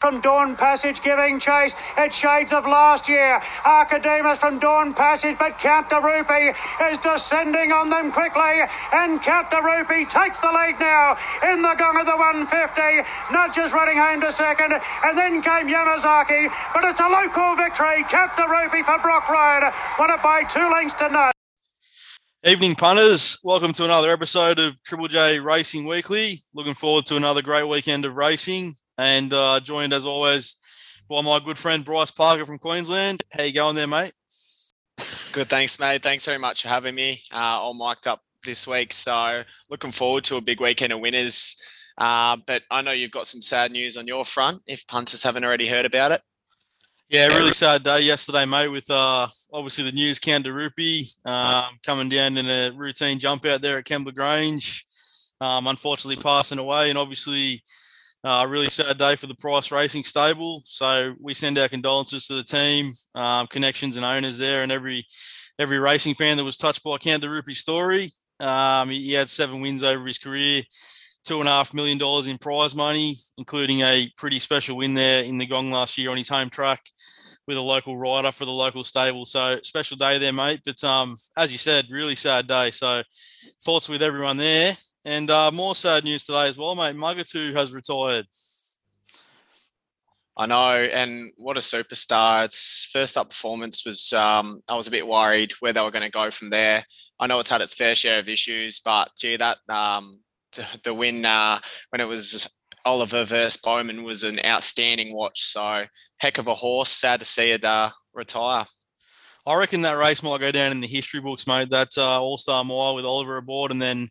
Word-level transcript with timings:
from 0.00 0.22
Dawn 0.22 0.56
Passage 0.56 1.02
giving 1.02 1.38
chase. 1.38 1.74
It's 1.98 2.16
shades 2.16 2.54
of 2.54 2.64
last 2.64 3.06
year. 3.06 3.38
Archidemus 3.66 4.38
from 4.38 4.58
Dawn 4.58 4.94
Passage, 4.94 5.36
but 5.38 5.58
Count 5.58 5.92
Rupee 5.92 6.56
is 6.88 6.96
descending 6.98 7.70
on 7.70 7.90
them 7.90 8.10
quickly. 8.10 8.64
And 8.94 9.20
Count 9.20 9.52
Rupee 9.52 10.06
takes 10.06 10.38
the 10.38 10.48
lead 10.48 10.80
now 10.80 11.16
in 11.52 11.60
the 11.60 11.76
gong 11.76 12.00
of 12.00 12.06
the 12.06 12.16
150. 12.16 12.80
Nudges 13.30 13.74
running 13.74 13.98
home 13.98 14.22
to 14.22 14.32
second. 14.32 14.72
And 14.72 15.18
then 15.18 15.42
came 15.42 15.68
Yamazaki, 15.68 16.48
but 16.72 16.82
it's 16.84 17.00
a 17.00 17.08
local 17.08 17.56
victory. 17.56 18.02
Count 18.08 18.32
Rupee 18.38 18.82
for 18.82 18.98
Brock 19.00 19.28
Road. 19.28 19.68
Won 19.98 20.10
it 20.10 20.22
by 20.22 20.44
two 20.48 20.64
lengths 20.72 20.94
to 20.94 21.10
none. 21.10 21.32
Evening 22.42 22.74
punters, 22.74 23.38
welcome 23.44 23.74
to 23.74 23.84
another 23.84 24.10
episode 24.10 24.58
of 24.58 24.82
Triple 24.82 25.08
J 25.08 25.40
Racing 25.40 25.86
Weekly. 25.86 26.40
Looking 26.54 26.72
forward 26.72 27.04
to 27.06 27.16
another 27.16 27.42
great 27.42 27.68
weekend 27.68 28.06
of 28.06 28.16
racing 28.16 28.72
and 29.00 29.32
uh, 29.32 29.58
joined 29.60 29.94
as 29.94 30.04
always 30.04 30.56
by 31.08 31.22
my 31.22 31.40
good 31.42 31.56
friend 31.56 31.84
Bryce 31.84 32.10
Parker 32.10 32.44
from 32.44 32.58
Queensland. 32.58 33.24
How 33.32 33.44
you 33.44 33.52
going 33.52 33.74
there, 33.74 33.86
mate? 33.86 34.12
Good, 35.32 35.48
thanks, 35.48 35.80
mate. 35.80 36.02
Thanks 36.02 36.26
very 36.26 36.36
much 36.36 36.62
for 36.62 36.68
having 36.68 36.94
me. 36.94 37.22
Uh, 37.32 37.58
all 37.58 37.72
mic'd 37.72 38.06
up 38.06 38.20
this 38.44 38.66
week, 38.66 38.92
so 38.92 39.42
looking 39.70 39.90
forward 39.90 40.24
to 40.24 40.36
a 40.36 40.40
big 40.42 40.60
weekend 40.60 40.92
of 40.92 41.00
winners. 41.00 41.56
Uh, 41.96 42.36
but 42.46 42.62
I 42.70 42.82
know 42.82 42.92
you've 42.92 43.10
got 43.10 43.26
some 43.26 43.40
sad 43.40 43.72
news 43.72 43.96
on 43.96 44.06
your 44.06 44.26
front. 44.26 44.60
If 44.66 44.86
punters 44.86 45.22
haven't 45.22 45.44
already 45.44 45.66
heard 45.66 45.86
about 45.86 46.12
it. 46.12 46.20
Yeah, 47.08 47.28
really 47.28 47.52
sad 47.52 47.82
day 47.82 48.02
yesterday, 48.02 48.44
mate. 48.44 48.68
With 48.68 48.90
uh, 48.90 49.28
obviously 49.50 49.84
the 49.84 49.92
news, 49.92 50.20
de 50.20 51.06
um, 51.24 51.78
coming 51.84 52.10
down 52.10 52.36
in 52.36 52.48
a 52.50 52.70
routine 52.76 53.18
jump 53.18 53.46
out 53.46 53.62
there 53.62 53.78
at 53.78 53.86
Kembla 53.86 54.14
Grange, 54.14 54.84
um, 55.40 55.66
unfortunately 55.66 56.22
passing 56.22 56.58
away, 56.58 56.90
and 56.90 56.98
obviously 56.98 57.62
uh, 58.24 58.42
a 58.44 58.48
really 58.48 58.68
sad 58.68 58.98
day 58.98 59.16
for 59.16 59.26
the 59.26 59.34
Price 59.34 59.70
Racing 59.70 60.04
stable. 60.04 60.62
So 60.66 61.14
we 61.20 61.34
send 61.34 61.58
our 61.58 61.68
condolences 61.68 62.26
to 62.26 62.34
the 62.34 62.42
team, 62.42 62.92
um, 63.14 63.46
connections 63.46 63.96
and 63.96 64.04
owners 64.04 64.38
there, 64.38 64.62
and 64.62 64.70
every 64.70 65.06
every 65.58 65.78
racing 65.78 66.14
fan 66.14 66.36
that 66.36 66.44
was 66.44 66.56
touched 66.56 66.82
by 66.82 66.96
Rupee's 66.96 67.58
story. 67.58 68.12
Um, 68.38 68.88
he, 68.88 69.04
he, 69.04 69.12
had 69.12 69.28
seven 69.28 69.60
wins 69.60 69.82
over 69.82 70.06
his 70.06 70.16
career, 70.16 70.62
two 71.24 71.40
and 71.40 71.48
a 71.48 71.52
half 71.52 71.74
million 71.74 71.98
dollars 71.98 72.26
in 72.26 72.38
prize 72.38 72.74
money, 72.74 73.16
including 73.36 73.80
a 73.80 74.10
pretty 74.16 74.38
special 74.38 74.78
win 74.78 74.94
there 74.94 75.22
in 75.22 75.36
the 75.36 75.46
Gong 75.46 75.70
last 75.70 75.98
year 75.98 76.10
on 76.10 76.16
his 76.16 76.28
home 76.28 76.48
track 76.48 76.80
with 77.46 77.56
a 77.56 77.60
local 77.60 77.96
rider 77.96 78.32
for 78.32 78.44
the 78.44 78.50
local 78.50 78.84
stable. 78.84 79.24
So 79.24 79.58
special 79.62 79.96
day 79.96 80.18
there, 80.18 80.32
mate. 80.32 80.60
But 80.64 80.82
um, 80.84 81.16
as 81.36 81.52
you 81.52 81.58
said, 81.58 81.86
really 81.90 82.14
sad 82.14 82.46
day. 82.46 82.70
So 82.70 83.02
thoughts 83.62 83.88
with 83.88 84.02
everyone 84.02 84.36
there. 84.36 84.74
And 85.04 85.30
uh, 85.30 85.50
more 85.50 85.74
sad 85.74 86.04
news 86.04 86.26
today 86.26 86.48
as 86.48 86.58
well, 86.58 86.74
mate. 86.74 86.96
Mugatoo 86.96 87.54
has 87.54 87.72
retired. 87.72 88.26
I 90.36 90.46
know, 90.46 90.72
and 90.74 91.32
what 91.36 91.58
a 91.58 91.60
superstar! 91.60 92.46
Its 92.46 92.88
first 92.92 93.16
up 93.18 93.28
performance 93.28 93.84
was. 93.84 94.12
Um, 94.12 94.62
I 94.70 94.76
was 94.76 94.88
a 94.88 94.90
bit 94.90 95.06
worried 95.06 95.52
where 95.60 95.72
they 95.72 95.80
were 95.82 95.90
going 95.90 96.02
to 96.02 96.10
go 96.10 96.30
from 96.30 96.48
there. 96.48 96.84
I 97.18 97.26
know 97.26 97.40
it's 97.40 97.50
had 97.50 97.60
its 97.60 97.74
fair 97.74 97.94
share 97.94 98.20
of 98.20 98.28
issues, 98.28 98.80
but 98.80 99.10
gee, 99.18 99.36
that 99.36 99.58
um, 99.68 100.20
the, 100.56 100.66
the 100.84 100.94
win 100.94 101.26
uh, 101.26 101.60
when 101.90 102.00
it 102.00 102.06
was 102.06 102.48
Oliver 102.84 103.24
versus 103.24 103.60
Bowman 103.60 104.04
was 104.04 104.24
an 104.24 104.40
outstanding 104.44 105.14
watch. 105.14 105.42
So 105.42 105.84
heck 106.20 106.38
of 106.38 106.48
a 106.48 106.54
horse. 106.54 106.90
Sad 106.90 107.20
to 107.20 107.26
see 107.26 107.50
it 107.50 107.64
uh, 107.64 107.90
retire. 108.14 108.66
I 109.46 109.58
reckon 109.58 109.82
that 109.82 109.96
race 109.96 110.22
might 110.22 110.40
go 110.40 110.52
down 110.52 110.72
in 110.72 110.80
the 110.80 110.86
history 110.86 111.20
books, 111.20 111.46
mate. 111.46 111.70
That 111.70 111.96
uh, 111.96 112.20
All 112.20 112.36
Star 112.38 112.62
Mile 112.62 112.94
with 112.94 113.04
Oliver 113.04 113.38
aboard, 113.38 113.70
and 113.70 113.80
then 113.80 114.08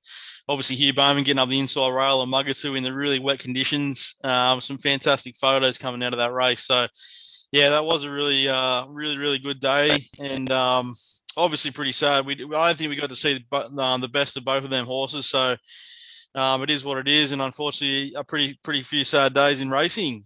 obviously 0.48 0.76
Hugh 0.76 0.94
Bowman 0.94 1.24
getting 1.24 1.40
up 1.40 1.50
the 1.50 1.60
inside 1.60 1.90
rail 1.90 2.24
and 2.24 2.32
Mugatoo 2.32 2.76
in 2.76 2.84
the 2.84 2.94
really 2.94 3.20
wet 3.20 3.40
conditions. 3.40 4.16
Um, 4.24 4.60
some 4.60 4.80
fantastic 4.80 5.38
photos 5.38 5.78
coming 5.78 6.02
out 6.02 6.14
of 6.14 6.20
that 6.20 6.34
race. 6.34 6.66
So, 6.66 6.88
yeah, 7.52 7.70
that 7.70 7.86
was 7.86 8.04
a 8.04 8.12
really, 8.12 8.50
uh, 8.50 8.88
really, 8.88 9.18
really 9.18 9.38
good 9.38 9.60
day, 9.60 10.04
and 10.20 10.52
um, 10.52 10.94
obviously 11.38 11.72
pretty 11.72 11.92
sad. 11.92 12.26
We 12.26 12.34
I 12.34 12.68
don't 12.68 12.78
think 12.78 12.90
we 12.90 12.96
got 12.96 13.10
to 13.10 13.16
see 13.16 13.46
the, 13.52 13.82
um, 13.82 14.02
the 14.02 14.08
best 14.08 14.36
of 14.36 14.46
both 14.46 14.64
of 14.64 14.72
them 14.72 14.86
horses. 14.86 15.28
So. 15.28 15.56
Um, 16.36 16.62
it 16.64 16.70
is 16.70 16.86
what 16.86 17.00
it 17.00 17.08
is, 17.08 17.32
and 17.32 17.42
unfortunately, 17.42 18.14
a 18.16 18.24
pretty 18.24 18.60
pretty 18.64 18.82
few 18.82 19.04
sad 19.04 19.34
days 19.34 19.62
in 19.62 19.70
racing. 19.70 20.22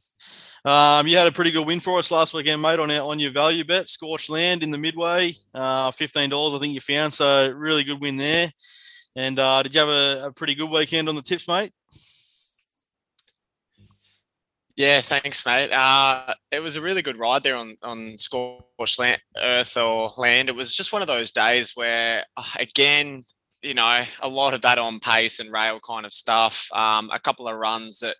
Um, 0.65 1.07
you 1.07 1.17
had 1.17 1.27
a 1.27 1.31
pretty 1.31 1.51
good 1.51 1.67
win 1.67 1.81
for 1.81 1.99
us 1.99 2.11
last 2.11 2.33
weekend, 2.33 2.61
mate, 2.61 2.79
on 2.79 2.89
our, 2.89 3.03
on 3.03 3.19
your 3.19 3.31
value 3.31 3.65
bet, 3.65 3.89
Scorched 3.89 4.29
Land 4.29 4.63
in 4.63 4.71
the 4.71 4.77
midway, 4.77 5.33
uh, 5.53 5.91
fifteen 5.91 6.29
dollars 6.29 6.57
I 6.57 6.59
think 6.59 6.73
you 6.73 6.81
found. 6.81 7.13
So 7.13 7.49
really 7.49 7.83
good 7.83 8.01
win 8.01 8.17
there. 8.17 8.49
And 9.15 9.39
uh, 9.39 9.61
did 9.63 9.75
you 9.75 9.81
have 9.81 9.89
a, 9.89 10.27
a, 10.27 10.31
pretty 10.31 10.55
good 10.55 10.69
weekend 10.69 11.07
on 11.07 11.15
the 11.15 11.21
tips, 11.21 11.47
mate? 11.47 11.71
Yeah, 14.75 15.01
thanks, 15.01 15.45
mate. 15.45 15.71
Uh, 15.71 16.33
it 16.51 16.59
was 16.61 16.77
a 16.77 16.81
really 16.81 17.03
good 17.03 17.19
ride 17.19 17.43
there 17.43 17.55
on 17.55 17.77
on 17.83 18.17
Scorched 18.17 18.99
Land, 18.99 19.21
Earth 19.37 19.77
or 19.77 20.11
Land. 20.17 20.49
It 20.49 20.55
was 20.55 20.75
just 20.75 20.91
one 20.91 21.01
of 21.01 21.07
those 21.07 21.31
days 21.31 21.73
where, 21.75 22.25
uh, 22.35 22.43
again, 22.57 23.21
you 23.63 23.73
know, 23.73 24.03
a 24.21 24.27
lot 24.27 24.53
of 24.53 24.61
that 24.61 24.77
on 24.77 24.99
pace 24.99 25.39
and 25.39 25.51
rail 25.51 25.79
kind 25.85 26.05
of 26.05 26.13
stuff. 26.13 26.67
Um, 26.73 27.09
a 27.13 27.19
couple 27.19 27.47
of 27.47 27.57
runs 27.57 27.99
that 27.99 28.15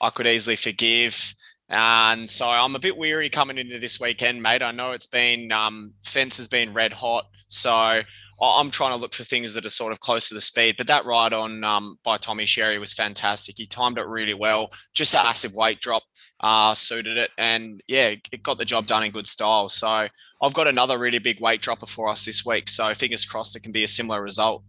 I 0.00 0.10
could 0.10 0.26
easily 0.26 0.56
forgive. 0.56 1.34
And 1.68 2.28
so 2.28 2.48
I'm 2.48 2.76
a 2.76 2.80
bit 2.80 2.96
weary 2.96 3.28
coming 3.28 3.58
into 3.58 3.78
this 3.78 3.98
weekend, 4.00 4.42
mate. 4.42 4.62
I 4.62 4.70
know 4.70 4.92
it's 4.92 5.08
been 5.08 5.50
um, 5.50 5.92
fence 6.04 6.36
has 6.36 6.46
been 6.46 6.72
red 6.72 6.92
hot, 6.92 7.26
so 7.48 8.02
I'm 8.40 8.70
trying 8.70 8.92
to 8.92 8.96
look 8.96 9.14
for 9.14 9.24
things 9.24 9.54
that 9.54 9.66
are 9.66 9.70
sort 9.70 9.92
of 9.92 9.98
close 10.00 10.28
to 10.28 10.34
the 10.34 10.40
speed. 10.40 10.76
But 10.78 10.86
that 10.86 11.06
ride 11.06 11.32
on 11.32 11.64
um, 11.64 11.98
by 12.04 12.18
Tommy 12.18 12.46
Sherry 12.46 12.78
was 12.78 12.92
fantastic. 12.92 13.56
He 13.56 13.66
timed 13.66 13.98
it 13.98 14.06
really 14.06 14.34
well. 14.34 14.68
Just 14.94 15.14
a 15.14 15.22
massive 15.24 15.54
weight 15.54 15.80
drop 15.80 16.04
uh, 16.40 16.74
suited 16.74 17.16
it, 17.16 17.30
and 17.36 17.82
yeah, 17.88 18.14
it 18.30 18.42
got 18.42 18.58
the 18.58 18.64
job 18.64 18.86
done 18.86 19.02
in 19.02 19.10
good 19.10 19.26
style. 19.26 19.68
So 19.68 20.06
I've 20.42 20.54
got 20.54 20.68
another 20.68 20.98
really 20.98 21.18
big 21.18 21.40
weight 21.40 21.62
dropper 21.62 21.86
for 21.86 22.08
us 22.08 22.24
this 22.26 22.44
week. 22.46 22.68
So 22.68 22.94
fingers 22.94 23.24
crossed 23.24 23.56
it 23.56 23.64
can 23.64 23.72
be 23.72 23.84
a 23.84 23.88
similar 23.88 24.22
result. 24.22 24.62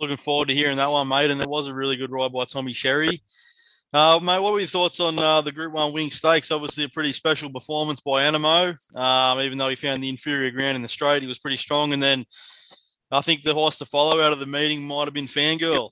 Looking 0.00 0.16
forward 0.16 0.48
to 0.48 0.54
hearing 0.54 0.78
that 0.78 0.90
one, 0.90 1.08
mate. 1.08 1.30
And 1.30 1.40
it 1.40 1.48
was 1.48 1.68
a 1.68 1.74
really 1.74 1.96
good 1.96 2.10
ride 2.10 2.32
by 2.32 2.44
Tommy 2.44 2.72
Sherry. 2.72 3.20
Uh, 3.92 4.18
mate, 4.22 4.40
what 4.40 4.52
were 4.52 4.58
your 4.58 4.68
thoughts 4.68 4.98
on 4.98 5.18
uh, 5.18 5.40
the 5.40 5.52
Group 5.52 5.72
One 5.72 5.92
Winx 5.92 6.14
Stakes? 6.14 6.50
Obviously, 6.50 6.84
a 6.84 6.88
pretty 6.88 7.12
special 7.12 7.50
performance 7.50 8.00
by 8.00 8.22
Anamoe. 8.22 8.76
Um, 8.96 9.40
even 9.40 9.58
though 9.58 9.68
he 9.68 9.76
found 9.76 10.02
the 10.02 10.08
inferior 10.08 10.50
ground 10.52 10.76
in 10.76 10.82
the 10.82 10.88
straight, 10.88 11.22
he 11.22 11.28
was 11.28 11.38
pretty 11.38 11.58
strong. 11.58 11.92
And 11.92 12.02
then 12.02 12.24
I 13.10 13.20
think 13.20 13.42
the 13.42 13.52
horse 13.52 13.78
to 13.78 13.84
follow 13.84 14.22
out 14.22 14.32
of 14.32 14.38
the 14.38 14.46
meeting 14.46 14.86
might 14.86 15.04
have 15.04 15.12
been 15.12 15.26
Fangirl. 15.26 15.90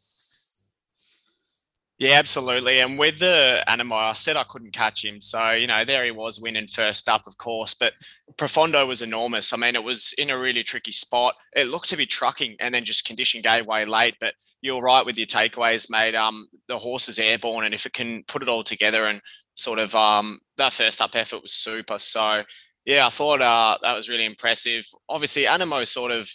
Yeah, 1.98 2.12
absolutely. 2.12 2.78
And 2.78 2.96
with 2.96 3.18
the 3.18 3.64
Anamoe, 3.66 4.10
I 4.10 4.12
said 4.12 4.36
I 4.36 4.44
couldn't 4.44 4.70
catch 4.70 5.04
him. 5.04 5.20
So, 5.20 5.50
you 5.50 5.66
know, 5.66 5.84
there 5.84 6.04
he 6.04 6.12
was 6.12 6.38
winning 6.38 6.68
first 6.68 7.08
up, 7.08 7.26
of 7.26 7.36
course. 7.38 7.74
But 7.74 7.94
Profondo 8.36 8.86
was 8.86 9.02
enormous. 9.02 9.52
I 9.52 9.56
mean, 9.56 9.74
it 9.74 9.82
was 9.82 10.14
in 10.16 10.30
a 10.30 10.38
really 10.38 10.62
tricky 10.62 10.92
spot. 10.92 11.34
It 11.56 11.66
looked 11.66 11.88
to 11.88 11.96
be 11.96 12.06
trucking 12.06 12.54
and 12.60 12.72
then 12.72 12.84
just 12.84 13.04
condition 13.04 13.42
gave 13.42 13.66
way 13.66 13.84
late. 13.84 14.14
But 14.20 14.34
you're 14.62 14.80
right 14.80 15.04
with 15.04 15.18
your 15.18 15.26
takeaways, 15.26 15.90
mate. 15.90 16.14
Um, 16.14 16.46
the 16.68 16.78
horse 16.78 17.08
is 17.08 17.18
airborne. 17.18 17.64
And 17.64 17.74
if 17.74 17.84
it 17.84 17.94
can 17.94 18.22
put 18.28 18.42
it 18.42 18.48
all 18.48 18.62
together 18.62 19.06
and 19.06 19.20
sort 19.56 19.80
of 19.80 19.92
um, 19.96 20.38
that 20.56 20.72
first 20.72 21.02
up 21.02 21.16
effort 21.16 21.42
was 21.42 21.52
super. 21.52 21.98
So, 21.98 22.44
yeah, 22.84 23.06
I 23.06 23.10
thought 23.10 23.42
uh, 23.42 23.76
that 23.82 23.96
was 23.96 24.08
really 24.08 24.24
impressive. 24.24 24.86
Obviously, 25.08 25.46
Anamoe 25.46 25.84
sort 25.84 26.12
of 26.12 26.30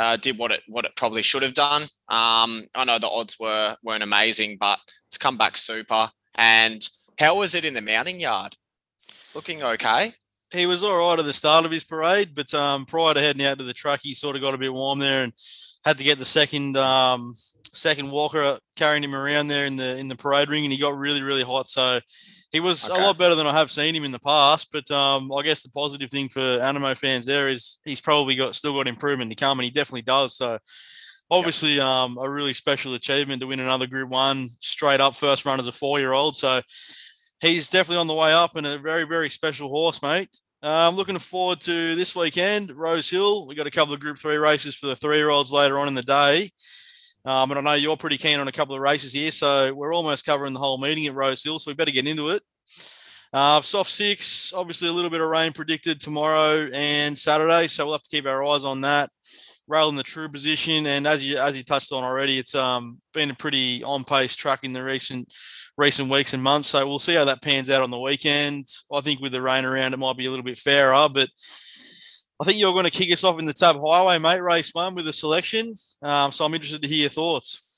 uh, 0.00 0.16
did 0.16 0.38
what 0.38 0.50
it 0.50 0.62
what 0.66 0.86
it 0.86 0.96
probably 0.96 1.22
should 1.22 1.42
have 1.42 1.54
done. 1.54 1.82
Um, 2.08 2.66
I 2.74 2.84
know 2.86 2.98
the 2.98 3.08
odds 3.08 3.38
were 3.38 3.76
weren't 3.84 4.02
amazing, 4.02 4.56
but 4.58 4.78
it's 5.06 5.18
come 5.18 5.36
back 5.36 5.58
super. 5.58 6.10
And 6.36 6.86
how 7.18 7.36
was 7.36 7.54
it 7.54 7.66
in 7.66 7.74
the 7.74 7.82
mounting 7.82 8.18
yard? 8.18 8.56
Looking 9.34 9.62
okay. 9.62 10.14
He 10.52 10.66
was 10.66 10.82
all 10.82 10.96
right 10.96 11.18
at 11.18 11.24
the 11.26 11.32
start 11.32 11.64
of 11.64 11.70
his 11.70 11.84
parade, 11.84 12.30
but 12.34 12.52
um, 12.54 12.86
prior 12.86 13.14
to 13.14 13.20
heading 13.20 13.44
out 13.44 13.58
to 13.58 13.64
the 13.64 13.74
track, 13.74 14.00
he 14.02 14.14
sort 14.14 14.36
of 14.36 14.42
got 14.42 14.54
a 14.54 14.58
bit 14.58 14.72
warm 14.72 14.98
there 14.98 15.22
and 15.22 15.32
had 15.84 15.98
to 15.98 16.04
get 16.04 16.18
the 16.18 16.24
second 16.24 16.76
um, 16.78 17.34
second 17.74 18.10
walker 18.10 18.58
carrying 18.76 19.04
him 19.04 19.14
around 19.14 19.48
there 19.48 19.66
in 19.66 19.76
the 19.76 19.98
in 19.98 20.08
the 20.08 20.16
parade 20.16 20.48
ring, 20.48 20.64
and 20.64 20.72
he 20.72 20.78
got 20.78 20.96
really 20.96 21.22
really 21.22 21.44
hot. 21.44 21.68
So 21.68 22.00
he 22.50 22.60
was 22.60 22.88
okay. 22.88 23.00
a 23.00 23.06
lot 23.06 23.18
better 23.18 23.34
than 23.34 23.46
I 23.46 23.52
have 23.52 23.70
seen 23.70 23.94
him 23.94 24.04
in 24.04 24.10
the 24.10 24.18
past. 24.18 24.68
But 24.72 24.90
um, 24.90 25.32
I 25.32 25.42
guess 25.42 25.62
the 25.62 25.70
positive 25.70 26.10
thing 26.10 26.28
for 26.28 26.40
Anamoe 26.40 26.96
fans 26.96 27.26
there 27.26 27.48
is 27.48 27.78
he's 27.84 28.00
probably 28.00 28.34
got 28.34 28.54
still 28.54 28.74
got 28.74 28.88
improvement 28.88 29.30
to 29.30 29.36
come, 29.36 29.58
and 29.58 29.64
he 29.64 29.70
definitely 29.70 30.02
does. 30.02 30.36
So 30.36 30.58
obviously, 31.30 31.74
yep. 31.76 31.84
um, 31.84 32.18
a 32.18 32.28
really 32.28 32.52
special 32.52 32.94
achievement 32.94 33.40
to 33.40 33.46
win 33.46 33.60
another 33.60 33.86
Group 33.86 34.10
One 34.10 34.48
straight 34.48 35.00
up 35.00 35.14
first 35.14 35.44
run 35.44 35.60
as 35.60 35.68
a 35.68 35.72
four 35.72 36.00
year 36.00 36.12
old. 36.12 36.36
So 36.36 36.60
he's 37.40 37.70
definitely 37.70 38.00
on 38.00 38.08
the 38.08 38.14
way 38.14 38.32
up, 38.32 38.56
and 38.56 38.66
a 38.66 38.78
very 38.78 39.04
very 39.04 39.28
special 39.28 39.68
horse, 39.68 40.02
mate. 40.02 40.30
I'm 40.62 40.88
um, 40.88 40.96
looking 40.96 41.18
forward 41.18 41.60
to 41.62 41.94
this 41.94 42.14
weekend, 42.14 42.70
Rose 42.72 43.08
Hill. 43.08 43.46
We 43.46 43.54
got 43.54 43.66
a 43.66 43.70
couple 43.70 43.94
of 43.94 44.00
Group 44.00 44.18
Three 44.18 44.36
races 44.36 44.74
for 44.74 44.88
the 44.88 44.96
three 44.96 45.16
year 45.16 45.30
olds 45.30 45.52
later 45.52 45.78
on 45.78 45.88
in 45.88 45.94
the 45.94 46.02
day. 46.02 46.50
Um, 47.24 47.50
and 47.50 47.58
I 47.58 47.62
know 47.62 47.74
you're 47.74 47.96
pretty 47.96 48.18
keen 48.18 48.38
on 48.38 48.48
a 48.48 48.52
couple 48.52 48.74
of 48.74 48.80
races 48.80 49.12
here, 49.12 49.30
so 49.30 49.74
we're 49.74 49.94
almost 49.94 50.24
covering 50.24 50.54
the 50.54 50.58
whole 50.58 50.78
meeting 50.78 51.06
at 51.06 51.14
Rose 51.14 51.44
Hill, 51.44 51.58
so 51.58 51.70
we 51.70 51.74
better 51.74 51.90
get 51.90 52.06
into 52.06 52.30
it. 52.30 52.42
Uh, 53.32 53.60
soft 53.60 53.90
six, 53.90 54.52
obviously 54.52 54.88
a 54.88 54.92
little 54.92 55.10
bit 55.10 55.20
of 55.20 55.28
rain 55.28 55.52
predicted 55.52 56.00
tomorrow 56.00 56.68
and 56.72 57.16
Saturday, 57.16 57.66
so 57.66 57.84
we'll 57.84 57.94
have 57.94 58.02
to 58.02 58.10
keep 58.10 58.26
our 58.26 58.42
eyes 58.42 58.64
on 58.64 58.80
that. 58.80 59.10
rail 59.70 59.88
in 59.88 59.96
the 59.96 60.02
true 60.02 60.28
position. 60.28 60.86
And 60.86 61.06
as 61.06 61.24
you 61.24 61.38
as 61.38 61.56
you 61.56 61.62
touched 61.62 61.92
on 61.92 62.02
already, 62.02 62.38
it's 62.38 62.54
um, 62.54 63.00
been 63.14 63.30
a 63.30 63.34
pretty 63.34 63.84
on 63.84 64.04
pace 64.04 64.34
track 64.34 64.60
in 64.64 64.72
the 64.72 64.82
recent 64.82 65.32
recent 65.78 66.10
weeks 66.10 66.34
and 66.34 66.42
months. 66.42 66.68
So 66.68 66.86
we'll 66.86 66.98
see 66.98 67.14
how 67.14 67.24
that 67.24 67.40
pans 67.40 67.70
out 67.70 67.82
on 67.82 67.90
the 67.90 68.00
weekend. 68.00 68.66
I 68.92 69.00
think 69.00 69.20
with 69.20 69.32
the 69.32 69.40
rain 69.40 69.64
around, 69.64 69.94
it 69.94 69.98
might 69.98 70.16
be 70.16 70.26
a 70.26 70.30
little 70.30 70.44
bit 70.44 70.58
fairer, 70.58 71.08
but. 71.08 71.28
I 72.40 72.44
think 72.44 72.58
you're 72.58 72.72
going 72.72 72.84
to 72.84 72.90
kick 72.90 73.12
us 73.12 73.22
off 73.22 73.38
in 73.38 73.44
the 73.44 73.52
Tab 73.52 73.76
Highway, 73.84 74.18
mate, 74.18 74.42
race 74.42 74.74
one 74.74 74.94
with 74.94 75.06
a 75.06 75.12
selection. 75.12 75.74
Um, 76.00 76.32
so 76.32 76.46
I'm 76.46 76.54
interested 76.54 76.80
to 76.80 76.88
hear 76.88 77.02
your 77.02 77.10
thoughts. 77.10 77.70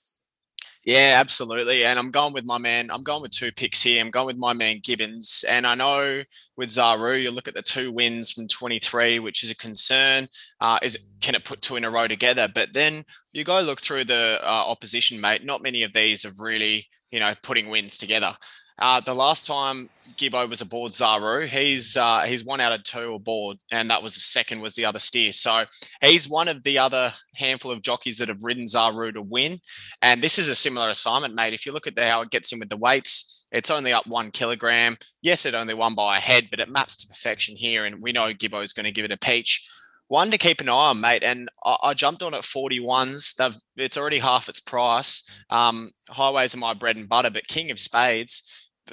Yeah, 0.84 1.16
absolutely. 1.18 1.84
And 1.84 1.98
I'm 1.98 2.12
going 2.12 2.32
with 2.32 2.44
my 2.44 2.58
man. 2.58 2.90
I'm 2.90 3.02
going 3.02 3.22
with 3.22 3.32
two 3.32 3.50
picks 3.50 3.82
here. 3.82 4.00
I'm 4.00 4.10
going 4.10 4.26
with 4.26 4.36
my 4.36 4.52
man 4.52 4.80
Gibbons. 4.82 5.44
And 5.48 5.66
I 5.66 5.74
know 5.74 6.22
with 6.56 6.70
Zaru, 6.70 7.20
you 7.20 7.32
look 7.32 7.48
at 7.48 7.54
the 7.54 7.62
two 7.62 7.90
wins 7.90 8.30
from 8.30 8.46
23, 8.46 9.18
which 9.18 9.42
is 9.42 9.50
a 9.50 9.56
concern. 9.56 10.28
Uh, 10.60 10.78
is 10.82 11.10
can 11.20 11.34
it 11.34 11.44
put 11.44 11.60
two 11.60 11.74
in 11.74 11.84
a 11.84 11.90
row 11.90 12.06
together? 12.06 12.48
But 12.52 12.72
then 12.72 13.04
you 13.32 13.42
go 13.42 13.60
look 13.60 13.80
through 13.80 14.04
the 14.04 14.38
uh, 14.42 14.46
opposition, 14.46 15.20
mate. 15.20 15.44
Not 15.44 15.62
many 15.62 15.82
of 15.82 15.92
these 15.92 16.22
have 16.22 16.38
really, 16.38 16.86
you 17.10 17.18
know, 17.18 17.32
putting 17.42 17.68
wins 17.68 17.98
together. 17.98 18.36
Uh, 18.82 19.00
the 19.00 19.14
last 19.14 19.46
time 19.46 19.88
Gibbo 20.16 20.50
was 20.50 20.60
aboard 20.60 20.90
Zaru, 20.90 21.46
he's 21.46 21.96
uh, 21.96 22.22
he's 22.22 22.44
one 22.44 22.60
out 22.60 22.72
of 22.72 22.82
two 22.82 23.14
aboard, 23.14 23.56
and 23.70 23.88
that 23.88 24.02
was 24.02 24.14
the 24.14 24.20
second 24.20 24.60
was 24.60 24.74
the 24.74 24.84
other 24.84 24.98
steer. 24.98 25.32
So 25.32 25.66
he's 26.00 26.28
one 26.28 26.48
of 26.48 26.64
the 26.64 26.78
other 26.78 27.14
handful 27.36 27.70
of 27.70 27.82
jockeys 27.82 28.18
that 28.18 28.26
have 28.26 28.42
ridden 28.42 28.64
Zaru 28.64 29.14
to 29.14 29.22
win. 29.22 29.60
And 30.02 30.20
this 30.20 30.36
is 30.36 30.48
a 30.48 30.56
similar 30.56 30.90
assignment, 30.90 31.36
mate. 31.36 31.54
If 31.54 31.64
you 31.64 31.70
look 31.70 31.86
at 31.86 31.94
the, 31.94 32.04
how 32.04 32.22
it 32.22 32.30
gets 32.30 32.50
in 32.52 32.58
with 32.58 32.70
the 32.70 32.76
weights, 32.76 33.46
it's 33.52 33.70
only 33.70 33.92
up 33.92 34.08
one 34.08 34.32
kilogram. 34.32 34.96
Yes, 35.22 35.46
it 35.46 35.54
only 35.54 35.74
won 35.74 35.94
by 35.94 36.16
a 36.16 36.20
head, 36.20 36.48
but 36.50 36.58
it 36.58 36.68
maps 36.68 36.96
to 36.96 37.06
perfection 37.06 37.54
here, 37.54 37.84
and 37.84 38.02
we 38.02 38.10
know 38.10 38.34
Gibbo 38.34 38.64
is 38.64 38.72
going 38.72 38.86
to 38.86 38.92
give 38.92 39.04
it 39.04 39.12
a 39.12 39.18
peach 39.18 39.64
one 40.12 40.30
to 40.30 40.36
keep 40.36 40.60
an 40.60 40.68
eye 40.68 40.90
on, 40.90 41.00
mate. 41.00 41.22
And 41.22 41.48
I, 41.64 41.76
I 41.84 41.94
jumped 41.94 42.22
on 42.22 42.34
at 42.34 42.42
41s. 42.42 43.34
They've, 43.36 43.56
it's 43.76 43.96
already 43.96 44.18
half 44.18 44.50
its 44.50 44.60
price. 44.60 45.26
Um, 45.48 45.90
highways 46.10 46.54
are 46.54 46.58
my 46.58 46.74
bread 46.74 46.96
and 46.96 47.08
butter, 47.08 47.30
but 47.30 47.46
King 47.48 47.70
of 47.70 47.80
Spades, 47.80 48.42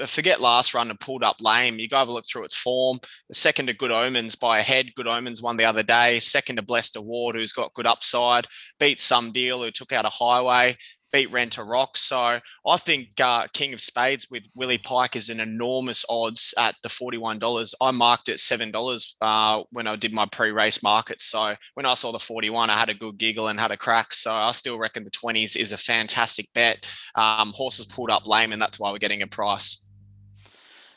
forget 0.05 0.41
last 0.41 0.73
run 0.73 0.89
and 0.89 0.99
pulled 0.99 1.23
up 1.23 1.37
lame. 1.39 1.79
You 1.79 1.87
go 1.87 1.97
have 1.97 2.07
a 2.07 2.11
look 2.11 2.25
through 2.27 2.45
its 2.45 2.55
form. 2.55 2.99
Second 3.31 3.67
to 3.67 3.73
Good 3.73 3.91
Omens 3.91 4.35
by 4.35 4.59
a 4.59 4.63
head. 4.63 4.93
Good 4.95 5.07
Omens 5.07 5.41
won 5.41 5.57
the 5.57 5.65
other 5.65 5.83
day. 5.83 6.19
Second 6.19 6.57
to 6.57 6.61
Blessed 6.61 6.95
Award, 6.95 7.35
who's 7.35 7.53
got 7.53 7.73
good 7.73 7.87
upside. 7.87 8.47
Beat 8.79 8.99
Some 8.99 9.31
Deal, 9.31 9.63
who 9.63 9.71
took 9.71 9.91
out 9.91 10.05
a 10.05 10.09
highway. 10.09 10.77
Beat 11.11 11.31
Rent 11.31 11.57
a 11.57 11.63
Rock. 11.63 11.97
So 11.97 12.39
I 12.67 12.77
think 12.77 13.19
uh, 13.19 13.47
King 13.53 13.73
of 13.73 13.81
Spades 13.81 14.27
with 14.29 14.43
Willie 14.55 14.77
Pike 14.77 15.15
is 15.15 15.29
an 15.29 15.39
enormous 15.39 16.05
odds 16.09 16.53
at 16.57 16.75
the 16.83 16.89
$41. 16.89 17.73
I 17.81 17.91
marked 17.91 18.29
it 18.29 18.37
$7 18.37 19.13
uh, 19.21 19.63
when 19.71 19.87
I 19.87 19.95
did 19.95 20.13
my 20.13 20.25
pre 20.25 20.51
race 20.51 20.83
market. 20.83 21.21
So 21.21 21.55
when 21.73 21.85
I 21.85 21.93
saw 21.93 22.11
the 22.11 22.19
41, 22.19 22.69
I 22.69 22.79
had 22.79 22.89
a 22.89 22.93
good 22.93 23.17
giggle 23.17 23.47
and 23.47 23.59
had 23.59 23.71
a 23.71 23.77
crack. 23.77 24.13
So 24.13 24.31
I 24.31 24.51
still 24.51 24.77
reckon 24.77 25.03
the 25.03 25.11
20s 25.11 25.55
is 25.55 25.71
a 25.71 25.77
fantastic 25.77 26.47
bet. 26.53 26.85
Um, 27.15 27.53
horses 27.55 27.85
pulled 27.85 28.09
up 28.09 28.25
lame, 28.25 28.51
and 28.51 28.61
that's 28.61 28.79
why 28.79 28.91
we're 28.91 28.97
getting 28.99 29.21
a 29.21 29.27
price. 29.27 29.85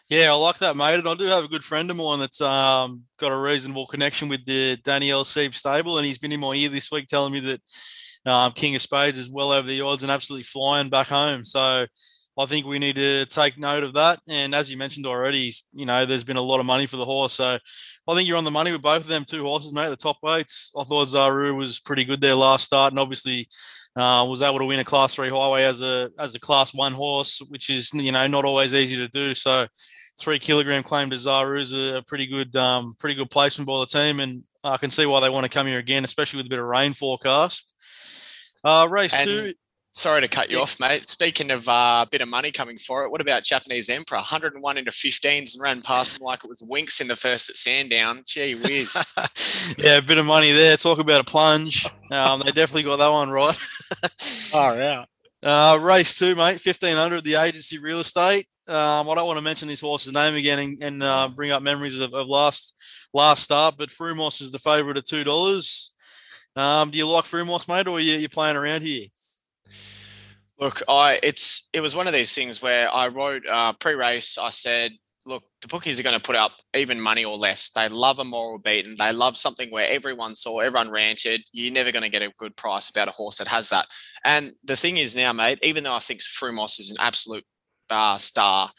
Yeah, 0.08 0.32
I 0.32 0.34
like 0.34 0.58
that, 0.58 0.76
mate. 0.76 0.98
And 0.98 1.08
I 1.08 1.14
do 1.14 1.24
have 1.24 1.44
a 1.44 1.48
good 1.48 1.64
friend 1.64 1.90
of 1.90 1.96
mine 1.96 2.18
that's 2.18 2.42
um, 2.42 3.04
got 3.18 3.32
a 3.32 3.36
reasonable 3.36 3.86
connection 3.86 4.28
with 4.28 4.44
the 4.44 4.76
Danielle 4.84 5.24
Sieb 5.24 5.54
stable, 5.54 5.96
and 5.96 6.06
he's 6.06 6.18
been 6.18 6.32
in 6.32 6.40
my 6.40 6.52
ear 6.52 6.68
this 6.68 6.90
week 6.90 7.06
telling 7.06 7.32
me 7.32 7.40
that 7.40 7.62
um, 8.26 8.52
King 8.52 8.74
of 8.74 8.82
Spades 8.82 9.18
is 9.18 9.30
well 9.30 9.52
over 9.52 9.66
the 9.66 9.80
odds 9.80 10.02
and 10.02 10.12
absolutely 10.12 10.44
flying 10.44 10.88
back 10.88 11.08
home. 11.08 11.44
So 11.44 11.86
I 12.38 12.46
think 12.46 12.64
we 12.64 12.78
need 12.78 12.96
to 12.96 13.26
take 13.26 13.58
note 13.58 13.82
of 13.82 13.94
that. 13.94 14.20
And 14.28 14.54
as 14.54 14.70
you 14.70 14.76
mentioned 14.76 15.06
already, 15.06 15.54
you 15.72 15.84
know, 15.84 16.06
there's 16.06 16.24
been 16.24 16.36
a 16.36 16.42
lot 16.42 16.60
of 16.60 16.66
money 16.66 16.86
for 16.86 16.96
the 16.96 17.04
horse. 17.04 17.34
So 17.34 17.58
I 18.08 18.14
think 18.14 18.26
you're 18.26 18.38
on 18.38 18.44
the 18.44 18.50
money 18.50 18.72
with 18.72 18.82
both 18.82 19.02
of 19.02 19.06
them 19.08 19.24
two 19.24 19.42
horses, 19.42 19.74
mate. 19.74 19.88
The 19.88 19.96
top 19.96 20.16
weights. 20.22 20.72
I 20.78 20.84
thought 20.84 21.08
Zaru 21.08 21.54
was 21.56 21.78
pretty 21.78 22.04
good 22.04 22.20
there 22.20 22.34
last 22.34 22.64
start, 22.64 22.92
and 22.92 22.98
obviously 22.98 23.48
uh, 23.96 24.26
was 24.28 24.42
able 24.42 24.58
to 24.60 24.64
win 24.64 24.80
a 24.80 24.84
Class 24.84 25.14
Three 25.14 25.28
highway 25.28 25.64
as 25.64 25.82
a 25.82 26.10
as 26.18 26.34
a 26.34 26.40
Class 26.40 26.74
One 26.74 26.92
horse, 26.92 27.40
which 27.48 27.70
is 27.70 27.92
you 27.92 28.12
know 28.12 28.26
not 28.26 28.44
always 28.44 28.74
easy 28.74 28.96
to 28.96 29.08
do. 29.08 29.34
So 29.34 29.66
three 30.18 30.38
kilogram 30.38 30.82
claim 30.82 31.10
to 31.10 31.16
Zaru 31.16 31.60
is 31.60 31.72
a 31.72 32.02
pretty 32.06 32.26
good, 32.26 32.54
um, 32.56 32.94
pretty 32.98 33.14
good 33.14 33.30
placement 33.30 33.68
by 33.68 33.80
the 33.80 33.86
team, 33.86 34.20
and 34.20 34.42
I 34.64 34.76
can 34.76 34.90
see 34.90 35.06
why 35.06 35.20
they 35.20 35.30
want 35.30 35.44
to 35.44 35.50
come 35.50 35.66
here 35.66 35.78
again, 35.78 36.04
especially 36.04 36.38
with 36.38 36.46
a 36.46 36.50
bit 36.50 36.58
of 36.58 36.66
rain 36.66 36.94
forecast. 36.94 37.71
Uh, 38.64 38.86
race 38.90 39.14
and 39.14 39.28
two. 39.28 39.54
Sorry 39.94 40.22
to 40.22 40.28
cut 40.28 40.48
you 40.48 40.56
yeah. 40.56 40.62
off, 40.62 40.80
mate. 40.80 41.06
Speaking 41.06 41.50
of 41.50 41.68
uh, 41.68 41.72
a 41.72 41.74
uh, 41.74 42.04
bit 42.06 42.22
of 42.22 42.28
money 42.28 42.50
coming 42.50 42.78
for 42.78 43.04
it, 43.04 43.10
what 43.10 43.20
about 43.20 43.42
Japanese 43.42 43.90
Emperor? 43.90 44.16
101 44.16 44.78
into 44.78 44.90
15s 44.90 45.52
and 45.52 45.62
ran 45.62 45.82
past 45.82 46.16
him 46.16 46.24
like 46.24 46.44
it 46.44 46.48
was 46.48 46.62
Winx 46.62 47.02
in 47.02 47.08
the 47.08 47.16
first 47.16 47.50
at 47.50 47.56
Sandown. 47.56 48.22
Gee 48.24 48.54
whiz. 48.54 48.96
yeah, 49.76 49.98
a 49.98 50.02
bit 50.02 50.16
of 50.16 50.24
money 50.24 50.50
there. 50.50 50.78
Talk 50.78 50.98
about 50.98 51.20
a 51.20 51.24
plunge. 51.24 51.86
Um, 52.10 52.40
they 52.40 52.52
definitely 52.52 52.84
got 52.84 53.00
that 53.00 53.12
one 53.12 53.28
right. 53.28 53.58
oh, 54.54 54.74
yeah. 54.76 55.04
Uh, 55.42 55.78
race 55.82 56.16
two, 56.16 56.34
mate. 56.36 56.64
1500, 56.64 57.22
the 57.22 57.34
agency 57.34 57.78
real 57.78 58.00
estate. 58.00 58.46
Um, 58.68 59.10
I 59.10 59.14
don't 59.14 59.26
want 59.26 59.38
to 59.38 59.44
mention 59.44 59.68
this 59.68 59.80
horse's 59.80 60.14
name 60.14 60.34
again 60.34 60.58
and, 60.58 60.82
and 60.82 61.02
uh, 61.02 61.28
bring 61.28 61.50
up 61.50 61.62
memories 61.62 61.98
of, 61.98 62.14
of, 62.14 62.28
last 62.28 62.76
last 63.12 63.42
start, 63.42 63.74
but 63.76 63.90
Frumos 63.90 64.40
is 64.40 64.52
the 64.52 64.58
favourite 64.58 64.96
at 64.96 65.04
two 65.04 65.24
dollars. 65.24 65.91
Um, 66.54 66.90
do 66.90 66.98
you 66.98 67.08
like 67.08 67.24
Frumos, 67.24 67.68
mate, 67.68 67.86
or 67.86 67.96
are 67.96 68.00
you, 68.00 68.16
you 68.16 68.28
playing 68.28 68.56
around 68.56 68.82
here? 68.82 69.06
Look, 70.58 70.82
I 70.86 71.18
it's 71.22 71.68
it 71.72 71.80
was 71.80 71.96
one 71.96 72.06
of 72.06 72.12
these 72.12 72.34
things 72.34 72.62
where 72.62 72.92
I 72.92 73.08
wrote 73.08 73.42
uh, 73.46 73.72
pre-race. 73.72 74.38
I 74.38 74.50
said, 74.50 74.92
look, 75.24 75.44
the 75.60 75.68
bookies 75.68 75.98
are 75.98 76.02
going 76.02 76.18
to 76.18 76.22
put 76.22 76.36
up 76.36 76.52
even 76.74 77.00
money 77.00 77.24
or 77.24 77.36
less. 77.36 77.70
They 77.70 77.88
love 77.88 78.18
a 78.18 78.24
moral 78.24 78.58
beaten. 78.58 78.96
They 78.98 79.12
love 79.12 79.36
something 79.36 79.70
where 79.70 79.88
everyone 79.88 80.34
saw, 80.34 80.60
everyone 80.60 80.90
ranted. 80.90 81.42
You're 81.52 81.72
never 81.72 81.92
going 81.92 82.02
to 82.02 82.08
get 82.08 82.22
a 82.22 82.32
good 82.38 82.56
price 82.56 82.90
about 82.90 83.08
a 83.08 83.12
horse 83.12 83.38
that 83.38 83.48
has 83.48 83.70
that. 83.70 83.86
And 84.24 84.52
the 84.64 84.76
thing 84.76 84.98
is 84.98 85.16
now, 85.16 85.32
mate, 85.32 85.58
even 85.62 85.84
though 85.84 85.94
I 85.94 86.00
think 86.00 86.20
Frumos 86.20 86.80
is 86.80 86.90
an 86.90 86.96
absolute 87.00 87.44
uh, 87.90 88.18
star, 88.18 88.70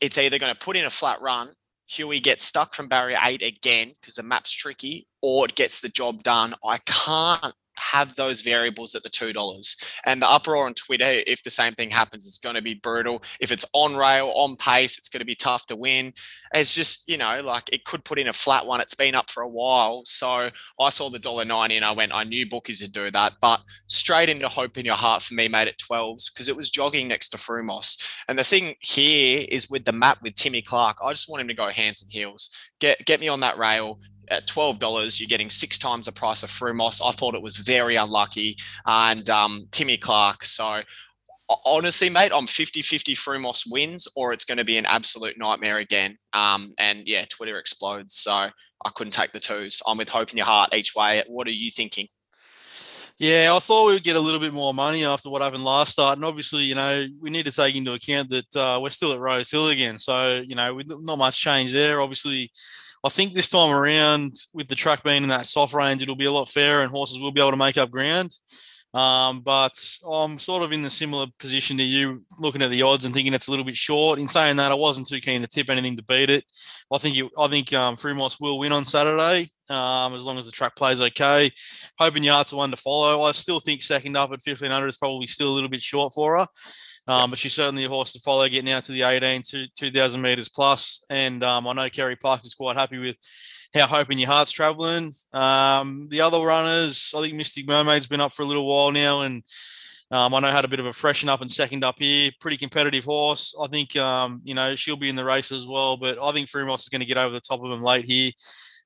it's 0.00 0.18
either 0.18 0.38
going 0.38 0.54
to 0.54 0.58
put 0.58 0.76
in 0.76 0.86
a 0.86 0.90
flat 0.90 1.20
run, 1.20 1.52
Huey 1.90 2.20
gets 2.20 2.44
stuck 2.44 2.72
from 2.72 2.86
barrier 2.86 3.18
eight 3.20 3.42
again 3.42 3.94
because 4.00 4.14
the 4.14 4.22
map's 4.22 4.52
tricky, 4.52 5.08
or 5.22 5.46
it 5.46 5.56
gets 5.56 5.80
the 5.80 5.88
job 5.88 6.22
done. 6.22 6.54
I 6.64 6.78
can't 6.86 7.54
have 7.80 8.14
those 8.14 8.40
variables 8.40 8.94
at 8.94 9.02
the 9.02 9.08
two 9.08 9.32
dollars. 9.32 9.76
And 10.04 10.20
the 10.20 10.30
uproar 10.30 10.66
on 10.66 10.74
Twitter, 10.74 11.22
if 11.26 11.42
the 11.42 11.50
same 11.50 11.74
thing 11.74 11.90
happens, 11.90 12.26
it's 12.26 12.38
going 12.38 12.54
to 12.54 12.62
be 12.62 12.74
brutal. 12.74 13.22
If 13.40 13.52
it's 13.52 13.64
on 13.72 13.96
rail, 13.96 14.32
on 14.34 14.56
pace, 14.56 14.98
it's 14.98 15.08
going 15.08 15.20
to 15.20 15.26
be 15.26 15.34
tough 15.34 15.66
to 15.66 15.76
win. 15.76 16.12
It's 16.54 16.74
just, 16.74 17.08
you 17.08 17.16
know, 17.16 17.40
like 17.42 17.64
it 17.72 17.84
could 17.84 18.04
put 18.04 18.18
in 18.18 18.28
a 18.28 18.32
flat 18.32 18.66
one. 18.66 18.80
It's 18.80 18.94
been 18.94 19.14
up 19.14 19.30
for 19.30 19.42
a 19.42 19.48
while. 19.48 20.02
So 20.04 20.50
I 20.80 20.90
saw 20.90 21.10
the 21.10 21.18
dollar 21.18 21.44
ninety 21.44 21.76
and 21.76 21.84
I 21.84 21.92
went, 21.92 22.12
I 22.12 22.24
knew 22.24 22.48
bookies 22.48 22.82
would 22.82 22.92
do 22.92 23.10
that. 23.10 23.34
But 23.40 23.60
straight 23.86 24.28
into 24.28 24.48
hope 24.48 24.76
in 24.78 24.84
your 24.84 24.94
heart 24.96 25.22
for 25.22 25.34
me 25.34 25.48
made 25.48 25.68
it 25.68 25.82
12s 25.90 26.32
because 26.32 26.48
it 26.48 26.56
was 26.56 26.70
jogging 26.70 27.08
next 27.08 27.30
to 27.30 27.36
Frumos. 27.36 27.96
And 28.28 28.38
the 28.38 28.44
thing 28.44 28.74
here 28.80 29.44
is 29.48 29.70
with 29.70 29.84
the 29.84 29.92
map 29.92 30.18
with 30.22 30.34
Timmy 30.34 30.62
Clark, 30.62 30.98
I 31.02 31.12
just 31.12 31.28
want 31.28 31.40
him 31.40 31.48
to 31.48 31.54
go 31.54 31.68
hands 31.68 32.02
and 32.02 32.10
heels. 32.10 32.50
Get 32.80 33.04
get 33.06 33.20
me 33.20 33.28
on 33.28 33.40
that 33.40 33.58
rail, 33.58 33.98
at 34.30 34.46
$12, 34.46 35.20
you're 35.20 35.26
getting 35.28 35.50
six 35.50 35.78
times 35.78 36.06
the 36.06 36.12
price 36.12 36.42
of 36.42 36.50
Frumos. 36.50 37.00
I 37.04 37.10
thought 37.12 37.34
it 37.34 37.42
was 37.42 37.56
very 37.56 37.96
unlucky. 37.96 38.56
And 38.86 39.28
um, 39.28 39.66
Timmy 39.72 39.98
Clark. 39.98 40.44
So 40.44 40.82
honestly, 41.66 42.08
mate, 42.08 42.32
I'm 42.34 42.46
50 42.46 42.82
50 42.82 43.14
Frumos 43.14 43.64
wins, 43.70 44.06
or 44.14 44.32
it's 44.32 44.44
going 44.44 44.58
to 44.58 44.64
be 44.64 44.78
an 44.78 44.86
absolute 44.86 45.36
nightmare 45.36 45.78
again. 45.78 46.16
Um, 46.32 46.74
and 46.78 47.06
yeah, 47.06 47.24
Twitter 47.28 47.58
explodes. 47.58 48.14
So 48.14 48.32
I 48.32 48.90
couldn't 48.94 49.12
take 49.12 49.32
the 49.32 49.40
twos. 49.40 49.82
I'm 49.86 49.98
with 49.98 50.08
hope 50.08 50.30
in 50.30 50.36
your 50.36 50.46
heart 50.46 50.74
each 50.74 50.94
way. 50.94 51.22
What 51.26 51.46
are 51.46 51.52
you 51.52 51.70
thinking? 51.70 52.06
Yeah, 53.20 53.52
I 53.54 53.58
thought 53.58 53.86
we 53.86 53.92
would 53.92 54.02
get 54.02 54.16
a 54.16 54.20
little 54.20 54.40
bit 54.40 54.54
more 54.54 54.72
money 54.72 55.04
after 55.04 55.28
what 55.28 55.42
happened 55.42 55.62
last 55.62 55.92
start, 55.92 56.16
and 56.16 56.24
obviously, 56.24 56.62
you 56.62 56.74
know, 56.74 57.06
we 57.20 57.28
need 57.28 57.44
to 57.44 57.52
take 57.52 57.76
into 57.76 57.92
account 57.92 58.30
that 58.30 58.56
uh, 58.56 58.80
we're 58.82 58.88
still 58.88 59.12
at 59.12 59.20
Rose 59.20 59.50
Hill 59.50 59.68
again. 59.68 59.98
So, 59.98 60.42
you 60.48 60.54
know, 60.54 60.80
not 60.86 61.18
much 61.18 61.38
change 61.38 61.70
there. 61.70 62.00
Obviously, 62.00 62.50
I 63.04 63.10
think 63.10 63.34
this 63.34 63.50
time 63.50 63.74
around, 63.74 64.36
with 64.54 64.68
the 64.68 64.74
track 64.74 65.04
being 65.04 65.22
in 65.22 65.28
that 65.28 65.44
soft 65.44 65.74
range, 65.74 66.00
it'll 66.00 66.16
be 66.16 66.24
a 66.24 66.32
lot 66.32 66.48
fairer 66.48 66.80
and 66.80 66.90
horses 66.90 67.18
will 67.18 67.30
be 67.30 67.42
able 67.42 67.50
to 67.50 67.58
make 67.58 67.76
up 67.76 67.90
ground. 67.90 68.30
Um, 68.92 69.40
but 69.40 69.72
I'm 70.10 70.38
sort 70.38 70.64
of 70.64 70.72
in 70.72 70.82
the 70.82 70.90
similar 70.90 71.26
position 71.38 71.76
to 71.78 71.84
you, 71.84 72.22
looking 72.40 72.62
at 72.62 72.70
the 72.70 72.82
odds 72.82 73.04
and 73.04 73.14
thinking 73.14 73.34
it's 73.34 73.46
a 73.46 73.50
little 73.50 73.64
bit 73.64 73.76
short. 73.76 74.18
In 74.18 74.26
saying 74.26 74.56
that, 74.56 74.72
I 74.72 74.74
wasn't 74.74 75.08
too 75.08 75.20
keen 75.20 75.42
to 75.42 75.46
tip 75.46 75.70
anything 75.70 75.96
to 75.96 76.02
beat 76.02 76.30
it. 76.30 76.44
I 76.92 76.98
think 76.98 77.14
you, 77.14 77.30
I 77.38 77.46
think 77.46 77.72
um, 77.72 77.96
Frumos 77.96 78.40
will 78.40 78.58
win 78.58 78.72
on 78.72 78.84
Saturday, 78.84 79.48
um, 79.68 80.14
as 80.14 80.24
long 80.24 80.38
as 80.38 80.46
the 80.46 80.52
track 80.52 80.74
plays 80.74 81.00
okay. 81.00 81.52
Hoping 81.98 82.24
Yards 82.24 82.52
are 82.52 82.56
one 82.56 82.70
to 82.70 82.76
follow. 82.76 83.22
I 83.22 83.32
still 83.32 83.60
think 83.60 83.82
second 83.82 84.16
up 84.16 84.30
at 84.30 84.42
1500 84.44 84.88
is 84.88 84.96
probably 84.96 85.28
still 85.28 85.50
a 85.50 85.54
little 85.54 85.70
bit 85.70 85.82
short 85.82 86.12
for 86.12 86.38
her. 86.38 86.46
Um, 87.08 87.30
but 87.30 87.38
she's 87.38 87.54
certainly 87.54 87.84
a 87.84 87.88
horse 87.88 88.12
to 88.12 88.20
follow, 88.20 88.48
getting 88.48 88.70
out 88.70 88.84
to 88.84 88.92
the 88.92 89.02
18 89.02 89.42
to 89.50 89.66
2,000 89.76 90.20
metres 90.20 90.48
plus. 90.48 91.04
And 91.10 91.42
um, 91.42 91.66
I 91.66 91.72
know 91.72 91.88
Kerry 91.90 92.16
Park 92.16 92.44
is 92.44 92.54
quite 92.54 92.76
happy 92.76 92.98
with 92.98 93.16
how 93.74 93.86
Hope 93.86 94.10
in 94.10 94.18
Your 94.18 94.30
Heart's 94.30 94.52
travelling. 94.52 95.12
Um, 95.32 96.08
the 96.10 96.20
other 96.20 96.44
runners, 96.44 97.12
I 97.16 97.20
think 97.20 97.36
Mystic 97.36 97.66
Mermaid's 97.66 98.06
been 98.06 98.20
up 98.20 98.32
for 98.32 98.42
a 98.42 98.46
little 98.46 98.66
while 98.66 98.90
now, 98.90 99.22
and 99.22 99.42
um, 100.10 100.34
I 100.34 100.40
know 100.40 100.50
had 100.50 100.64
a 100.64 100.68
bit 100.68 100.80
of 100.80 100.86
a 100.86 100.92
freshen 100.92 101.28
up 101.28 101.40
and 101.40 101.50
second 101.50 101.84
up 101.84 101.96
here. 101.98 102.30
Pretty 102.40 102.56
competitive 102.56 103.04
horse. 103.04 103.54
I 103.60 103.68
think 103.68 103.94
um, 103.96 104.40
you 104.44 104.54
know 104.54 104.74
she'll 104.74 104.96
be 104.96 105.08
in 105.08 105.16
the 105.16 105.24
race 105.24 105.52
as 105.52 105.66
well, 105.66 105.96
but 105.96 106.18
I 106.20 106.32
think 106.32 106.48
Frumos 106.48 106.80
is 106.80 106.88
going 106.88 107.00
to 107.00 107.06
get 107.06 107.18
over 107.18 107.32
the 107.32 107.40
top 107.40 107.62
of 107.62 107.70
him 107.70 107.82
late 107.82 108.04
here. 108.04 108.32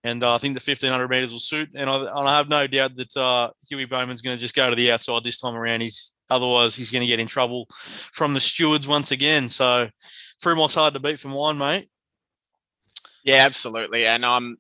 And 0.05 0.23
uh, 0.23 0.35
I 0.35 0.39
think 0.39 0.53
the 0.53 0.71
1500 0.71 1.09
meters 1.09 1.33
will 1.33 1.41
suit. 1.41 1.71
And 1.75 1.89
I, 1.89 1.97
and 1.97 2.29
I 2.29 2.37
have 2.37 2.51
no 2.51 2.67
doubt 2.67 2.95
that 2.97 3.17
uh, 3.17 3.51
Huey 3.71 3.87
Bowman's 3.87 4.21
going 4.21 4.37
to 4.37 4.41
just 4.41 4.55
go 4.55 4.69
to 4.69 4.77
the 4.77 4.93
outside 4.93 5.25
this 5.25 5.41
time 5.41 5.55
around. 5.55 5.81
He's 5.81 6.13
otherwise 6.31 6.77
he's 6.77 6.91
going 6.91 7.01
to 7.01 7.07
get 7.07 7.21
in 7.21 7.27
trouble 7.27 7.67
from 7.71 8.35
the 8.35 8.41
stewards 8.41 8.87
once 8.87 9.13
again. 9.13 9.49
So 9.49 9.89
Frumont's 10.41 10.75
hard 10.75 10.93
to 10.93 11.01
beat 11.01 11.19
for 11.19 11.29
mine, 11.29 11.57
mate. 11.57 11.89
Yeah, 13.25 13.47
absolutely. 13.47 14.05
And 14.07 14.27
um, 14.27 14.59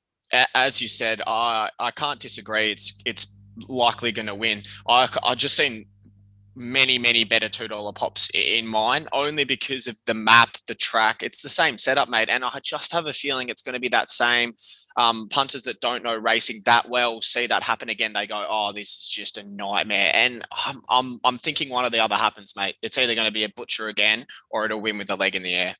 as 0.54 0.80
you 0.80 0.88
said, 0.88 1.22
I 1.26 1.70
I 1.78 1.90
can't 1.90 2.20
disagree. 2.20 2.72
It's 2.72 3.02
it's 3.04 3.36
likely 3.68 4.12
going 4.12 4.26
to 4.26 4.34
win. 4.34 4.62
I 4.88 5.08
I 5.22 5.34
just 5.34 5.56
seen 5.56 5.86
many 6.56 6.98
many 6.98 7.24
better 7.24 7.48
two 7.48 7.66
dollar 7.66 7.92
pops 7.92 8.30
in 8.32 8.66
mine 8.66 9.08
only 9.12 9.44
because 9.44 9.86
of 9.86 9.96
the 10.06 10.14
map 10.14 10.56
the 10.66 10.74
track. 10.74 11.22
It's 11.22 11.42
the 11.42 11.48
same 11.48 11.78
setup 11.78 12.08
mate 12.08 12.28
and 12.28 12.44
i 12.44 12.60
just 12.62 12.92
have 12.92 13.06
a 13.06 13.12
feeling 13.12 13.48
it's 13.48 13.62
going 13.62 13.72
to 13.72 13.80
be 13.80 13.88
that 13.88 14.08
same 14.08 14.54
um, 14.96 15.28
punters 15.28 15.64
that 15.64 15.80
don't 15.80 16.04
know 16.04 16.16
racing 16.16 16.60
that 16.66 16.88
well 16.88 17.20
see 17.20 17.48
that 17.48 17.64
happen 17.64 17.88
again. 17.88 18.12
They 18.12 18.28
go 18.28 18.46
oh 18.48 18.72
this 18.72 18.88
is 18.90 19.08
just 19.08 19.38
a 19.38 19.42
nightmare. 19.42 20.12
And 20.14 20.44
i'm 20.66 20.80
i'm, 20.88 21.20
I'm 21.24 21.38
thinking 21.38 21.70
one 21.70 21.84
or 21.84 21.90
the 21.90 22.02
other 22.02 22.14
happens 22.14 22.54
mate. 22.56 22.76
It's 22.82 22.98
either 22.98 23.14
going 23.14 23.26
to 23.26 23.32
be 23.32 23.44
a 23.44 23.52
butcher 23.56 23.88
again 23.88 24.26
or 24.50 24.64
it'll 24.64 24.80
win 24.80 24.98
with 24.98 25.08
the 25.08 25.16
leg 25.16 25.34
in 25.34 25.42
the 25.42 25.54
air 25.54 25.76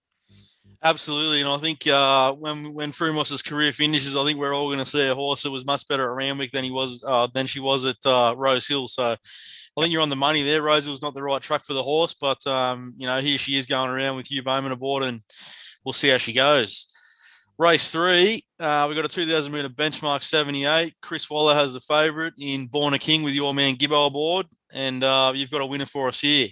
Absolutely, 0.87 1.41
and 1.41 1.49
I 1.49 1.57
think 1.57 1.87
uh, 1.87 2.35
when 2.35 2.75
when 2.75 2.93
Frumos's 2.93 3.41
career 3.41 3.73
finishes, 3.73 4.19
I 4.19 4.25
think 4.27 4.39
we're 4.39 4.55
all 4.55 4.67
going 4.67 4.85
to 4.85 4.91
see 4.91 5.07
a 5.09 5.15
horse 5.15 5.43
that 5.43 5.51
was 5.51 5.65
much 5.65 5.89
better 5.89 6.11
at 6.11 6.17
Randwick 6.17 6.53
than 6.53 6.63
he 6.63 6.71
was 6.71 7.03
uh, 7.07 7.27
than 7.33 7.47
she 7.47 7.59
was 7.59 7.87
at 7.87 7.97
uh, 8.05 8.35
Rose 8.37 8.69
Hill. 8.69 8.87
So 8.89 9.13
I 9.13 9.81
think 9.81 9.93
you're 9.95 10.03
on 10.03 10.11
the 10.11 10.17
money 10.17 10.43
there. 10.43 10.61
Rose 10.61 10.85
Hill's 10.85 11.01
not 11.01 11.15
the 11.15 11.23
right 11.23 11.41
track 11.41 11.65
for 11.65 11.73
the 11.73 11.83
horse, 11.83 12.13
but 12.13 12.47
um, 12.47 12.93
you 12.99 13.07
know 13.07 13.19
here 13.21 13.39
she 13.39 13.57
is 13.57 13.65
going 13.65 13.89
around 13.89 14.17
with 14.17 14.31
Hugh 14.31 14.43
Bowman 14.43 14.73
aboard, 14.73 15.05
and 15.05 15.21
we'll 15.87 15.95
see 15.95 16.11
how 16.11 16.19
she 16.19 16.35
goes. 16.35 16.87
Race 17.57 17.91
three, 17.91 18.45
uh, 18.61 18.85
we've 18.87 18.97
got 18.97 19.07
a 19.07 19.09
2,000 19.09 19.53
meter 19.53 19.71
benchmark 19.71 20.23
78. 20.23 20.93
Chris 21.01 21.31
Waller 21.31 21.55
has 21.55 21.73
the 21.73 21.81
favourite 21.81 22.35
in 22.39 22.67
Born 22.67 22.93
a 22.93 22.99
King 22.99 23.23
with 23.23 23.33
your 23.33 23.55
man 23.55 23.77
Gibbo 23.77 24.09
aboard, 24.09 24.47
and 24.75 25.03
uh, 25.03 25.33
you've 25.35 25.53
got 25.53 25.63
a 25.63 25.67
winner 25.67 25.87
for 25.87 26.09
us 26.09 26.21
here. 26.21 26.49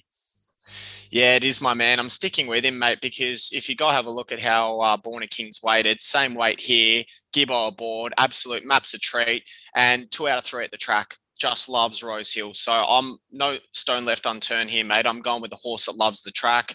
Yeah, 1.12 1.34
it 1.34 1.44
is 1.44 1.60
my 1.60 1.74
man. 1.74 2.00
I'm 2.00 2.08
sticking 2.08 2.46
with 2.46 2.64
him, 2.64 2.78
mate, 2.78 3.02
because 3.02 3.50
if 3.52 3.68
you 3.68 3.76
go 3.76 3.90
have 3.90 4.06
a 4.06 4.10
look 4.10 4.32
at 4.32 4.40
how 4.40 4.80
uh, 4.80 4.96
Born 4.96 5.22
a 5.22 5.26
King's 5.26 5.62
weighted, 5.62 6.00
same 6.00 6.34
weight 6.34 6.58
here, 6.58 7.04
Gibbo 7.34 7.68
aboard, 7.68 8.14
absolute 8.16 8.64
maps 8.64 8.94
a 8.94 8.98
treat, 8.98 9.42
and 9.76 10.10
two 10.10 10.26
out 10.26 10.38
of 10.38 10.44
three 10.46 10.64
at 10.64 10.70
the 10.70 10.78
track. 10.78 11.18
Just 11.38 11.68
loves 11.68 12.02
Rose 12.02 12.32
Hill. 12.32 12.54
So 12.54 12.72
I'm 12.72 13.18
no 13.30 13.58
stone 13.74 14.06
left 14.06 14.24
unturned 14.24 14.70
here, 14.70 14.86
mate. 14.86 15.06
I'm 15.06 15.20
going 15.20 15.42
with 15.42 15.50
the 15.50 15.58
horse 15.58 15.84
that 15.84 15.96
loves 15.96 16.22
the 16.22 16.30
track. 16.30 16.74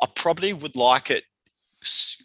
I 0.00 0.06
probably 0.14 0.52
would 0.52 0.76
like 0.76 1.10
it 1.10 1.24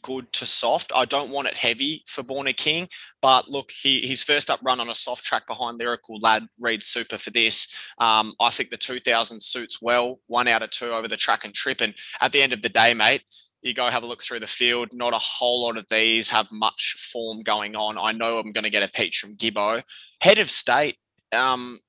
good 0.02 0.32
to 0.34 0.46
soft. 0.46 0.92
I 0.96 1.06
don't 1.06 1.32
want 1.32 1.48
it 1.48 1.56
heavy 1.56 2.04
for 2.08 2.24
Born 2.24 2.48
a 2.48 2.54
King, 2.54 2.88
but 3.22 3.50
look, 3.50 3.72
he 3.72 4.06
his 4.06 4.24
first 4.24 4.50
up 4.50 4.60
run 4.64 4.80
on 4.80 4.90
a 4.90 4.96
soft 4.96 5.24
track 5.24 5.48
behind 5.48 5.78
Lyrical 5.78 6.20
Lad 6.20 6.46
reads 6.60 6.88
super 6.88 7.18
for 7.18 7.32
this. 7.32 7.74
Um, 8.00 8.34
I 8.40 8.50
think 8.50 8.70
the 8.70 8.78
2000 8.78 9.42
suits 9.42 9.82
well, 9.82 10.20
one 10.28 10.48
out 10.48 10.64
of 10.64 10.72
two 10.72 10.92
over 10.92 11.08
the 11.08 11.18
track 11.18 11.46
and 11.46 11.54
trip. 11.54 11.82
And 11.82 11.94
at 12.20 12.32
the 12.32 12.42
end 12.42 12.54
of 12.54 12.62
the 12.62 12.70
day, 12.70 12.94
mate, 12.94 13.24
you 13.62 13.74
go 13.74 13.90
have 13.90 14.04
a 14.04 14.08
look 14.08 14.24
through 14.24 14.40
the 14.40 14.48
field. 14.48 14.90
Not 14.92 15.14
a 15.14 15.20
whole 15.20 15.64
lot 15.64 15.78
of 15.78 15.86
these 15.90 16.30
have 16.30 16.52
much 16.52 17.10
form 17.12 17.44
going 17.44 17.76
on. 17.76 17.98
I 17.98 18.12
know 18.12 18.40
I'm 18.40 18.52
going 18.52 18.64
to 18.64 18.70
get 18.70 18.84
a 18.84 18.92
peach 18.92 19.20
from 19.20 19.36
Gibbo. 19.36 19.84
Head 20.20 20.40
of 20.40 20.50
state, 20.50 20.98
um, 21.32 21.80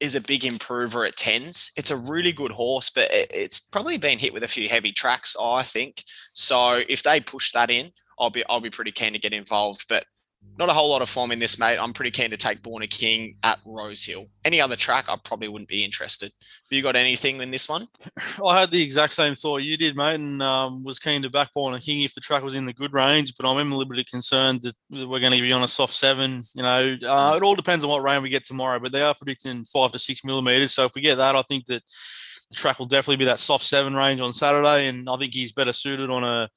is 0.00 0.14
a 0.14 0.20
big 0.20 0.44
improver 0.44 1.04
at 1.04 1.16
tens. 1.16 1.72
It's 1.76 1.90
a 1.90 1.96
really 1.96 2.32
good 2.32 2.50
horse, 2.50 2.90
but 2.90 3.10
it's 3.12 3.60
probably 3.60 3.98
been 3.98 4.18
hit 4.18 4.32
with 4.32 4.42
a 4.42 4.48
few 4.48 4.68
heavy 4.68 4.92
tracks, 4.92 5.36
I 5.40 5.62
think. 5.62 6.02
So 6.34 6.82
if 6.88 7.02
they 7.02 7.20
push 7.20 7.52
that 7.52 7.70
in, 7.70 7.90
I'll 8.18 8.30
be 8.30 8.44
I'll 8.48 8.60
be 8.60 8.70
pretty 8.70 8.92
keen 8.92 9.12
to 9.12 9.18
get 9.18 9.32
involved. 9.32 9.84
But 9.88 10.04
not 10.58 10.70
a 10.70 10.72
whole 10.72 10.88
lot 10.88 11.02
of 11.02 11.08
form 11.08 11.32
in 11.32 11.38
this, 11.38 11.58
mate. 11.58 11.78
I'm 11.78 11.92
pretty 11.92 12.10
keen 12.10 12.30
to 12.30 12.36
take 12.36 12.62
Born 12.62 12.82
a 12.82 12.86
King 12.86 13.34
at 13.44 13.58
Rose 13.66 14.04
Hill. 14.04 14.26
Any 14.44 14.60
other 14.60 14.76
track, 14.76 15.06
I 15.08 15.16
probably 15.22 15.48
wouldn't 15.48 15.68
be 15.68 15.84
interested. 15.84 16.32
Have 16.32 16.76
you 16.76 16.82
got 16.82 16.96
anything 16.96 17.40
in 17.42 17.50
this 17.50 17.68
one? 17.68 17.88
I 18.46 18.60
had 18.60 18.70
the 18.70 18.82
exact 18.82 19.12
same 19.12 19.34
thought 19.34 19.58
you 19.58 19.76
did, 19.76 19.96
mate, 19.96 20.14
and 20.14 20.42
um, 20.42 20.82
was 20.82 20.98
keen 20.98 21.22
to 21.22 21.30
back 21.30 21.52
Born 21.54 21.74
a 21.74 21.80
King 21.80 22.02
if 22.02 22.14
the 22.14 22.22
track 22.22 22.42
was 22.42 22.54
in 22.54 22.64
the 22.64 22.72
good 22.72 22.94
range. 22.94 23.34
But 23.36 23.48
I'm 23.48 23.70
a 23.70 23.76
little 23.76 23.94
bit 23.94 24.08
concerned 24.08 24.62
that 24.62 24.74
we're 24.90 25.20
going 25.20 25.32
to 25.32 25.42
be 25.42 25.52
on 25.52 25.62
a 25.62 25.68
soft 25.68 25.94
seven. 25.94 26.40
You 26.54 26.62
know, 26.62 26.96
uh, 27.06 27.34
it 27.36 27.42
all 27.42 27.54
depends 27.54 27.84
on 27.84 27.90
what 27.90 28.02
rain 28.02 28.22
we 28.22 28.30
get 28.30 28.46
tomorrow. 28.46 28.78
But 28.78 28.92
they 28.92 29.02
are 29.02 29.14
predicting 29.14 29.64
five 29.64 29.92
to 29.92 29.98
six 29.98 30.24
millimeters. 30.24 30.72
So 30.72 30.86
if 30.86 30.94
we 30.94 31.02
get 31.02 31.16
that, 31.16 31.36
I 31.36 31.42
think 31.42 31.66
that 31.66 31.82
the 32.50 32.56
track 32.56 32.78
will 32.78 32.86
definitely 32.86 33.16
be 33.16 33.24
that 33.26 33.40
soft 33.40 33.64
seven 33.64 33.94
range 33.94 34.20
on 34.20 34.32
Saturday, 34.32 34.86
and 34.86 35.08
I 35.08 35.16
think 35.16 35.34
he's 35.34 35.52
better 35.52 35.72
suited 35.72 36.10
on 36.10 36.24
a 36.24 36.48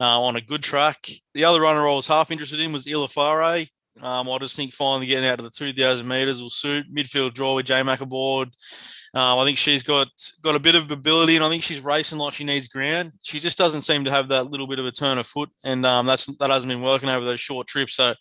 uh, 0.00 0.20
on 0.20 0.36
a 0.36 0.40
good 0.40 0.62
track. 0.62 1.08
The 1.34 1.44
other 1.44 1.60
runner 1.60 1.88
I 1.88 1.94
was 1.94 2.06
half 2.06 2.30
interested 2.30 2.60
in 2.60 2.72
was 2.72 2.86
Ilafare. 2.86 3.68
Um, 4.02 4.28
I 4.28 4.38
just 4.38 4.56
think 4.56 4.72
finally 4.72 5.06
getting 5.06 5.28
out 5.28 5.38
of 5.38 5.44
the 5.44 5.50
2,000 5.50 6.06
metres 6.06 6.42
will 6.42 6.50
suit. 6.50 6.92
Midfield 6.94 7.34
draw 7.34 7.54
with 7.54 7.66
J 7.66 7.82
Mac 7.82 8.00
aboard. 8.02 8.48
Um, 9.14 9.38
I 9.38 9.44
think 9.46 9.56
she's 9.56 9.82
got 9.82 10.08
got 10.42 10.54
a 10.54 10.60
bit 10.60 10.74
of 10.74 10.90
ability, 10.90 11.36
and 11.36 11.44
I 11.44 11.48
think 11.48 11.62
she's 11.62 11.80
racing 11.80 12.18
like 12.18 12.34
she 12.34 12.44
needs 12.44 12.68
ground. 12.68 13.10
She 13.22 13.40
just 13.40 13.56
doesn't 13.56 13.82
seem 13.82 14.04
to 14.04 14.10
have 14.10 14.28
that 14.28 14.50
little 14.50 14.66
bit 14.66 14.78
of 14.78 14.84
a 14.84 14.92
turn 14.92 15.16
of 15.16 15.26
foot, 15.26 15.48
and 15.64 15.86
um, 15.86 16.04
that's 16.04 16.26
that 16.36 16.50
hasn't 16.50 16.70
been 16.70 16.82
working 16.82 17.08
over 17.08 17.24
those 17.24 17.40
short 17.40 17.66
trips. 17.66 17.94
So 17.94 18.12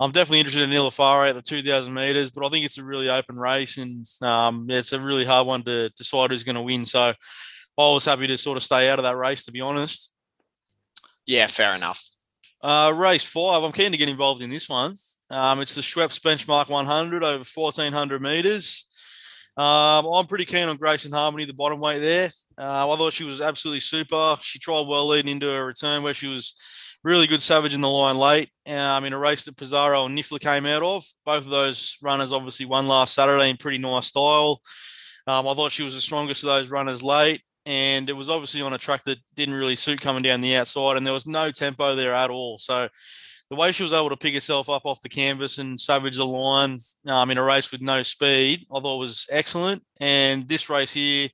I'm 0.00 0.10
definitely 0.10 0.40
interested 0.40 0.62
in 0.62 0.70
Ilafare 0.70 1.28
at 1.28 1.36
the 1.36 1.42
2,000 1.42 1.94
metres, 1.94 2.30
but 2.30 2.44
I 2.44 2.48
think 2.48 2.66
it's 2.66 2.78
a 2.78 2.84
really 2.84 3.08
open 3.08 3.38
race, 3.38 3.78
and 3.78 4.04
um, 4.22 4.66
it's 4.68 4.92
a 4.92 5.00
really 5.00 5.24
hard 5.24 5.46
one 5.46 5.62
to 5.62 5.90
decide 5.90 6.30
who's 6.30 6.44
going 6.44 6.56
to 6.56 6.62
win. 6.62 6.84
So 6.84 7.00
I 7.00 7.14
was 7.78 8.04
happy 8.04 8.26
to 8.26 8.36
sort 8.36 8.56
of 8.56 8.64
stay 8.64 8.88
out 8.88 8.98
of 8.98 9.04
that 9.04 9.16
race, 9.16 9.44
to 9.44 9.52
be 9.52 9.60
honest. 9.60 10.10
Yeah, 11.26 11.46
fair 11.48 11.74
enough. 11.74 12.02
Uh, 12.62 12.92
race 12.96 13.24
five. 13.24 13.62
I'm 13.62 13.72
keen 13.72 13.92
to 13.92 13.98
get 13.98 14.08
involved 14.08 14.42
in 14.42 14.50
this 14.50 14.68
one. 14.68 14.94
Um, 15.28 15.60
it's 15.60 15.74
the 15.74 15.80
Schweppes 15.80 16.20
Benchmark 16.20 16.68
100 16.68 17.24
over 17.24 17.44
1400 17.44 18.22
meters. 18.22 18.86
Um, 19.56 20.06
I'm 20.06 20.26
pretty 20.26 20.44
keen 20.44 20.68
on 20.68 20.76
Grace 20.76 21.04
and 21.04 21.14
Harmony, 21.14 21.44
the 21.44 21.52
bottom 21.52 21.80
weight 21.80 21.98
there. 21.98 22.30
Uh, 22.58 22.90
I 22.90 22.96
thought 22.96 23.12
she 23.12 23.24
was 23.24 23.40
absolutely 23.40 23.80
super. 23.80 24.36
She 24.40 24.58
tried 24.58 24.86
well 24.86 25.08
leading 25.08 25.32
into 25.32 25.46
her 25.46 25.64
return 25.66 26.02
where 26.02 26.14
she 26.14 26.28
was 26.28 26.54
really 27.02 27.26
good 27.26 27.42
savage 27.42 27.74
in 27.74 27.80
the 27.80 27.88
line 27.88 28.18
late 28.18 28.50
um, 28.66 29.04
in 29.04 29.12
a 29.12 29.18
race 29.18 29.44
that 29.44 29.56
Pizarro 29.56 30.04
and 30.04 30.16
Niffler 30.16 30.40
came 30.40 30.66
out 30.66 30.82
of. 30.82 31.04
Both 31.24 31.44
of 31.44 31.50
those 31.50 31.96
runners 32.02 32.32
obviously 32.32 32.66
won 32.66 32.86
last 32.86 33.14
Saturday 33.14 33.48
in 33.50 33.56
pretty 33.56 33.78
nice 33.78 34.06
style. 34.06 34.60
Um, 35.26 35.48
I 35.48 35.54
thought 35.54 35.72
she 35.72 35.82
was 35.82 35.94
the 35.94 36.00
strongest 36.00 36.42
of 36.42 36.48
those 36.48 36.68
runners 36.70 37.02
late 37.02 37.42
and 37.66 38.08
it 38.08 38.14
was 38.14 38.30
obviously 38.30 38.62
on 38.62 38.72
a 38.72 38.78
track 38.78 39.02
that 39.04 39.18
didn't 39.34 39.56
really 39.56 39.76
suit 39.76 40.00
coming 40.00 40.22
down 40.22 40.40
the 40.40 40.56
outside, 40.56 40.96
and 40.96 41.04
there 41.04 41.12
was 41.12 41.26
no 41.26 41.50
tempo 41.50 41.96
there 41.96 42.14
at 42.14 42.30
all. 42.30 42.58
So 42.58 42.88
the 43.50 43.56
way 43.56 43.72
she 43.72 43.82
was 43.82 43.92
able 43.92 44.08
to 44.08 44.16
pick 44.16 44.34
herself 44.34 44.70
up 44.70 44.86
off 44.86 45.02
the 45.02 45.08
canvas 45.08 45.58
and 45.58 45.78
savage 45.78 46.16
the 46.16 46.26
line 46.26 46.78
um, 47.06 47.30
in 47.30 47.38
a 47.38 47.42
race 47.42 47.70
with 47.70 47.80
no 47.80 48.02
speed, 48.02 48.66
I 48.74 48.80
thought 48.80 48.98
was 48.98 49.26
excellent. 49.30 49.82
And 50.00 50.48
this 50.48 50.70
race 50.70 50.92
here, 50.92 51.28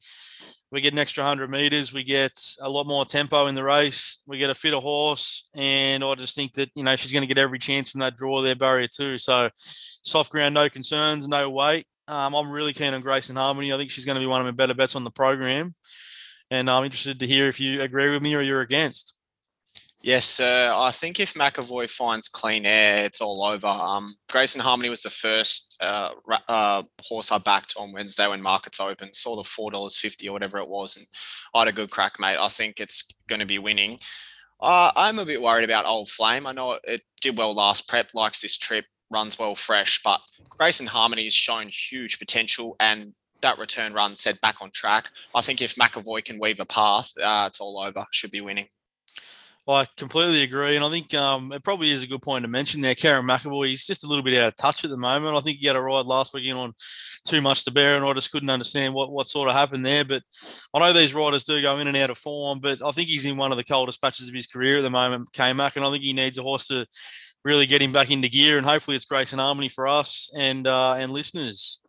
we 0.71 0.81
get 0.81 0.95
an 0.95 0.99
extra 0.99 1.23
100 1.23 1.51
meters. 1.51 1.93
We 1.93 2.03
get 2.03 2.33
a 2.61 2.69
lot 2.69 2.87
more 2.87 3.05
tempo 3.05 3.47
in 3.47 3.55
the 3.55 3.65
race. 3.65 4.23
We 4.27 4.39
get 4.39 4.51
a 4.51 4.55
fitter 4.55 4.81
horse. 4.81 5.49
And 5.55 6.03
I 6.03 6.15
just 6.15 6.35
think 6.35 6.55
that, 6.55 6.71
you 6.75 6.83
know, 6.83 6.97
she's 6.97 7.13
going 7.13 7.23
to 7.23 7.35
get 7.35 7.39
every 7.39 7.59
chance 7.59 7.91
from 7.91 8.01
that 8.01 8.17
draw 8.17 8.41
there, 8.41 8.57
barrier 8.57 8.89
two. 8.89 9.19
So 9.19 9.51
soft 9.55 10.31
ground, 10.31 10.55
no 10.55 10.69
concerns, 10.69 11.29
no 11.29 11.49
weight. 11.51 11.87
Um, 12.09 12.35
I'm 12.35 12.51
really 12.51 12.73
keen 12.73 12.95
on 12.95 13.01
Grace 13.01 13.29
and 13.29 13.39
Harmony. 13.39 13.73
I 13.73 13.79
think 13.79 13.91
she's 13.91 14.05
going 14.05 14.17
to 14.17 14.21
be 14.21 14.27
one 14.27 14.41
of 14.41 14.47
my 14.47 14.51
better 14.51 14.75
bets 14.75 14.97
on 14.97 15.05
the 15.05 15.11
program 15.11 15.73
and 16.53 16.69
I'm 16.69 16.85
interested 16.85 17.19
to 17.21 17.27
hear 17.27 17.49
if 17.49 17.59
you 17.59 17.81
agree 17.81 18.11
with 18.11 18.23
me 18.23 18.35
or 18.35 18.43
you're 18.43 18.61
against. 18.61 19.15
Yes. 20.03 20.39
I 20.39 20.91
think 20.93 21.19
if 21.19 21.33
McEvoy 21.33 21.89
finds 21.89 22.29
clean 22.29 22.67
air, 22.67 23.07
it's 23.07 23.23
all 23.23 23.43
over. 23.45 23.69
Um, 23.69 24.17
Grace 24.31 24.55
and 24.55 24.63
Harmony 24.63 24.91
was 24.91 25.03
the 25.03 25.11
first 25.11 25.79
uh, 25.81 26.11
uh, 26.49 26.83
horse 27.01 27.33
I 27.33 27.39
backed 27.39 27.75
on 27.79 27.93
Wednesday 27.93 28.27
when 28.29 28.43
markets 28.43 28.81
opened. 28.81 29.17
Saw 29.17 29.37
the 29.37 29.45
four 29.45 29.71
dollars 29.71 29.97
fifty 29.97 30.29
or 30.29 30.33
whatever 30.33 30.59
it 30.59 30.69
was, 30.69 30.97
and 30.97 31.07
I 31.55 31.61
had 31.61 31.69
a 31.69 31.73
good 31.73 31.91
crack, 31.91 32.21
mate. 32.21 32.37
I 32.39 32.49
think 32.49 32.81
it's 32.81 33.09
going 33.29 33.41
to 33.41 33.47
be 33.47 33.59
winning. 33.59 33.99
Uh, 34.61 34.93
I'm 34.95 35.19
a 35.21 35.25
bit 35.25 35.41
worried 35.41 35.65
about 35.65 35.87
Old 35.87 36.11
Flame. 36.11 36.47
I 36.47 36.53
know 36.53 36.79
it 36.85 37.01
did 37.23 37.39
well 37.39 37.55
last 37.55 37.89
prep, 37.89 38.11
likes 38.13 38.43
this 38.43 38.59
trip, 38.59 38.85
runs 39.11 39.39
well 39.39 39.55
fresh, 39.55 40.03
but 40.05 40.21
Grace 40.51 40.81
and 40.81 40.89
Harmony 40.89 41.25
has 41.25 41.35
shown 41.35 41.69
huge 41.69 42.19
potential, 42.19 42.77
and 42.79 43.15
that 43.43 43.59
return 43.59 43.93
run 43.93 44.17
said 44.17 44.41
back 44.41 44.57
on 44.61 44.71
track. 44.71 45.09
I 45.35 45.41
think 45.41 45.61
if 45.61 45.77
McEvoy 45.77 46.25
can 46.25 46.39
weave 46.39 46.61
a 46.61 46.65
path, 46.65 47.11
uh, 47.21 47.45
it's 47.49 47.61
all 47.61 47.79
over. 47.79 48.07
Should 48.11 48.31
be 48.31 48.41
winning. 48.41 48.69
Well, 49.65 49.77
I 49.77 49.87
completely 49.97 50.43
agree, 50.43 50.75
and 50.75 50.85
I 50.85 50.89
think 50.89 51.15
um, 51.15 51.53
it 51.53 51.63
probably 51.63 51.93
is 51.93 52.03
a 52.03 52.09
good 52.09 52.21
point 52.21 52.43
to 52.43 52.51
mention 52.51 52.81
there. 52.81 52.97
Kerrin 52.97 53.29
McEvoy, 53.29 53.69
he's 53.69 53.87
just 53.87 54.03
a 54.03 54.09
little 54.09 54.25
bit 54.25 54.37
out 54.37 54.49
of 54.49 54.57
touch 54.57 54.83
at 54.83 54.91
the 54.91 54.97
moment. 54.97 55.37
I 55.37 55.41
think 55.41 55.59
he 55.59 55.69
had 55.69 55.77
a 55.77 55.81
ride 55.81 56.05
last 56.07 56.35
weekend 56.35 56.59
on 56.59 56.73
too 57.25 57.41
much 57.41 57.65
to 57.65 57.71
bear, 57.71 57.95
and 57.95 58.05
I 58.05 58.13
just 58.13 58.33
couldn't 58.33 58.51
understand 58.51 58.93
what, 58.93 59.13
what 59.13 59.29
sort 59.29 59.49
of 59.49 59.55
happened 59.55 59.87
there. 59.87 60.05
But 60.05 60.25
I 60.75 60.81
know 60.81 60.93
these 60.93 61.15
riders 61.15 61.45
do 61.45 61.63
go 61.63 61.79
in 61.79 61.87
and 61.87 61.97
out 61.97 62.11
of 62.11 62.19
form, 62.19 62.59
but 62.59 62.83
I 62.85 62.91
think 62.91 63.09
he's 63.09 63.25
in 63.25 63.37
one 63.37 63.53
of 63.53 63.57
the 63.57 63.63
coldest 63.63 64.03
patches 64.03 64.29
of 64.29 64.35
his 64.35 64.49
career 64.49 64.79
at 64.79 64.83
the 64.83 64.91
moment, 64.91 65.33
K 65.33 65.53
Mac, 65.53 65.77
and 65.77 65.85
I 65.85 65.91
think 65.93 66.03
he 66.03 66.13
needs 66.13 66.39
a 66.39 66.43
horse 66.43 66.67
to 66.67 66.85
really 67.45 67.67
get 67.67 67.83
him 67.83 67.93
back 67.93 68.11
into 68.11 68.29
gear, 68.29 68.59
and 68.59 68.67
hopefully 68.67 68.97
it's 68.97 69.07
Grace 69.07 69.31
and 69.31 69.41
Harmony 69.41 69.69
for 69.69 69.87
us 69.87 70.29
and 70.37 70.67
uh, 70.67 70.95
and 70.95 71.13
listeners. 71.13 71.82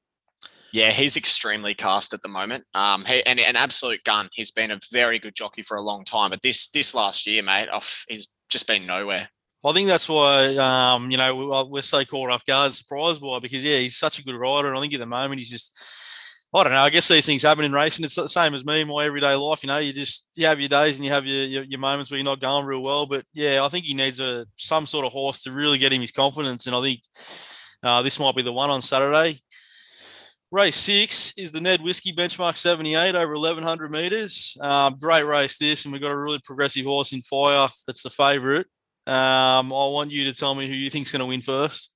Yeah, 0.73 0.89
he's 0.89 1.17
extremely 1.17 1.75
cast 1.75 2.15
at 2.15 2.23
the 2.23 2.27
moment. 2.27 2.63
Um, 2.73 3.05
he, 3.05 3.23
and 3.27 3.39
an 3.39 3.55
absolute 3.55 4.03
gun. 4.03 4.27
He's 4.33 4.49
been 4.49 4.71
a 4.71 4.79
very 4.91 5.19
good 5.19 5.35
jockey 5.35 5.61
for 5.61 5.77
a 5.77 5.81
long 5.81 6.03
time. 6.03 6.31
But 6.31 6.41
this 6.41 6.71
this 6.71 6.95
last 6.95 7.27
year, 7.27 7.43
mate, 7.43 7.69
he's 8.09 8.35
just 8.49 8.67
been 8.67 8.87
nowhere. 8.87 9.29
I 9.63 9.71
think 9.71 9.87
that's 9.87 10.09
why 10.09 10.55
um, 10.57 11.11
you 11.11 11.17
know 11.17 11.67
we're 11.69 11.83
so 11.83 12.03
caught 12.03 12.31
off 12.31 12.45
guard, 12.47 12.73
surprised 12.73 13.21
by 13.21 13.37
because 13.37 13.63
yeah, 13.63 13.77
he's 13.77 13.97
such 13.97 14.17
a 14.17 14.23
good 14.23 14.35
rider, 14.35 14.67
and 14.67 14.75
I 14.75 14.81
think 14.81 14.95
at 14.95 14.99
the 14.99 15.05
moment 15.05 15.37
he's 15.37 15.51
just 15.51 15.77
I 16.55 16.63
don't 16.63 16.73
know. 16.73 16.79
I 16.79 16.89
guess 16.89 17.07
these 17.07 17.25
things 17.27 17.43
happen 17.43 17.65
in 17.65 17.71
racing. 17.71 18.03
It's 18.03 18.15
the 18.15 18.27
same 18.27 18.55
as 18.55 18.65
me, 18.65 18.81
in 18.81 18.87
my 18.87 19.05
everyday 19.05 19.35
life. 19.35 19.61
You 19.61 19.67
know, 19.67 19.77
you 19.77 19.93
just 19.93 20.25
you 20.33 20.47
have 20.47 20.59
your 20.59 20.69
days 20.69 20.95
and 20.95 21.05
you 21.05 21.11
have 21.11 21.25
your, 21.27 21.45
your, 21.45 21.63
your 21.65 21.79
moments 21.79 22.09
where 22.09 22.17
you're 22.17 22.25
not 22.25 22.41
going 22.41 22.65
real 22.65 22.81
well. 22.81 23.05
But 23.05 23.25
yeah, 23.31 23.63
I 23.63 23.69
think 23.69 23.85
he 23.85 23.93
needs 23.93 24.19
a 24.19 24.47
some 24.57 24.87
sort 24.87 25.05
of 25.05 25.11
horse 25.11 25.43
to 25.43 25.51
really 25.51 25.77
get 25.77 25.93
him 25.93 26.01
his 26.01 26.11
confidence, 26.11 26.65
and 26.65 26.75
I 26.75 26.81
think 26.81 27.01
uh, 27.83 28.01
this 28.01 28.19
might 28.19 28.35
be 28.35 28.41
the 28.41 28.51
one 28.51 28.71
on 28.71 28.81
Saturday. 28.81 29.39
Race 30.53 30.75
six 30.75 31.33
is 31.35 31.51
the 31.51 31.59
Ned 31.59 31.81
Whiskey 31.81 32.13
Benchmark 32.13 32.57
78 32.57 33.15
over 33.15 33.33
1100 33.33 33.91
meters. 33.91 34.55
Uh, 34.61 34.91
great 34.91 35.25
race 35.25 35.57
this, 35.57 35.83
and 35.83 35.91
we've 35.91 35.99
got 35.99 36.11
a 36.11 36.15
really 36.15 36.39
progressive 36.43 36.85
horse 36.85 37.11
in 37.11 37.21
fire 37.21 37.67
that's 37.87 38.03
the 38.03 38.11
favourite. 38.11 38.67
Um, 39.07 39.73
I 39.73 39.87
want 39.89 40.11
you 40.11 40.25
to 40.25 40.33
tell 40.33 40.53
me 40.53 40.67
who 40.67 40.75
you 40.75 40.91
think's 40.91 41.11
going 41.11 41.21
to 41.21 41.25
win 41.25 41.41
first. 41.41 41.92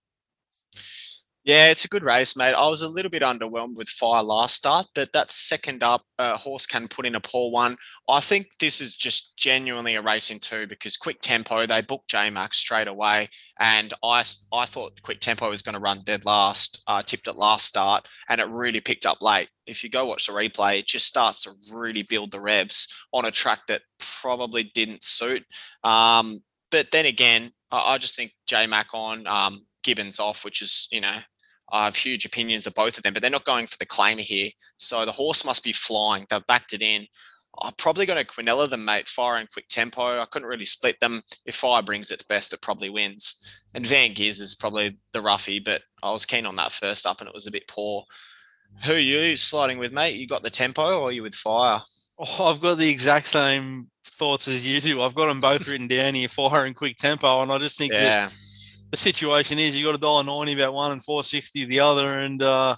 Yeah, 1.48 1.70
it's 1.70 1.86
a 1.86 1.88
good 1.88 2.04
race, 2.04 2.36
mate. 2.36 2.56
I 2.56 2.68
was 2.68 2.82
a 2.82 2.90
little 2.90 3.10
bit 3.10 3.22
underwhelmed 3.22 3.78
with 3.78 3.88
Fire 3.88 4.22
last 4.22 4.54
start, 4.56 4.88
but 4.94 5.14
that 5.14 5.32
second 5.32 5.82
up, 5.82 6.04
uh, 6.20 6.36
horse 6.36 6.66
can 6.66 6.90
put 6.90 7.06
in 7.06 7.16
a 7.16 7.22
poor 7.22 7.52
one. 7.52 7.78
I 8.10 8.20
think 8.20 8.48
this 8.60 8.82
is 8.82 8.94
just 8.94 9.38
genuinely 9.38 9.96
a 9.96 10.02
race 10.02 10.30
in 10.30 10.40
two 10.40 10.68
because 10.68 10.98
Quick 10.98 11.22
Tempo 11.22 11.66
they 11.66 11.80
booked 11.80 12.10
J 12.10 12.30
Max 12.32 12.58
straight 12.58 12.90
away, 12.90 13.30
and 13.62 13.94
I 14.04 14.26
I 14.52 14.66
thought 14.66 15.02
Quick 15.04 15.22
Tempo 15.22 15.50
was 15.50 15.62
going 15.62 15.76
to 15.76 15.80
run 15.80 16.02
dead 16.06 16.26
last. 16.26 16.84
Uh, 16.86 17.02
tipped 17.02 17.28
it 17.28 17.38
last 17.38 17.66
start, 17.66 18.06
and 18.28 18.42
it 18.42 18.50
really 18.50 18.82
picked 18.82 19.06
up 19.06 19.22
late. 19.22 19.48
If 19.66 19.86
you 19.86 19.90
go 19.90 20.06
watch 20.06 20.28
the 20.28 20.34
replay, 20.34 20.80
it 20.80 20.88
just 20.88 21.06
starts 21.08 21.44
to 21.44 21.52
really 21.74 22.04
build 22.04 22.32
the 22.32 22.42
revs 22.42 22.94
on 23.14 23.24
a 23.24 23.32
track 23.32 23.62
that 23.70 23.84
probably 24.22 24.70
didn't 24.76 25.02
suit. 25.02 25.46
Um, 25.86 26.44
but 26.72 26.92
then 26.92 27.06
again, 27.06 27.54
I, 27.72 27.94
I 27.94 27.98
just 28.00 28.18
think 28.18 28.34
J 28.48 28.68
Mac 28.68 28.88
on. 28.94 29.26
Um, 29.28 29.62
Gibbons 29.84 30.20
off, 30.20 30.44
which 30.44 30.62
is, 30.62 30.90
you 30.92 31.00
know, 31.00 31.16
I 31.72 31.86
have 31.86 31.96
huge 31.96 32.26
opinions 32.26 32.66
of 32.66 32.76
both 32.76 32.98
of 32.98 33.04
them, 33.04 33.14
but 33.14 33.22
they're 33.22 33.30
not 33.30 33.46
going 33.46 33.68
for 33.68 33.78
the 33.78 33.86
claimer 33.86 34.22
here. 34.22 34.50
So 34.78 35.06
the 35.06 35.12
horse 35.12 35.44
must 35.44 35.64
be 35.64 35.74
flying. 35.74 36.26
They've 36.30 36.48
backed 36.48 36.74
it 36.74 36.82
in. 36.82 37.08
I'm 37.60 37.74
probably 37.78 38.06
going 38.06 38.24
to 38.24 38.32
Quinella 38.32 38.70
them, 38.70 38.86
mate. 38.86 39.08
Fire 39.08 39.38
and 39.38 39.52
quick 39.52 39.68
tempo. 39.68 40.22
I 40.22 40.26
couldn't 40.26 40.48
really 40.48 40.66
split 40.66 41.00
them. 41.00 41.22
If 41.46 41.56
Fire 41.56 41.82
brings 41.82 42.12
its 42.12 42.24
best, 42.24 42.54
it 42.54 42.62
probably 42.62 42.90
wins. 42.90 43.64
And 43.74 43.86
Van 43.86 44.14
Giz 44.14 44.40
is 44.40 44.56
probably 44.56 44.98
the 45.12 45.22
roughie, 45.22 45.60
but 45.60 45.82
I 46.04 46.12
was 46.12 46.26
keen 46.26 46.46
on 46.46 46.56
that 46.58 46.72
first 46.72 47.08
up 47.08 47.20
and 47.20 47.28
it 47.28 47.34
was 47.34 47.48
a 47.48 47.52
bit 47.52 47.68
poor. 47.68 48.06
Who 48.86 48.94
are 48.94 49.00
you 49.00 49.36
sliding 49.38 49.80
with, 49.80 49.92
mate? 49.92 50.16
You 50.16 50.28
got 50.28 50.44
the 50.44 50.50
tempo 50.50 51.00
or 51.00 51.10
are 51.10 51.12
you 51.12 51.24
with 51.24 51.36
Fire? 51.36 51.82
Oh, 52.20 52.52
I've 52.52 52.62
got 52.62 52.78
the 52.78 52.90
exact 52.90 53.28
same 53.28 53.90
thoughts 54.04 54.48
as 54.48 54.66
you 54.66 54.80
do. 54.80 55.02
I've 55.02 55.16
got 55.16 55.28
them 55.28 55.40
both 55.40 55.68
written 55.68 55.88
down 55.88 56.14
here, 56.14 56.28
Fire 56.28 56.66
and 56.66 56.76
quick 56.76 56.98
tempo. 56.98 57.42
And 57.42 57.52
I 57.52 57.58
just 57.58 57.78
think 57.78 57.92
yeah. 57.92 58.26
that 58.26 58.34
the 58.92 58.98
situation 58.98 59.60
is 59.60 59.76
you 59.76 59.86
got 59.86 59.96
a 59.96 60.00
dollar 60.00 60.24
ninety 60.24 60.54
about 60.54 60.74
one 60.74 60.92
and 60.92 61.04
four 61.04 61.24
sixty 61.24 61.66
the 61.66 61.80
other, 61.80 62.20
and 62.20 62.42
uh, 62.42 62.76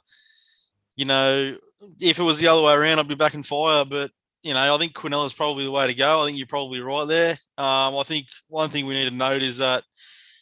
you 0.95 1.05
know 1.05 1.55
if 1.99 2.19
it 2.19 2.23
was 2.23 2.39
the 2.39 2.47
other 2.47 2.63
way 2.63 2.73
around, 2.73 2.99
I'd 2.99 3.07
be 3.07 3.15
back 3.15 3.33
in 3.33 3.43
fire. 3.43 3.85
But 3.85 4.11
you 4.43 4.53
know, 4.53 4.75
I 4.75 4.77
think 4.77 4.93
Quinella 4.93 5.25
is 5.25 5.33
probably 5.33 5.65
the 5.65 5.71
way 5.71 5.87
to 5.87 5.93
go. 5.93 6.21
I 6.21 6.25
think 6.25 6.37
you're 6.37 6.47
probably 6.47 6.79
right 6.79 7.07
there. 7.07 7.31
Um, 7.57 7.97
I 7.97 8.03
think 8.05 8.27
one 8.47 8.69
thing 8.69 8.85
we 8.85 8.93
need 8.93 9.09
to 9.09 9.15
note 9.15 9.41
is 9.41 9.57
that 9.57 9.83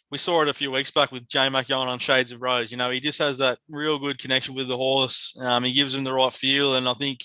we 0.10 0.18
saw 0.18 0.42
it 0.42 0.48
a 0.48 0.54
few 0.54 0.72
weeks 0.72 0.92
back 0.92 1.12
with 1.12 1.28
J 1.28 1.50
Mac 1.50 1.68
going 1.68 1.90
on 1.90 2.00
Shades 2.00 2.32
of 2.32 2.42
Rose. 2.42 2.72
You 2.72 2.78
know, 2.78 2.92
he 2.92 3.00
just 3.00 3.20
has 3.20 3.40
that 3.40 3.60
real 3.70 4.00
good 4.00 4.20
connection 4.20 4.56
with 4.56 4.68
the 4.68 4.78
horse. 4.78 5.38
Um, 5.42 5.64
he 5.64 5.74
gives 5.74 5.94
him 5.94 6.04
the 6.04 6.14
right 6.14 6.34
feel, 6.34 6.76
and 6.76 6.88
I 6.88 6.94
think 6.94 7.24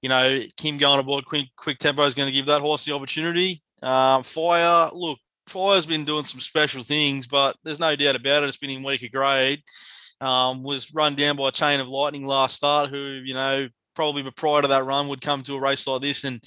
you 0.00 0.08
know 0.08 0.40
Kim 0.56 0.78
going 0.78 1.00
aboard 1.00 1.26
quick, 1.26 1.48
quick 1.56 1.78
tempo 1.78 2.04
is 2.04 2.14
going 2.14 2.28
to 2.28 2.34
give 2.34 2.46
that 2.46 2.60
horse 2.60 2.84
the 2.84 2.94
opportunity. 2.94 3.60
Um, 3.82 4.22
fire, 4.22 4.88
look, 4.94 5.18
Fire's 5.46 5.86
been 5.86 6.04
doing 6.04 6.24
some 6.24 6.40
special 6.40 6.82
things, 6.82 7.26
but 7.26 7.56
there's 7.62 7.80
no 7.80 7.94
doubt 7.94 8.16
about 8.16 8.42
it. 8.42 8.48
It's 8.48 8.56
been 8.56 8.70
in 8.70 8.82
weaker 8.82 9.08
grade. 9.08 9.62
Um, 10.20 10.62
was 10.62 10.94
run 10.94 11.14
down 11.14 11.36
by 11.36 11.48
a 11.48 11.52
chain 11.52 11.78
of 11.78 11.88
lightning 11.88 12.26
last 12.26 12.56
start, 12.56 12.90
who, 12.90 13.20
you 13.24 13.34
know, 13.34 13.68
probably 13.94 14.28
prior 14.30 14.62
to 14.62 14.68
that 14.68 14.84
run 14.84 15.08
would 15.08 15.20
come 15.20 15.42
to 15.42 15.56
a 15.56 15.60
race 15.60 15.86
like 15.86 16.02
this 16.02 16.24
and 16.24 16.42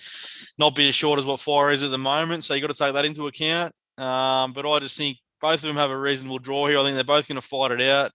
not 0.57 0.75
be 0.75 0.89
as 0.89 0.95
short 0.95 1.19
as 1.19 1.25
what 1.25 1.39
Fire 1.39 1.71
is 1.71 1.83
at 1.83 1.91
the 1.91 1.97
moment. 1.97 2.43
So 2.43 2.53
you 2.53 2.61
got 2.61 2.67
to 2.67 2.73
take 2.73 2.93
that 2.93 3.05
into 3.05 3.27
account. 3.27 3.73
Um, 3.97 4.53
but 4.53 4.69
I 4.69 4.79
just 4.79 4.97
think 4.97 5.17
both 5.41 5.55
of 5.55 5.61
them 5.67 5.75
have 5.75 5.91
a 5.91 5.97
reasonable 5.97 6.39
draw 6.39 6.67
here. 6.67 6.79
I 6.79 6.83
think 6.83 6.95
they're 6.95 7.03
both 7.03 7.27
going 7.27 7.39
to 7.39 7.47
fight 7.47 7.71
it 7.71 7.81
out. 7.81 8.11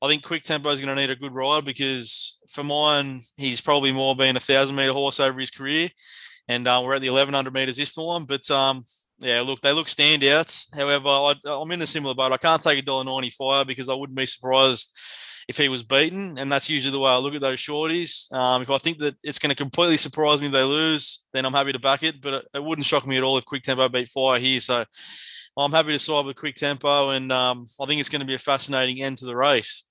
I 0.00 0.08
think 0.08 0.22
Quick 0.22 0.44
Tempo 0.44 0.70
is 0.70 0.80
going 0.80 0.94
to 0.94 1.00
need 1.00 1.10
a 1.10 1.16
good 1.16 1.34
ride 1.34 1.64
because 1.64 2.38
for 2.48 2.62
mine, 2.62 3.20
he's 3.36 3.60
probably 3.60 3.92
more 3.92 4.14
been 4.14 4.36
a 4.36 4.40
thousand 4.40 4.76
meter 4.76 4.92
horse 4.92 5.18
over 5.18 5.40
his 5.40 5.50
career, 5.50 5.90
and 6.46 6.68
uh, 6.68 6.80
we're 6.84 6.94
at 6.94 7.00
the 7.00 7.10
1100 7.10 7.52
meters 7.52 7.76
this 7.76 7.94
time. 7.94 8.24
But 8.24 8.48
um, 8.50 8.84
yeah, 9.20 9.40
look, 9.40 9.60
they 9.60 9.72
look 9.72 9.88
standouts. 9.88 10.74
However, 10.74 11.08
I, 11.08 11.34
am 11.46 11.70
in 11.72 11.82
a 11.82 11.86
similar 11.86 12.14
boat. 12.14 12.32
I 12.32 12.36
can't 12.36 12.62
take 12.62 12.78
a 12.78 12.82
dollar 12.82 13.04
ninety 13.04 13.30
five 13.30 13.66
because 13.66 13.88
I 13.88 13.94
wouldn't 13.94 14.16
be 14.16 14.26
surprised 14.26 14.96
if 15.48 15.56
he 15.56 15.68
was 15.68 15.82
beaten, 15.82 16.38
and 16.38 16.52
that's 16.52 16.68
usually 16.68 16.92
the 16.92 16.98
way 16.98 17.10
I 17.10 17.16
look 17.16 17.34
at 17.34 17.40
those 17.40 17.58
shorties. 17.58 18.30
Um, 18.32 18.62
if 18.62 18.70
I 18.70 18.78
think 18.78 18.98
that 18.98 19.16
it's 19.22 19.38
going 19.38 19.50
to 19.50 19.56
completely 19.56 19.96
surprise 19.96 20.40
me 20.40 20.46
if 20.46 20.52
they 20.52 20.62
lose, 20.62 21.24
then 21.32 21.46
I'm 21.46 21.54
happy 21.54 21.72
to 21.72 21.78
back 21.78 22.02
it. 22.02 22.20
But 22.20 22.34
it, 22.34 22.48
it, 22.54 22.64
wouldn't 22.64 22.86
shock 22.86 23.06
me 23.06 23.16
at 23.16 23.22
all 23.22 23.38
if 23.38 23.46
Quick 23.46 23.62
Tempo 23.62 23.88
beat 23.88 24.10
Fire 24.10 24.38
here. 24.38 24.60
So 24.60 24.84
I'm 25.56 25.72
happy 25.72 25.92
to 25.92 25.98
side 25.98 26.26
with 26.26 26.36
Quick 26.36 26.54
Tempo, 26.54 27.10
and 27.10 27.32
um, 27.32 27.64
I 27.80 27.86
think 27.86 28.00
it's 28.00 28.10
going 28.10 28.20
to 28.20 28.26
be 28.26 28.34
a 28.34 28.38
fascinating 28.38 29.02
end 29.02 29.18
to 29.18 29.26
the 29.26 29.34
race. 29.34 29.84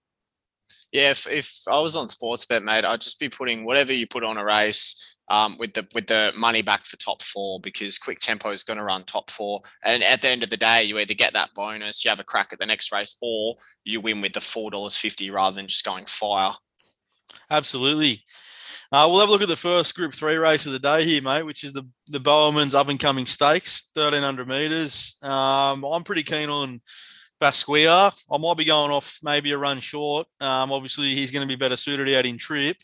Yeah, 0.91 1.11
if, 1.11 1.27
if 1.27 1.53
I 1.67 1.79
was 1.79 1.95
on 1.97 2.07
sports 2.07 2.45
bet, 2.45 2.63
mate, 2.63 2.85
I'd 2.85 3.01
just 3.01 3.19
be 3.19 3.27
putting 3.27 3.65
whatever 3.65 3.91
you 3.91 4.07
put 4.07 4.23
on 4.23 4.37
a 4.37 4.45
race 4.45 5.16
um, 5.29 5.57
with 5.57 5.73
the 5.73 5.87
with 5.93 6.07
the 6.07 6.31
money 6.35 6.61
back 6.61 6.85
for 6.85 6.97
top 6.97 7.21
four 7.21 7.59
because 7.59 7.97
quick 7.97 8.19
tempo 8.19 8.51
is 8.51 8.63
going 8.63 8.77
to 8.77 8.83
run 8.83 9.03
top 9.03 9.29
four. 9.29 9.61
And 9.83 10.03
at 10.03 10.21
the 10.21 10.29
end 10.29 10.43
of 10.43 10.49
the 10.49 10.57
day 10.57 10.83
you 10.83 10.97
either 10.99 11.13
get 11.13 11.33
that 11.33 11.53
bonus 11.55 12.03
you 12.03 12.09
have 12.09 12.19
a 12.19 12.25
crack 12.25 12.49
at 12.51 12.59
the 12.59 12.65
next 12.65 12.91
race 12.91 13.17
or 13.21 13.55
you 13.83 14.01
win 14.01 14.21
with 14.21 14.33
the 14.33 14.41
four 14.41 14.71
dollars 14.71 14.95
fifty 14.95 15.29
rather 15.29 15.55
than 15.55 15.67
just 15.67 15.85
going 15.85 16.05
fire. 16.05 16.53
Absolutely. 17.49 18.23
Uh, 18.89 19.05
we'll 19.09 19.19
have 19.19 19.27
a 19.27 19.31
look 19.31 19.41
at 19.41 19.49
the 19.49 19.55
first 19.55 19.95
group 19.95 20.13
three 20.13 20.37
race 20.37 20.65
of 20.65 20.71
the 20.71 20.79
day 20.79 21.03
here 21.03 21.21
mate 21.21 21.43
which 21.43 21.63
is 21.63 21.73
the 21.73 21.83
the 22.07 22.19
Bowerman's 22.19 22.75
up 22.75 22.87
and 22.87 22.99
coming 22.99 23.25
stakes 23.25 23.89
1300 23.93 24.47
meters. 24.47 25.15
Um, 25.21 25.83
i'm 25.83 26.03
pretty 26.03 26.23
keen 26.23 26.49
on 26.49 26.79
Basquiat. 27.41 28.25
I 28.31 28.37
might 28.37 28.57
be 28.57 28.65
going 28.65 28.91
off 28.91 29.19
maybe 29.23 29.51
a 29.51 29.57
run 29.57 29.79
short. 29.79 30.27
Um, 30.41 30.71
obviously, 30.71 31.15
he's 31.15 31.31
going 31.31 31.47
to 31.47 31.51
be 31.51 31.59
better 31.59 31.77
suited 31.77 32.13
out 32.13 32.25
in 32.25 32.37
trip. 32.37 32.77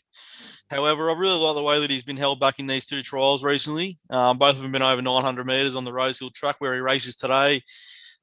However, 0.70 1.10
I 1.10 1.14
really 1.14 1.40
like 1.40 1.56
the 1.56 1.62
way 1.62 1.80
that 1.80 1.90
he's 1.90 2.04
been 2.04 2.16
held 2.16 2.40
back 2.40 2.58
in 2.58 2.66
these 2.66 2.86
two 2.86 3.02
trials 3.02 3.44
recently. 3.44 3.98
Um, 4.10 4.38
both 4.38 4.56
of 4.56 4.62
them 4.62 4.72
been 4.72 4.82
over 4.82 5.02
900 5.02 5.46
metres 5.46 5.76
on 5.76 5.84
the 5.84 5.92
Rosehill 5.92 6.30
track 6.30 6.56
where 6.58 6.74
he 6.74 6.80
races 6.80 7.16
today. 7.16 7.62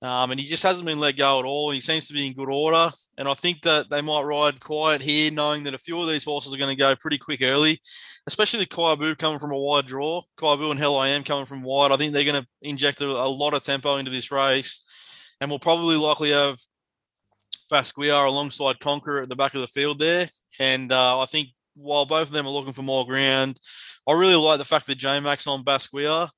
Um, 0.03 0.31
and 0.31 0.39
he 0.39 0.47
just 0.47 0.63
hasn't 0.63 0.87
been 0.87 0.99
let 0.99 1.15
go 1.15 1.39
at 1.39 1.45
all. 1.45 1.69
He 1.69 1.79
seems 1.79 2.07
to 2.07 2.13
be 2.13 2.25
in 2.25 2.33
good 2.33 2.49
order. 2.49 2.89
And 3.17 3.27
I 3.27 3.35
think 3.35 3.61
that 3.61 3.89
they 3.91 4.01
might 4.01 4.23
ride 4.23 4.59
quiet 4.59 5.01
here, 5.01 5.31
knowing 5.31 5.63
that 5.63 5.75
a 5.75 5.79
few 5.79 6.01
of 6.01 6.07
these 6.07 6.25
horses 6.25 6.53
are 6.53 6.57
going 6.57 6.75
to 6.75 6.79
go 6.79 6.95
pretty 6.95 7.19
quick 7.19 7.41
early, 7.43 7.79
especially 8.25 8.61
the 8.61 8.65
Kaibu 8.65 9.15
coming 9.19 9.37
from 9.37 9.51
a 9.51 9.57
wide 9.57 9.85
draw. 9.85 10.21
Kaibu 10.37 10.71
and 10.71 10.79
Hell 10.79 10.97
I 10.97 11.09
Am 11.09 11.23
coming 11.23 11.45
from 11.45 11.61
wide. 11.61 11.91
I 11.91 11.97
think 11.97 12.13
they're 12.13 12.23
going 12.23 12.41
to 12.41 12.47
inject 12.63 13.01
a, 13.01 13.09
a 13.09 13.29
lot 13.29 13.53
of 13.53 13.63
tempo 13.63 13.97
into 13.97 14.09
this 14.09 14.31
race. 14.31 14.83
And 15.41 15.49
we'll 15.49 15.59
probably 15.59 15.97
likely 15.97 16.31
have 16.31 16.59
Basquiat 17.71 18.27
alongside 18.27 18.79
Conqueror 18.79 19.23
at 19.23 19.29
the 19.29 19.35
back 19.35 19.55
of 19.55 19.61
the 19.61 19.67
field 19.67 19.99
there. 19.99 20.29
And 20.59 20.91
uh, 20.91 21.19
I 21.19 21.25
think 21.25 21.49
while 21.75 22.05
both 22.05 22.27
of 22.27 22.31
them 22.31 22.45
are 22.45 22.51
looking 22.51 22.73
for 22.73 22.83
more 22.83 23.05
ground, 23.05 23.59
I 24.07 24.13
really 24.13 24.35
like 24.35 24.59
the 24.59 24.65
fact 24.65 24.87
that 24.87 24.95
J 24.95 25.19
Max 25.19 25.47
on 25.47 25.63
Basquiat. 25.63 26.29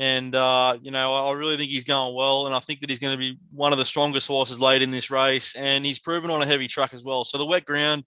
And, 0.00 0.34
uh, 0.34 0.78
you 0.80 0.92
know, 0.92 1.12
I 1.12 1.32
really 1.32 1.56
think 1.56 1.70
he's 1.70 1.84
going 1.84 2.14
well. 2.14 2.46
And 2.46 2.54
I 2.54 2.60
think 2.60 2.80
that 2.80 2.90
he's 2.90 3.00
going 3.00 3.14
to 3.14 3.18
be 3.18 3.38
one 3.52 3.72
of 3.72 3.78
the 3.78 3.84
strongest 3.84 4.28
horses 4.28 4.60
late 4.60 4.80
in 4.80 4.92
this 4.92 5.10
race. 5.10 5.54
And 5.56 5.84
he's 5.84 5.98
proven 5.98 6.30
on 6.30 6.40
a 6.40 6.46
heavy 6.46 6.68
track 6.68 6.94
as 6.94 7.04
well. 7.04 7.24
So 7.24 7.36
the 7.36 7.44
wet 7.44 7.66
ground, 7.66 8.04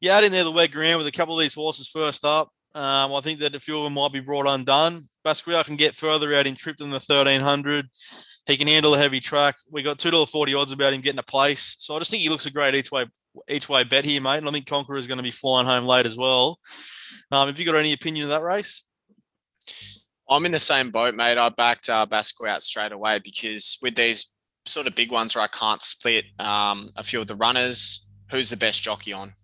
you 0.00 0.10
add 0.10 0.24
in 0.24 0.32
there 0.32 0.44
the 0.44 0.50
wet 0.50 0.72
ground 0.72 0.98
with 0.98 1.06
a 1.06 1.12
couple 1.12 1.34
of 1.34 1.42
these 1.42 1.54
horses 1.54 1.88
first 1.88 2.24
up. 2.24 2.50
Um, 2.74 3.12
I 3.14 3.20
think 3.22 3.38
that 3.40 3.54
a 3.54 3.60
few 3.60 3.78
of 3.78 3.84
them 3.84 3.94
might 3.94 4.12
be 4.12 4.20
brought 4.20 4.48
undone. 4.48 5.00
Basquiat 5.24 5.66
can 5.66 5.76
get 5.76 5.94
further 5.94 6.34
out 6.34 6.46
in 6.46 6.56
trip 6.56 6.78
than 6.78 6.88
the 6.88 6.94
1300. 6.94 7.86
He 8.46 8.56
can 8.56 8.68
handle 8.68 8.94
a 8.94 8.98
heavy 8.98 9.20
track. 9.20 9.56
We 9.70 9.82
got 9.82 9.98
two 9.98 10.10
dollar 10.10 10.26
forty 10.26 10.54
odds 10.54 10.72
about 10.72 10.92
him 10.92 11.00
getting 11.00 11.18
a 11.18 11.24
place. 11.24 11.76
So 11.78 11.96
I 11.96 11.98
just 11.98 12.10
think 12.10 12.22
he 12.22 12.28
looks 12.28 12.46
a 12.46 12.50
great 12.50 12.74
each 12.74 12.92
way 12.92 13.06
each 13.48 13.68
way 13.68 13.84
bet 13.84 14.04
here, 14.04 14.20
mate. 14.20 14.38
And 14.38 14.48
I 14.48 14.52
think 14.52 14.66
Conqueror 14.66 14.96
is 14.96 15.06
going 15.06 15.18
to 15.18 15.22
be 15.22 15.30
flying 15.30 15.66
home 15.66 15.84
late 15.84 16.06
as 16.06 16.16
well. 16.16 16.58
Um, 17.32 17.48
have 17.48 17.58
you 17.58 17.64
got 17.64 17.74
any 17.74 17.92
opinion 17.92 18.24
of 18.24 18.30
that 18.30 18.42
race? 18.42 18.84
I'm 20.28 20.46
in 20.46 20.52
the 20.52 20.58
same 20.58 20.90
boat, 20.90 21.14
mate. 21.14 21.38
I 21.38 21.48
backed 21.50 21.88
uh, 21.88 22.06
out 22.10 22.62
straight 22.62 22.92
away 22.92 23.18
because 23.22 23.78
with 23.82 23.94
these 23.94 24.34
sort 24.66 24.86
of 24.86 24.94
big 24.94 25.10
ones 25.10 25.34
where 25.34 25.44
I 25.44 25.48
can't 25.48 25.82
split 25.82 26.24
um, 26.38 26.90
a 26.96 27.04
few 27.04 27.20
of 27.20 27.26
the 27.26 27.34
runners, 27.34 28.10
who's 28.30 28.50
the 28.50 28.56
best 28.56 28.82
jockey 28.82 29.12
on? 29.12 29.34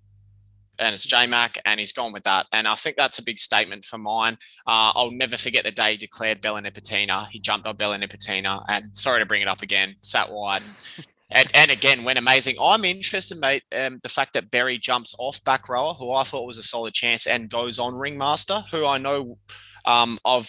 And 0.80 0.94
it's 0.94 1.04
J 1.04 1.26
Mac, 1.26 1.58
and 1.64 1.78
he's 1.78 1.92
gone 1.92 2.12
with 2.12 2.24
that. 2.24 2.46
And 2.52 2.66
I 2.66 2.74
think 2.74 2.96
that's 2.96 3.18
a 3.18 3.22
big 3.22 3.38
statement 3.38 3.84
for 3.84 3.98
mine. 3.98 4.34
Uh, 4.66 4.92
I'll 4.94 5.10
never 5.10 5.36
forget 5.36 5.64
the 5.64 5.70
day 5.70 5.92
he 5.92 5.96
declared 5.96 6.40
Bella 6.40 6.62
Nipotina. 6.62 7.28
He 7.28 7.38
jumped 7.38 7.66
on 7.66 7.76
Bella 7.76 7.98
Nipotina, 7.98 8.64
and 8.68 8.96
sorry 8.96 9.20
to 9.20 9.26
bring 9.26 9.42
it 9.42 9.48
up 9.48 9.62
again, 9.62 9.94
sat 10.00 10.30
wide. 10.30 10.62
and, 11.30 11.50
and 11.54 11.70
again 11.70 12.02
went 12.02 12.18
amazing. 12.18 12.56
I'm 12.60 12.84
interested, 12.84 13.38
mate. 13.38 13.62
Um, 13.76 14.00
the 14.02 14.08
fact 14.08 14.32
that 14.32 14.50
Berry 14.50 14.78
jumps 14.78 15.14
off 15.18 15.42
back 15.44 15.68
rower, 15.68 15.94
who 15.94 16.12
I 16.12 16.24
thought 16.24 16.46
was 16.46 16.58
a 16.58 16.62
solid 16.62 16.94
chance, 16.94 17.26
and 17.26 17.50
goes 17.50 17.78
on 17.78 17.94
ringmaster, 17.94 18.64
who 18.70 18.86
I 18.86 18.98
know 18.98 19.38
um, 19.84 20.18
of 20.24 20.48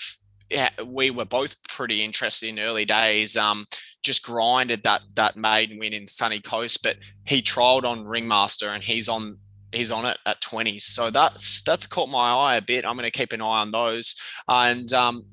yeah, 0.52 0.70
we 0.86 1.12
were 1.12 1.26
both 1.26 1.56
pretty 1.70 2.04
interested 2.04 2.50
in 2.50 2.60
early 2.60 2.84
days. 2.84 3.38
Um, 3.38 3.66
just 4.04 4.24
grinded 4.24 4.84
that 4.84 5.02
that 5.14 5.38
maiden 5.38 5.80
win 5.80 5.94
in 5.94 6.06
Sunny 6.08 6.42
Coast, 6.42 6.84
but 6.84 6.98
he 7.26 7.42
trialled 7.42 7.86
on 7.86 8.04
Ringmaster 8.04 8.70
and 8.70 8.84
he's 8.84 9.08
on 9.08 9.38
he's 9.72 9.92
on 9.92 10.06
it 10.06 10.18
at 10.26 10.42
20. 10.42 10.80
So 10.80 11.10
that's 11.10 11.62
that's 11.64 11.88
caught 11.88 12.10
my 12.10 12.32
eye 12.32 12.56
a 12.58 12.62
bit. 12.62 12.86
I'm 12.86 12.96
going 12.96 13.10
to 13.10 13.18
keep 13.18 13.34
an 13.34 13.42
eye 13.42 13.62
on 13.62 13.72
those. 13.72 14.16
And 14.48 14.92
um, 14.94 15.26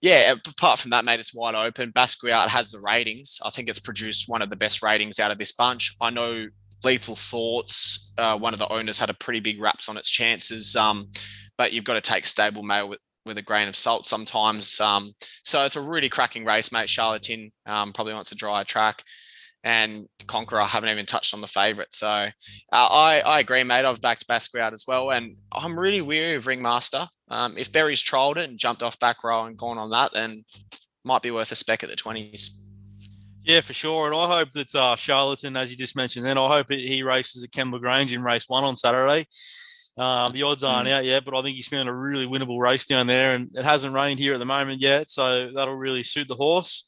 yeah, 0.00 0.34
apart 0.46 0.78
from 0.78 0.90
that, 0.90 1.04
mate, 1.04 1.20
it's 1.20 1.34
wide 1.34 1.54
open. 1.54 1.92
Basquiat 1.92 2.48
has 2.48 2.70
the 2.70 2.80
ratings. 2.80 3.38
I 3.44 3.50
think 3.50 3.68
it's 3.68 3.78
produced 3.78 4.28
one 4.28 4.42
of 4.42 4.50
the 4.50 4.56
best 4.56 4.82
ratings 4.82 5.18
out 5.18 5.30
of 5.30 5.38
this 5.38 5.52
bunch. 5.52 5.94
I 6.00 6.10
know 6.10 6.46
Lethal 6.82 7.16
Thoughts, 7.16 8.12
uh, 8.18 8.38
one 8.38 8.52
of 8.52 8.58
the 8.58 8.70
owners 8.70 8.98
had 8.98 9.10
a 9.10 9.14
pretty 9.14 9.40
big 9.40 9.60
raps 9.60 9.88
on 9.88 9.96
its 9.96 10.10
chances. 10.10 10.76
Um, 10.76 11.10
but 11.56 11.72
you've 11.72 11.84
got 11.84 11.94
to 11.94 12.00
take 12.00 12.26
stable 12.26 12.62
mail 12.62 12.88
with, 12.88 12.98
with 13.26 13.38
a 13.38 13.42
grain 13.42 13.68
of 13.68 13.76
salt 13.76 14.06
sometimes. 14.06 14.80
Um, 14.80 15.14
so 15.42 15.64
it's 15.64 15.76
a 15.76 15.80
really 15.80 16.08
cracking 16.08 16.44
race, 16.44 16.72
mate. 16.72 16.90
Charlatan 16.90 17.50
um, 17.66 17.92
probably 17.92 18.14
wants 18.14 18.32
a 18.32 18.64
track. 18.64 19.02
And 19.64 20.06
Conqueror, 20.26 20.60
I 20.60 20.66
haven't 20.66 20.90
even 20.90 21.06
touched 21.06 21.32
on 21.32 21.40
the 21.40 21.46
favourite. 21.46 21.92
So 21.94 22.06
uh, 22.06 22.30
I, 22.70 23.20
I 23.20 23.40
agree, 23.40 23.64
mate. 23.64 23.86
I've 23.86 24.00
backed 24.00 24.28
Basquiat 24.28 24.74
as 24.74 24.84
well. 24.86 25.10
And 25.10 25.36
I'm 25.50 25.78
really 25.78 26.02
weary 26.02 26.34
of 26.34 26.46
Ringmaster. 26.46 27.08
Um, 27.30 27.56
if 27.56 27.72
Berry's 27.72 28.02
trolled 28.02 28.36
it 28.36 28.50
and 28.50 28.58
jumped 28.58 28.82
off 28.82 28.98
back 29.00 29.24
row 29.24 29.44
and 29.44 29.56
gone 29.56 29.78
on 29.78 29.90
that, 29.90 30.12
then 30.12 30.44
might 31.02 31.22
be 31.22 31.30
worth 31.30 31.50
a 31.50 31.56
spec 31.56 31.82
at 31.82 31.88
the 31.88 31.96
20s. 31.96 32.50
Yeah, 33.42 33.62
for 33.62 33.72
sure. 33.72 34.06
And 34.06 34.16
I 34.16 34.38
hope 34.38 34.50
that 34.50 34.74
uh, 34.74 34.96
Charlatan, 34.96 35.56
as 35.56 35.70
you 35.70 35.76
just 35.76 35.96
mentioned, 35.96 36.26
then 36.26 36.38
I 36.38 36.46
hope 36.46 36.70
he 36.70 37.02
races 37.02 37.42
at 37.42 37.50
Kembla 37.50 37.80
Grange 37.80 38.12
in 38.12 38.22
race 38.22 38.48
one 38.48 38.64
on 38.64 38.76
Saturday. 38.76 39.26
Um, 39.96 40.32
the 40.32 40.42
odds 40.42 40.64
aren't 40.64 40.88
mm. 40.88 40.92
out 40.92 41.04
yet, 41.04 41.24
but 41.24 41.36
I 41.36 41.42
think 41.42 41.56
he's 41.56 41.68
found 41.68 41.88
a 41.88 41.94
really 41.94 42.26
winnable 42.26 42.58
race 42.58 42.84
down 42.84 43.06
there, 43.06 43.34
and 43.34 43.48
it 43.54 43.64
hasn't 43.64 43.94
rained 43.94 44.18
here 44.18 44.34
at 44.34 44.40
the 44.40 44.46
moment 44.46 44.80
yet, 44.80 45.08
so 45.08 45.50
that'll 45.52 45.76
really 45.76 46.02
suit 46.02 46.26
the 46.26 46.34
horse. 46.34 46.86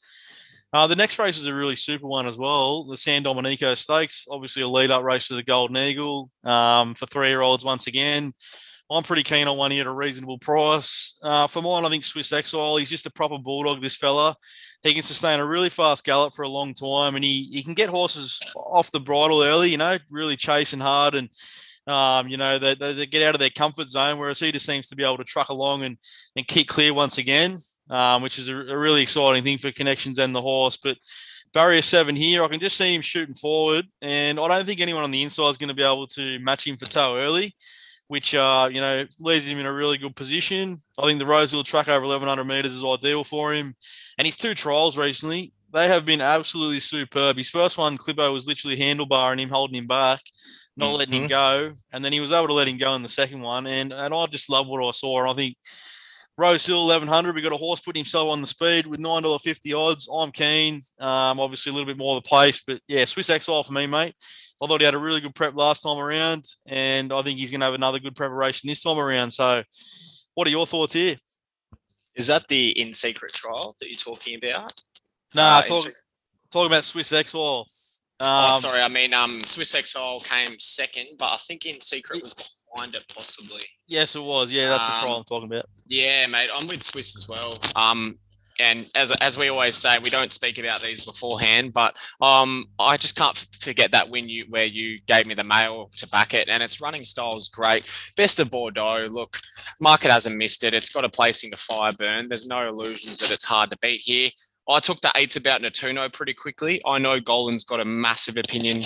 Uh, 0.77 0.87
the 0.87 0.95
next 0.95 1.19
race 1.19 1.39
is 1.39 1.47
a 1.47 1.55
really 1.55 1.75
super 1.75 2.07
one 2.07 2.27
as 2.27 2.37
well. 2.37 2.85
The 2.85 2.99
San 2.99 3.23
Domenico 3.23 3.73
Stakes, 3.73 4.27
obviously 4.31 4.61
a 4.61 4.69
lead 4.69 4.91
up 4.91 5.03
race 5.03 5.27
to 5.29 5.35
the 5.35 5.43
Golden 5.43 5.79
Eagle 5.79 6.29
um, 6.45 6.93
for 6.93 7.07
three 7.07 7.31
year 7.31 7.41
olds 7.41 7.65
once 7.65 7.87
again. 7.87 8.31
I'm 8.91 9.03
pretty 9.03 9.23
keen 9.23 9.49
on 9.49 9.57
one 9.57 9.71
here 9.71 9.81
at 9.81 9.87
a 9.87 9.91
reasonable 9.91 10.39
price. 10.39 11.19
Uh, 11.23 11.47
for 11.47 11.63
mine, 11.63 11.87
I 11.87 11.89
think 11.89 12.05
Swiss 12.05 12.31
Exile, 12.31 12.77
he's 12.77 12.91
just 12.91 13.07
a 13.07 13.11
proper 13.11 13.39
bulldog, 13.39 13.81
this 13.81 13.97
fella. 13.97 14.37
He 14.83 14.93
can 14.93 15.03
sustain 15.03 15.41
a 15.41 15.47
really 15.47 15.71
fast 15.71 16.05
gallop 16.05 16.35
for 16.35 16.43
a 16.43 16.49
long 16.49 16.75
time 16.75 17.15
and 17.15 17.25
he, 17.25 17.49
he 17.51 17.63
can 17.63 17.73
get 17.73 17.89
horses 17.89 18.39
off 18.55 18.91
the 18.91 19.01
bridle 19.01 19.43
early, 19.43 19.71
you 19.71 19.79
know, 19.79 19.97
really 20.11 20.37
chasing 20.37 20.81
hard 20.81 21.15
and 21.15 21.31
um, 21.87 22.29
you 22.29 22.37
know, 22.37 22.59
they, 22.59 22.75
they, 22.75 23.07
get 23.07 23.23
out 23.23 23.35
of 23.35 23.41
their 23.41 23.49
comfort 23.49 23.89
zone, 23.89 24.19
whereas 24.19 24.41
he 24.41 24.53
just 24.53 24.67
seems 24.67 24.89
to 24.89 24.97
be 24.97 25.05
able 25.05 25.19
to 25.19 25.25
truck 25.25 25.49
along 25.49 25.85
and, 25.85 25.97
and 26.37 26.47
kick 26.47 26.67
clear 26.67 26.93
once 26.93 27.17
again, 27.17 27.57
um, 27.91 28.23
which 28.23 28.39
is 28.39 28.49
a, 28.49 28.57
a, 28.57 28.77
really 28.77 29.03
exciting 29.03 29.43
thing 29.43 29.59
for 29.59 29.71
connections 29.73 30.19
and 30.19 30.35
the 30.35 30.43
horse. 30.43 30.77
But 30.77 30.99
barrier 31.53 31.83
seven 31.83 32.17
here, 32.17 32.43
I 32.43 32.49
can 32.49 32.61
just 32.61 32.77
see 32.77 32.95
him 32.95 33.03
shooting 33.03 33.35
forward, 33.35 33.87
and 34.03 34.39
I 34.39 34.49
don't 34.49 34.65
think 34.65 34.81
anyone 34.81 35.05
on 35.05 35.11
the 35.11 35.23
inside 35.23 35.51
is 35.51 35.59
going 35.59 35.69
to 35.69 35.75
be 35.75 35.83
able 35.83 36.07
to 36.09 36.39
match 36.41 36.67
him 36.67 36.77
for 36.77 36.87
toe 36.87 37.17
early. 37.17 37.55
Which 38.09 38.37
uh, 38.37 38.69
you 38.71 38.81
know 38.81 39.05
leaves 39.19 39.49
him 39.49 39.59
in 39.59 39.67
a 39.67 39.73
really 39.73 39.99
good 39.99 40.15
position. 40.15 40.77
I 40.97 41.07
think 41.07 41.19
the 41.19 41.27
Rosehill 41.27 41.65
track 41.65 41.89
over 41.89 42.03
1100 42.03 42.45
meters 42.45 42.77
is 42.77 42.85
ideal 42.85 43.25
for 43.25 43.53
him, 43.53 43.75
and 44.17 44.27
his 44.27 44.37
two 44.37 44.55
trials 44.55 44.97
recently 44.97 45.53
they 45.75 45.89
have 45.89 46.07
been 46.07 46.21
absolutely 46.21 46.79
superb. 46.79 47.37
His 47.37 47.51
first 47.51 47.77
one, 47.77 47.99
Clippo, 47.99 48.33
was 48.33 48.47
literally 48.47 48.77
handlebar 48.77 49.33
and 49.33 49.41
him 49.41 49.49
holding 49.49 49.77
him 49.77 49.89
back 49.89 50.21
not 50.77 50.89
mm-hmm. 50.89 50.97
letting 50.97 51.15
him 51.15 51.23
mm-hmm. 51.23 51.71
go, 51.71 51.75
and 51.93 52.05
then 52.05 52.13
he 52.13 52.21
was 52.21 52.33
able 52.33 52.49
to 52.49 52.53
let 52.53 52.69
him 52.69 52.77
go 52.77 52.95
in 52.95 53.03
the 53.03 53.09
second 53.09 53.41
one, 53.41 53.67
and 53.67 53.93
and 53.93 54.15
I 54.15 54.27
just 54.27 54.51
love 54.51 54.67
what 54.67 54.87
I 54.87 54.91
saw. 54.91 55.21
And 55.21 55.31
I 55.31 55.33
think 55.33 55.57
Rosehill 56.39 56.83
eleven 56.83 57.09
hundred, 57.09 57.35
we 57.35 57.41
got 57.41 57.53
a 57.53 57.57
horse 57.57 57.81
putting 57.81 58.01
himself 58.01 58.29
on 58.31 58.43
the 58.43 58.47
speed 58.47 58.87
with 58.87 59.01
nine 59.01 59.23
dollar 59.23 59.39
fifty 59.39 59.73
odds. 59.73 60.09
I'm 60.13 60.31
keen. 60.31 60.81
Um, 60.99 61.41
obviously 61.41 61.71
a 61.71 61.73
little 61.73 61.87
bit 61.87 61.97
more 61.97 62.17
of 62.17 62.23
the 62.23 62.29
place, 62.29 62.63
but 62.67 62.81
yeah, 62.87 63.07
Swiss 63.07 63.31
Exile 63.31 63.63
for 63.63 63.73
me, 63.73 63.87
mate. 63.87 64.15
I 64.63 64.67
thought 64.67 64.81
he 64.81 64.85
had 64.85 64.95
a 64.95 64.99
really 64.99 65.21
good 65.21 65.35
prep 65.35 65.55
last 65.55 65.83
time 65.83 65.99
around, 65.99 66.45
and 66.67 67.13
I 67.13 67.23
think 67.23 67.39
he's 67.39 67.51
going 67.51 67.61
to 67.61 67.67
have 67.67 67.75
another 67.75 67.99
good 67.99 68.17
preparation 68.17 68.69
this 68.69 68.83
time 68.83 68.99
around. 68.99 69.31
So, 69.31 69.63
what 70.35 70.47
are 70.47 70.51
your 70.51 70.67
thoughts 70.67 70.95
here? 70.95 71.17
Is 72.15 72.27
that 72.29 72.49
the 72.49 72.69
in 72.81 72.95
secret 72.95 73.35
trial 73.35 73.77
that 73.81 73.89
you're 73.89 73.97
talking 73.97 74.37
about? 74.37 74.73
No, 75.35 75.43
nah, 75.43 75.59
uh, 75.59 75.63
talk, 75.63 75.93
talking 76.51 76.73
about 76.73 76.85
Swiss 76.85 77.13
Exile. 77.13 77.67
Oh, 78.19 78.27
um, 78.27 78.55
oh, 78.55 78.59
sorry. 78.61 78.81
I 78.81 78.89
mean, 78.89 79.13
um, 79.13 79.41
Swiss 79.41 79.75
Exile 79.75 80.21
came 80.21 80.59
second, 80.59 81.09
but 81.19 81.27
I 81.27 81.37
think 81.37 81.67
In 81.67 81.81
Secret 81.81 82.23
was 82.23 82.35
possibly. 83.15 83.63
Yes, 83.87 84.17
it 84.17 84.23
was. 84.23 84.53
Yeah, 84.53 84.69
that's 84.69 84.83
um, 84.83 84.91
the 84.91 85.01
trial 85.01 85.17
I'm 85.17 85.25
talking 85.25 85.53
about. 85.53 85.67
Yeah, 85.87 86.27
mate. 86.27 86.51
I'm 86.55 86.67
with 86.67 86.83
Swiss 86.83 87.17
as 87.17 87.29
well. 87.29 87.59
Um, 87.75 88.19
and 88.59 88.87
as 88.95 89.13
as 89.21 89.37
we 89.37 89.49
always 89.49 89.77
say, 89.77 89.99
we 89.99 90.11
don't 90.11 90.33
speak 90.33 90.59
about 90.59 90.81
these 90.81 91.05
beforehand, 91.05 91.73
but 91.73 91.95
um, 92.21 92.67
I 92.79 92.97
just 92.97 93.17
can't 93.17 93.37
forget 93.61 93.91
that 93.93 94.09
win 94.09 94.29
you 94.29 94.47
where 94.49 94.65
you 94.65 94.99
gave 95.07 95.27
me 95.27 95.35
the 95.35 95.45
mail 95.45 95.91
to 95.99 96.09
back 96.09 96.35
it, 96.35 96.49
and 96.49 96.63
its 96.63 96.81
running 96.81 97.03
style 97.03 97.37
is 97.37 97.49
great. 97.49 97.85
Best 98.17 98.41
of 98.41 98.51
Bordeaux. 98.51 99.09
Look, 99.11 99.37
market 99.81 100.11
hasn't 100.11 100.37
missed 100.37 100.65
it. 100.65 100.75
It's 100.75 100.91
got 100.91 101.05
a 101.05 101.09
placing 101.09 101.51
to 101.51 101.57
Fireburn. 101.57 102.29
There's 102.29 102.47
no 102.47 102.69
illusions 102.69 103.19
that 103.19 103.31
it's 103.31 103.45
hard 103.45 103.71
to 103.71 103.79
beat 103.83 104.01
here. 104.03 104.31
I 104.69 104.81
took 104.81 105.01
the 105.01 105.13
eights 105.15 105.37
about 105.37 105.61
Natuno 105.61 106.13
pretty 106.13 106.35
quickly. 106.35 106.81
I 106.85 106.99
know 106.99 107.21
Golan's 107.21 107.63
got 107.63 107.79
a 107.79 107.85
massive 107.85 108.37
opinion 108.37 108.79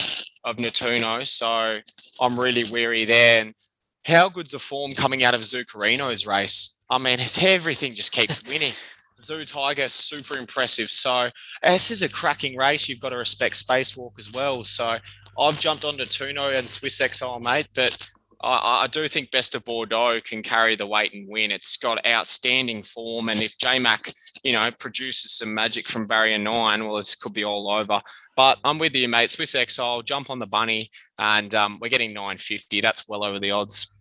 of 0.45 0.57
Natuno, 0.57 1.27
so 1.27 1.81
I'm 2.21 2.39
really 2.39 2.65
weary 2.65 3.07
there. 3.07 3.41
And 3.41 3.55
how 4.05 4.29
good's 4.29 4.53
the 4.53 4.59
form 4.59 4.93
coming 4.93 5.25
out 5.25 5.35
of 5.35 5.43
Zuccarino's 5.43 6.27
race? 6.27 6.79
I 6.91 6.99
mean, 6.99 7.19
everything 7.41 7.95
just 7.95 8.13
keeps 8.13 8.45
winning. 8.45 8.73
Zoo 9.21 9.45
Tiger, 9.45 9.89
super 9.89 10.37
impressive. 10.37 10.89
So 10.89 11.31
this 11.63 11.91
is 11.91 12.03
a 12.03 12.09
cracking 12.09 12.57
race. 12.57 12.89
You've 12.89 13.01
got 13.01 13.11
to 13.11 13.17
respect 13.17 13.55
Spacewalk 13.55 14.13
as 14.19 14.33
well. 14.33 14.65
So 14.65 14.97
I've 15.39 15.61
jumped 15.61 15.85
onto 15.85 16.07
Tuno 16.07 16.51
and 16.51 16.69
Swiss 16.69 17.01
Exile, 17.01 17.39
mate, 17.41 17.69
but 17.75 18.11
I, 18.43 18.85
I, 18.85 18.87
do 18.87 19.07
think 19.09 19.31
Best 19.31 19.55
of 19.55 19.65
Bordeaux 19.65 20.21
can 20.25 20.43
carry 20.43 20.75
the 20.75 20.87
weight 20.87 21.13
and 21.13 21.29
win. 21.29 21.51
It's 21.51 21.77
got 21.77 22.05
outstanding 22.07 22.83
form, 22.83 23.29
and 23.29 23.41
if 23.41 23.59
JMac, 23.59 24.13
you 24.43 24.53
know, 24.53 24.69
produces 24.79 25.33
some 25.33 25.53
magic 25.53 25.87
from 25.87 26.07
barrier 26.07 26.39
nine, 26.39 26.87
well, 26.87 26.97
this 26.97 27.15
could 27.15 27.35
be 27.35 27.45
all 27.45 27.71
over. 27.71 28.01
But 28.41 28.59
I'm 28.65 28.79
with 28.79 28.95
you, 28.95 29.07
mate. 29.07 29.29
Swiss 29.29 29.55
Exile, 29.55 30.01
jump 30.01 30.31
on 30.31 30.39
the 30.39 30.47
bunny, 30.47 30.91
and 31.19 31.55
um, 31.55 31.77
we're 31.79 31.91
getting 31.91 32.15
950. 32.15 32.81
That's 32.81 33.07
well 33.07 33.23
over 33.23 33.39
the 33.39 33.51
odds. 33.51 33.95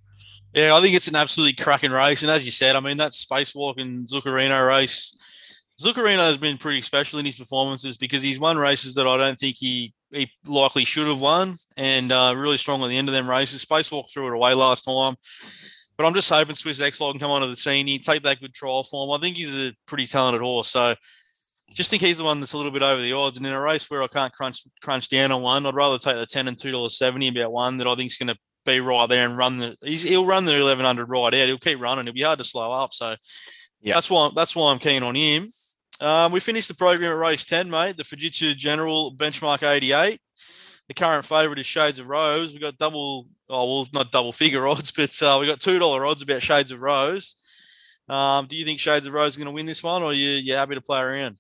Yeah, 0.54 0.74
I 0.74 0.80
think 0.80 0.96
it's 0.96 1.10
an 1.10 1.18
absolutely 1.18 1.62
cracking 1.62 1.92
race, 1.92 2.22
and 2.22 2.32
as 2.32 2.46
you 2.46 2.52
said, 2.52 2.78
I 2.78 2.80
mean 2.80 2.96
that 2.96 3.12
Spacewalk 3.12 3.82
and 3.82 4.08
Zuccarino 4.08 4.66
race. 4.66 5.14
Zuccarino 5.78 6.20
has 6.20 6.38
been 6.38 6.58
pretty 6.58 6.82
special 6.82 7.20
in 7.20 7.26
his 7.26 7.36
performances 7.36 7.98
because 7.98 8.24
he's 8.24 8.40
won 8.40 8.58
races 8.58 8.96
that 8.96 9.08
I 9.08 9.18
don't 9.18 9.38
think 9.38 9.58
he 9.60 9.94
he 10.10 10.32
likely 10.46 10.86
should 10.86 11.08
have 11.08 11.20
won, 11.20 11.52
and 11.76 12.10
uh, 12.14 12.34
really 12.38 12.56
strong 12.56 12.82
at 12.82 12.88
the 12.88 12.98
end 12.98 13.10
of 13.10 13.14
them 13.14 13.30
races. 13.30 13.66
Spacewalk 13.66 14.10
threw 14.10 14.28
it 14.28 14.34
away 14.34 14.54
last 14.54 14.86
time, 14.86 15.16
but 15.98 16.08
I'm 16.08 16.14
just 16.14 16.30
hoping 16.30 16.56
Swiss 16.56 16.80
Exile 16.80 17.12
can 17.12 17.20
come 17.20 17.32
onto 17.32 17.50
the 17.50 17.58
scene. 17.58 17.88
He 17.88 18.00
take 18.00 18.24
that 18.24 18.40
good 18.40 18.54
trial 18.54 18.86
form. 18.86 19.12
I 19.12 19.22
think 19.22 19.36
he's 19.36 19.54
a 19.54 19.74
pretty 19.86 20.08
talented 20.08 20.42
horse, 20.42 20.70
so 20.70 20.96
just 21.74 21.90
think 21.90 22.02
he's 22.02 22.18
the 22.18 22.24
one 22.24 22.40
that's 22.40 22.54
a 22.54 22.58
little 22.58 22.72
bit 22.72 22.82
over 22.82 23.02
the 23.02 23.14
odds. 23.14 23.38
And 23.38 23.46
in 23.46 23.54
a 23.54 23.62
race 23.62 23.90
where 23.90 24.04
I 24.04 24.08
can't 24.08 24.34
crunch 24.34 24.64
crunch 24.82 25.10
down 25.10 25.32
on 25.32 25.42
one, 25.42 25.66
I'd 25.66 25.76
rather 25.76 25.98
take 25.98 26.16
the 26.16 26.26
ten 26.26 26.48
and 26.48 26.58
two 26.58 26.72
dollars 26.72 26.98
seventy 26.98 27.28
about 27.28 27.52
one 27.52 27.78
that 27.78 27.88
I 27.88 27.96
think 27.96 28.12
is 28.12 28.18
going 28.18 28.28
to 28.28 28.38
be 28.66 28.80
right 28.80 29.08
there 29.08 29.26
and 29.26 29.38
run 29.38 29.58
the. 29.58 29.78
he'll 29.82 30.26
run 30.26 30.46
the 30.46 30.60
eleven 30.60 30.86
hundred 30.86 31.10
right 31.10 31.34
out. 31.34 31.48
He'll 31.48 31.58
keep 31.58 31.80
running. 31.80 32.08
It'll 32.08 32.16
be 32.16 32.22
hard 32.22 32.40
to 32.40 32.44
slow 32.44 32.72
up. 32.72 32.94
So 32.94 33.16
yeah, 33.82 33.94
that's 33.94 34.10
why 34.10 34.30
that's 34.36 34.56
why 34.56 34.72
I'm 34.72 34.80
keen 34.80 35.04
on 35.04 35.16
him. 35.16 35.48
Um, 36.02 36.32
we 36.32 36.40
finished 36.40 36.70
the 36.70 36.76
program 36.76 37.12
at 37.12 37.18
race 37.18 37.46
10, 37.46 37.70
mate. 37.70 37.98
The 37.98 38.04
Fujitsu 38.04 38.56
General 38.56 39.14
Benchmark 39.14 39.64
88. 39.64 40.22
The 40.88 40.94
current 40.94 41.26
favourite 41.26 41.60
is 41.60 41.66
Shades 41.66 42.00
of 42.00 42.08
Rose. 42.08 42.54
We've 42.54 42.62
got 42.62 42.78
double, 42.78 43.28
oh, 43.50 43.72
well, 43.72 43.88
not 43.94 44.12
double 44.12 44.32
figure 44.32 44.66
odds, 44.70 44.92
but 44.92 45.22
uh, 45.22 45.38
we've 45.40 45.50
got 45.50 45.60
$2 45.60 46.10
odds 46.10 46.22
about 46.22 46.42
Shades 46.42 46.72
of 46.72 46.80
Rose. 46.80 47.36
Um, 48.08 48.48
do 48.48 48.56
you 48.56 48.66
think 48.66 48.80
Shades 48.80 49.06
of 49.06 49.14
Rose 49.14 49.34
is 49.34 49.36
going 49.36 49.50
to 49.50 49.54
win 49.54 49.66
this 49.66 49.84
one, 49.84 50.02
or 50.02 50.12
are 50.12 50.14
you, 50.14 50.30
you 50.32 50.56
happy 50.56 50.76
to 50.76 50.82
play 50.82 51.02
around? 51.02 51.38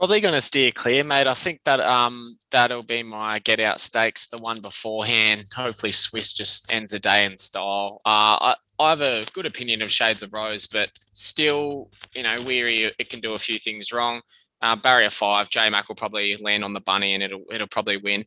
Probably 0.00 0.20
going 0.22 0.32
to 0.32 0.40
steer 0.40 0.72
clear, 0.72 1.04
mate. 1.04 1.26
I 1.26 1.34
think 1.34 1.60
that 1.66 1.78
um 1.78 2.38
that'll 2.50 2.82
be 2.82 3.02
my 3.02 3.38
get 3.40 3.60
out 3.60 3.82
stakes, 3.82 4.28
the 4.28 4.38
one 4.38 4.62
beforehand. 4.62 5.44
Hopefully, 5.54 5.92
Swiss 5.92 6.32
just 6.32 6.72
ends 6.72 6.94
a 6.94 6.98
day 6.98 7.26
in 7.26 7.36
style. 7.36 8.00
Uh, 8.06 8.08
I, 8.40 8.56
I 8.78 8.88
have 8.88 9.02
a 9.02 9.26
good 9.34 9.44
opinion 9.44 9.82
of 9.82 9.90
Shades 9.90 10.22
of 10.22 10.32
Rose, 10.32 10.66
but 10.66 10.88
still, 11.12 11.90
you 12.14 12.22
know, 12.22 12.40
weary. 12.40 12.90
It 12.98 13.10
can 13.10 13.20
do 13.20 13.34
a 13.34 13.38
few 13.38 13.58
things 13.58 13.92
wrong. 13.92 14.22
Uh, 14.62 14.74
barrier 14.74 15.10
five, 15.10 15.50
J 15.50 15.68
Mac 15.68 15.90
will 15.90 15.96
probably 15.96 16.34
land 16.38 16.64
on 16.64 16.72
the 16.72 16.80
bunny 16.80 17.12
and 17.12 17.22
it'll 17.22 17.44
it'll 17.52 17.66
probably 17.66 17.98
win. 17.98 18.24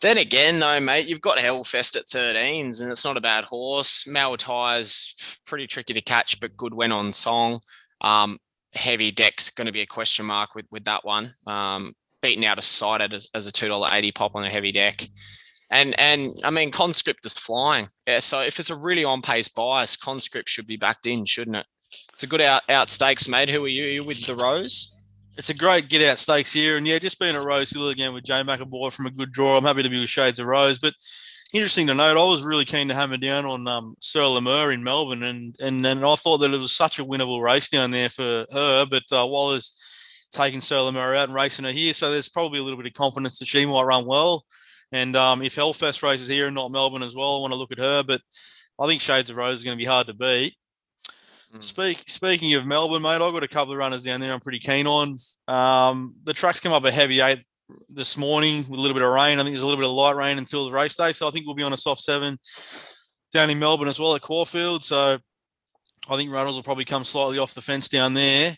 Then 0.00 0.16
again, 0.16 0.58
though, 0.58 0.80
mate, 0.80 1.06
you've 1.06 1.20
got 1.20 1.36
Hellfest 1.36 1.96
at 1.96 2.06
13s, 2.06 2.80
and 2.80 2.90
it's 2.90 3.04
not 3.04 3.18
a 3.18 3.20
bad 3.20 3.44
horse. 3.44 4.06
Malatire's 4.06 5.38
pretty 5.44 5.66
tricky 5.66 5.92
to 5.92 6.00
catch, 6.00 6.40
but 6.40 6.56
good 6.56 6.72
went 6.72 6.94
on 6.94 7.12
song. 7.12 7.60
Um, 8.00 8.38
heavy 8.74 9.10
deck's 9.10 9.50
going 9.50 9.66
to 9.66 9.72
be 9.72 9.82
a 9.82 9.86
question 9.86 10.26
mark 10.26 10.54
with 10.54 10.66
with 10.70 10.84
that 10.84 11.04
one. 11.04 11.32
Um, 11.46 11.94
beaten 12.22 12.44
out 12.44 12.58
of 12.58 12.64
sight 12.64 13.00
as, 13.12 13.28
as 13.34 13.46
a 13.46 13.52
two 13.52 13.68
dollar 13.68 13.88
eighty 13.92 14.12
pop 14.12 14.34
on 14.34 14.44
a 14.44 14.50
heavy 14.50 14.72
deck. 14.72 15.08
And 15.72 15.98
and 15.98 16.30
I 16.44 16.50
mean, 16.50 16.70
conscript 16.70 17.24
is 17.24 17.34
flying. 17.34 17.88
Yeah, 18.06 18.18
so 18.18 18.40
if 18.40 18.58
it's 18.58 18.70
a 18.70 18.76
really 18.76 19.04
on 19.04 19.22
pace 19.22 19.48
bias, 19.48 19.96
conscript 19.96 20.48
should 20.48 20.66
be 20.66 20.76
backed 20.76 21.06
in, 21.06 21.24
shouldn't 21.24 21.56
it? 21.56 21.66
It's 22.12 22.22
a 22.22 22.26
good 22.26 22.40
out, 22.40 22.62
out 22.68 22.90
stakes, 22.90 23.28
mate. 23.28 23.48
Who 23.48 23.64
are 23.64 23.68
you? 23.68 23.84
Are 23.84 23.88
you 23.88 24.04
with 24.04 24.24
the 24.26 24.34
Rose? 24.34 24.96
It's 25.38 25.48
a 25.50 25.54
great 25.54 25.88
get 25.88 26.02
out 26.02 26.18
stakes 26.18 26.52
here. 26.52 26.76
And 26.76 26.86
yeah, 26.86 26.98
just 26.98 27.18
being 27.18 27.34
at 27.34 27.42
Rose 27.42 27.70
Hill 27.70 27.88
again 27.88 28.12
with 28.12 28.24
Jay 28.24 28.42
McEvoy 28.42 28.92
from 28.92 29.06
a 29.06 29.10
good 29.10 29.32
draw. 29.32 29.56
I'm 29.56 29.64
happy 29.64 29.82
to 29.82 29.88
be 29.88 30.00
with 30.00 30.08
Shades 30.08 30.40
of 30.40 30.46
Rose. 30.46 30.78
But 30.78 30.94
interesting 31.54 31.86
to 31.86 31.94
note, 31.94 32.18
I 32.18 32.24
was 32.24 32.42
really 32.42 32.64
keen 32.64 32.88
to 32.88 32.94
hammer 32.94 33.16
down 33.16 33.44
on 33.44 33.66
um, 33.66 33.94
Sir 34.00 34.26
Lemur 34.26 34.72
in 34.72 34.84
Melbourne. 34.84 35.22
And, 35.22 35.56
and, 35.60 35.86
and 35.86 36.04
I 36.04 36.14
thought 36.16 36.38
that 36.38 36.52
it 36.52 36.58
was 36.58 36.72
such 36.72 36.98
a 36.98 37.04
winnable 37.04 37.42
race 37.42 37.68
down 37.68 37.90
there 37.90 38.08
for 38.08 38.46
her. 38.52 38.86
But 38.86 39.04
uh, 39.12 39.26
Waller's 39.26 39.76
taking 40.32 40.60
Sir 40.60 40.80
Lemur 40.80 41.14
out 41.14 41.28
and 41.28 41.34
racing 41.34 41.64
her 41.64 41.72
here. 41.72 41.94
So 41.94 42.10
there's 42.10 42.28
probably 42.28 42.58
a 42.58 42.62
little 42.62 42.76
bit 42.76 42.86
of 42.86 42.94
confidence 42.94 43.38
that 43.38 43.48
she 43.48 43.64
might 43.66 43.82
run 43.82 44.06
well. 44.06 44.44
And 44.92 45.16
um, 45.16 45.42
if 45.42 45.56
Hellfest 45.56 46.02
races 46.02 46.28
here 46.28 46.46
and 46.46 46.54
not 46.54 46.72
Melbourne 46.72 47.02
as 47.02 47.14
well, 47.14 47.36
I 47.36 47.40
want 47.40 47.52
to 47.52 47.58
look 47.58 47.72
at 47.72 47.78
her. 47.78 48.02
But 48.02 48.20
I 48.78 48.86
think 48.86 49.00
Shades 49.00 49.30
of 49.30 49.36
Rose 49.36 49.58
is 49.58 49.64
going 49.64 49.76
to 49.76 49.82
be 49.82 49.88
hard 49.88 50.08
to 50.08 50.14
beat. 50.14 50.54
Mm. 51.54 51.62
Speak, 51.62 52.04
speaking 52.06 52.54
of 52.54 52.66
Melbourne, 52.66 53.02
mate, 53.02 53.20
I've 53.20 53.32
got 53.32 53.42
a 53.42 53.48
couple 53.48 53.72
of 53.72 53.78
runners 53.78 54.02
down 54.02 54.20
there 54.20 54.32
I'm 54.32 54.40
pretty 54.40 54.58
keen 54.58 54.86
on. 54.86 55.16
Um, 55.48 56.14
the 56.24 56.32
track's 56.32 56.60
come 56.60 56.72
up 56.72 56.84
a 56.84 56.90
heavy 56.90 57.20
eight 57.20 57.44
this 57.88 58.16
morning 58.16 58.58
with 58.58 58.78
a 58.78 58.82
little 58.82 58.94
bit 58.94 59.02
of 59.02 59.12
rain. 59.12 59.38
I 59.38 59.42
think 59.42 59.54
there's 59.54 59.62
a 59.62 59.66
little 59.66 59.80
bit 59.80 59.88
of 59.88 59.94
light 59.94 60.16
rain 60.16 60.38
until 60.38 60.66
the 60.66 60.72
race 60.72 60.94
day. 60.94 61.12
So 61.12 61.28
I 61.28 61.30
think 61.30 61.46
we'll 61.46 61.54
be 61.54 61.62
on 61.62 61.72
a 61.72 61.78
soft 61.78 62.02
seven 62.02 62.38
down 63.32 63.50
in 63.50 63.58
Melbourne 63.58 63.88
as 63.88 63.98
well 63.98 64.14
at 64.14 64.22
Caulfield. 64.22 64.82
So 64.82 65.18
I 66.08 66.16
think 66.16 66.32
runners 66.32 66.54
will 66.54 66.62
probably 66.62 66.84
come 66.84 67.04
slightly 67.04 67.38
off 67.38 67.54
the 67.54 67.62
fence 67.62 67.88
down 67.88 68.14
there. 68.14 68.54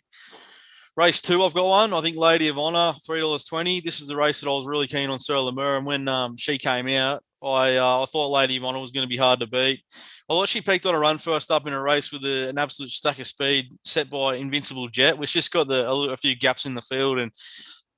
Race 0.96 1.22
two, 1.22 1.42
I've 1.42 1.54
got 1.54 1.66
one. 1.66 1.94
I 1.94 2.00
think 2.02 2.18
Lady 2.18 2.48
of 2.48 2.58
Honor, 2.58 2.92
three 3.06 3.20
dollars 3.20 3.44
twenty. 3.44 3.80
This 3.80 4.00
is 4.02 4.08
the 4.08 4.16
race 4.16 4.40
that 4.40 4.50
I 4.50 4.52
was 4.52 4.66
really 4.66 4.86
keen 4.86 5.08
on, 5.08 5.18
Sir 5.18 5.38
Lemur, 5.38 5.76
and 5.76 5.86
when 5.86 6.06
um, 6.06 6.36
she 6.36 6.58
came 6.58 6.86
out, 6.88 7.22
I 7.42 7.76
uh, 7.76 8.02
I 8.02 8.04
thought 8.04 8.28
Lady 8.28 8.58
of 8.58 8.64
Honor 8.64 8.80
was 8.80 8.90
going 8.90 9.04
to 9.04 9.08
be 9.08 9.16
hard 9.16 9.40
to 9.40 9.46
beat. 9.46 9.82
I 10.28 10.34
thought 10.34 10.50
she 10.50 10.60
peaked 10.60 10.84
on 10.84 10.94
a 10.94 10.98
run 10.98 11.16
first 11.18 11.50
up 11.50 11.66
in 11.66 11.72
a 11.72 11.82
race 11.82 12.12
with 12.12 12.24
a, 12.24 12.48
an 12.48 12.58
absolute 12.58 12.90
stack 12.90 13.18
of 13.18 13.26
speed 13.26 13.70
set 13.84 14.10
by 14.10 14.36
Invincible 14.36 14.88
Jet, 14.88 15.16
which 15.16 15.32
just 15.32 15.50
got 15.50 15.66
the, 15.66 15.88
a, 15.88 16.12
a, 16.12 16.16
few 16.16 16.36
gaps 16.36 16.64
in 16.64 16.74
the 16.74 16.82
field. 16.82 17.18
And, 17.18 17.32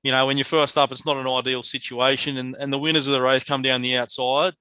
you 0.05 0.13
know, 0.13 0.27
when 0.27 0.37
you're 0.37 0.45
first 0.45 0.77
up, 0.77 0.93
it's 0.93 1.07
not 1.07 1.17
an 1.17 1.27
ideal 1.27 1.63
situation. 1.63 2.37
And, 2.37 2.55
and 2.61 2.71
the 2.71 2.79
winners 2.79 3.09
of 3.09 3.15
the 3.15 3.23
race 3.23 3.43
come 3.43 3.63
down 3.63 3.81
the 3.81 3.97
outside, 3.97 4.53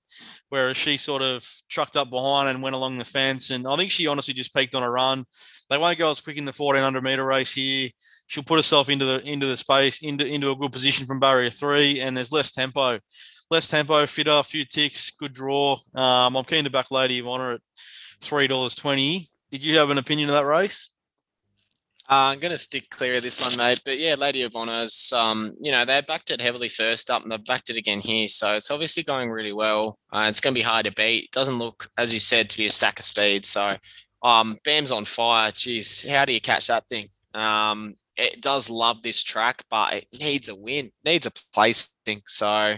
whereas 0.48 0.78
she 0.78 0.96
sort 0.96 1.22
of 1.22 1.46
trucked 1.70 1.98
up 1.98 2.10
behind 2.10 2.48
and 2.48 2.64
went 2.64 2.76
along 2.76 2.98
the 2.98 3.06
fence. 3.06 3.50
And 3.50 3.68
I 3.68 3.76
think 3.76 3.92
she 3.92 4.08
honestly 4.08 4.34
just 4.34 4.56
peaked 4.56 4.74
on 4.74 4.84
a 4.84 4.90
run. 4.90 5.26
They 5.70 5.78
won't 5.78 5.98
go 5.98 6.12
as 6.12 6.22
quick 6.22 6.38
in 6.38 6.46
the 6.46 6.54
1400 6.54 7.04
meter 7.04 7.26
race 7.26 7.54
here. 7.54 7.90
She'll 8.28 8.44
put 8.44 8.58
herself 8.58 8.90
into 8.90 9.04
the 9.06 9.20
into 9.22 9.46
the 9.46 9.58
space 9.58 10.02
into 10.02 10.26
into 10.26 10.50
a 10.50 10.56
good 10.56 10.72
position 10.72 11.06
from 11.06 11.20
barrier 11.20 11.50
three, 11.50 12.00
and 12.00 12.16
there's 12.16 12.32
less 12.32 12.52
tempo 12.52 13.00
less 13.52 13.70
tempo, 13.70 14.06
fitter, 14.08 14.32
a 14.32 14.44
few 14.44 14.66
ticks, 14.66 15.12
good 15.12 15.34
draw. 15.34 15.78
Um, 15.94 16.36
I'm 16.36 16.44
keen 16.46 16.64
to 16.64 16.70
back 16.70 16.90
Lady 16.90 17.20
of 17.20 17.28
Honor 17.28 17.54
at 17.54 17.62
three 18.22 18.48
dollars 18.48 18.76
twenty. 18.76 19.26
Did 19.52 19.64
you 19.64 19.78
have 19.78 19.90
an 19.90 19.98
opinion 19.98 20.30
of 20.30 20.36
that 20.36 20.46
race? 20.46 20.90
Uh, 22.10 22.34
I'm 22.34 22.40
going 22.40 22.52
to 22.52 22.58
stick 22.58 22.90
clear 22.90 23.16
of 23.16 23.24
this 23.24 23.40
one, 23.40 23.58
mate. 23.58 23.82
But 23.86 23.98
yeah, 23.98 24.16
Lady 24.16 24.42
of 24.42 24.56
Honor's, 24.56 25.14
um, 25.16 25.54
you 25.62 25.72
know, 25.72 25.86
they 25.86 26.02
backed 26.02 26.32
it 26.32 26.42
heavily 26.42 26.68
first 26.68 27.10
up 27.10 27.24
and 27.24 27.32
they've 27.32 27.46
backed 27.46 27.70
it 27.70 27.78
again 27.78 28.02
here. 28.02 28.28
So 28.28 28.56
it's 28.56 28.72
obviously 28.72 29.04
going 29.04 29.32
really 29.32 29.54
well. 29.54 29.98
Uh, 30.12 30.26
it's 30.30 30.42
going 30.42 30.54
to 30.54 30.60
be 30.60 30.64
hard 30.64 30.86
to 30.86 30.92
beat. 30.92 31.32
Doesn't 31.32 31.60
look, 31.60 31.90
as 31.98 32.14
you 32.14 32.20
said, 32.20 32.50
to 32.50 32.58
be 32.58 32.66
a 32.66 32.70
stack 32.70 33.00
of 33.00 33.06
speed. 33.06 33.46
So 33.46 33.76
um, 34.22 34.58
Bam's 34.66 34.92
on 34.92 35.06
fire. 35.06 35.52
Jeez, 35.52 36.06
how 36.08 36.26
do 36.26 36.34
you 36.34 36.42
catch 36.42 36.68
that 36.68 36.88
thing? 36.90 37.06
Um, 37.34 37.96
it 38.18 38.42
does 38.42 38.70
love 38.70 39.02
this 39.02 39.24
track, 39.24 39.64
but 39.70 39.94
it 39.94 40.08
needs 40.20 40.50
a 40.50 40.56
win, 40.56 40.92
needs 41.06 41.26
a 41.26 41.32
placing. 41.54 42.22
So 42.28 42.76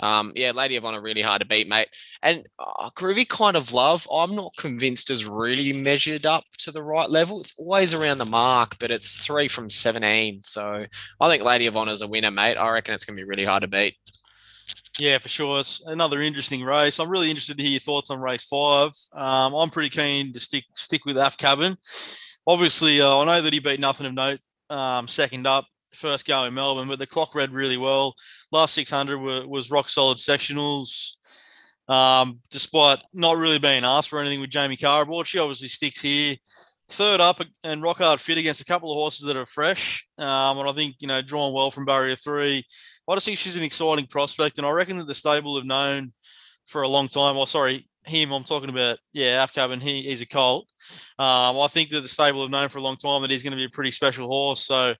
um, 0.00 0.32
yeah, 0.34 0.50
Lady 0.50 0.76
of 0.76 0.84
Honor 0.84 1.00
really 1.00 1.22
hard 1.22 1.40
to 1.40 1.46
beat, 1.46 1.68
mate. 1.68 1.88
And 2.22 2.44
uh, 2.58 2.90
Groovy 2.90 3.28
kind 3.28 3.56
of 3.56 3.72
love, 3.72 4.06
I'm 4.12 4.34
not 4.34 4.52
convinced 4.58 5.10
is 5.10 5.24
really 5.24 5.72
measured 5.72 6.26
up 6.26 6.44
to 6.58 6.70
the 6.70 6.82
right 6.82 7.08
level. 7.08 7.40
It's 7.40 7.58
always 7.58 7.94
around 7.94 8.18
the 8.18 8.26
mark, 8.26 8.78
but 8.78 8.90
it's 8.90 9.24
three 9.24 9.48
from 9.48 9.70
17. 9.70 10.42
So 10.44 10.84
I 11.20 11.28
think 11.28 11.42
Lady 11.42 11.66
of 11.66 11.76
Honor 11.76 11.92
is 11.92 12.02
a 12.02 12.08
winner, 12.08 12.30
mate. 12.30 12.56
I 12.56 12.70
reckon 12.70 12.94
it's 12.94 13.04
going 13.04 13.16
to 13.16 13.22
be 13.22 13.28
really 13.28 13.44
hard 13.44 13.62
to 13.62 13.68
beat. 13.68 13.96
Yeah, 14.98 15.18
for 15.18 15.28
sure. 15.28 15.60
It's 15.60 15.86
another 15.86 16.20
interesting 16.20 16.62
race. 16.62 16.98
I'm 16.98 17.10
really 17.10 17.28
interested 17.28 17.56
to 17.56 17.62
hear 17.62 17.72
your 17.72 17.80
thoughts 17.80 18.10
on 18.10 18.20
race 18.20 18.44
five. 18.44 18.90
Um, 19.12 19.54
I'm 19.54 19.70
pretty 19.70 19.90
keen 19.90 20.32
to 20.32 20.40
stick 20.40 20.64
stick 20.74 21.04
with 21.04 21.18
Af 21.18 21.36
Cabin. 21.36 21.76
Obviously, 22.46 23.00
uh, 23.00 23.18
I 23.18 23.24
know 23.24 23.42
that 23.42 23.52
he 23.52 23.58
beat 23.58 23.78
nothing 23.78 24.06
of 24.06 24.14
note 24.14 24.40
um, 24.70 25.06
second 25.06 25.46
up 25.46 25.66
first 25.96 26.26
go 26.26 26.44
in 26.44 26.54
Melbourne, 26.54 26.88
but 26.88 26.98
the 26.98 27.06
clock 27.06 27.34
read 27.34 27.52
really 27.52 27.76
well. 27.76 28.14
Last 28.52 28.74
600 28.74 29.18
were, 29.18 29.46
was 29.46 29.70
rock 29.70 29.88
solid 29.88 30.18
sectionals. 30.18 31.16
Um, 31.88 32.40
despite 32.50 33.00
not 33.14 33.36
really 33.36 33.58
being 33.58 33.84
asked 33.84 34.08
for 34.08 34.18
anything 34.18 34.40
with 34.40 34.50
Jamie 34.50 34.76
Kah 34.76 35.02
aboard, 35.02 35.26
she 35.26 35.38
obviously 35.38 35.68
sticks 35.68 36.00
here. 36.00 36.36
Third 36.88 37.20
up 37.20 37.40
and 37.64 37.82
rock 37.82 37.98
hard 37.98 38.20
fit 38.20 38.38
against 38.38 38.60
a 38.60 38.64
couple 38.64 38.92
of 38.92 38.96
horses 38.96 39.26
that 39.26 39.36
are 39.36 39.46
fresh. 39.46 40.06
Um, 40.18 40.58
and 40.58 40.68
I 40.68 40.72
think, 40.72 40.96
you 41.00 41.08
know, 41.08 41.22
drawn 41.22 41.52
well 41.52 41.70
from 41.70 41.84
barrier 41.84 42.16
three. 42.16 42.64
I 43.08 43.14
just 43.14 43.26
think 43.26 43.38
she's 43.38 43.56
an 43.56 43.62
exciting 43.62 44.06
prospect. 44.06 44.58
And 44.58 44.66
I 44.66 44.70
reckon 44.70 44.98
that 44.98 45.06
the 45.06 45.14
stable 45.14 45.56
have 45.56 45.64
known 45.64 46.12
for 46.66 46.82
a 46.82 46.88
long 46.88 47.08
time. 47.08 47.36
Well, 47.36 47.46
sorry, 47.46 47.88
him, 48.06 48.32
I'm 48.32 48.44
talking 48.44 48.68
about, 48.68 48.98
yeah, 49.12 49.44
Afcab, 49.44 49.72
and 49.72 49.82
he, 49.82 50.02
he's 50.02 50.22
a 50.22 50.26
colt. 50.26 50.68
Um, 51.18 51.58
I 51.58 51.68
think 51.70 51.90
that 51.90 52.02
the 52.02 52.08
stable 52.08 52.42
have 52.42 52.50
known 52.50 52.68
for 52.68 52.78
a 52.78 52.82
long 52.82 52.96
time 52.96 53.22
that 53.22 53.30
he's 53.30 53.42
going 53.42 53.52
to 53.52 53.56
be 53.56 53.64
a 53.64 53.70
pretty 53.70 53.90
special 53.90 54.28
horse. 54.28 54.62
So 54.62 54.94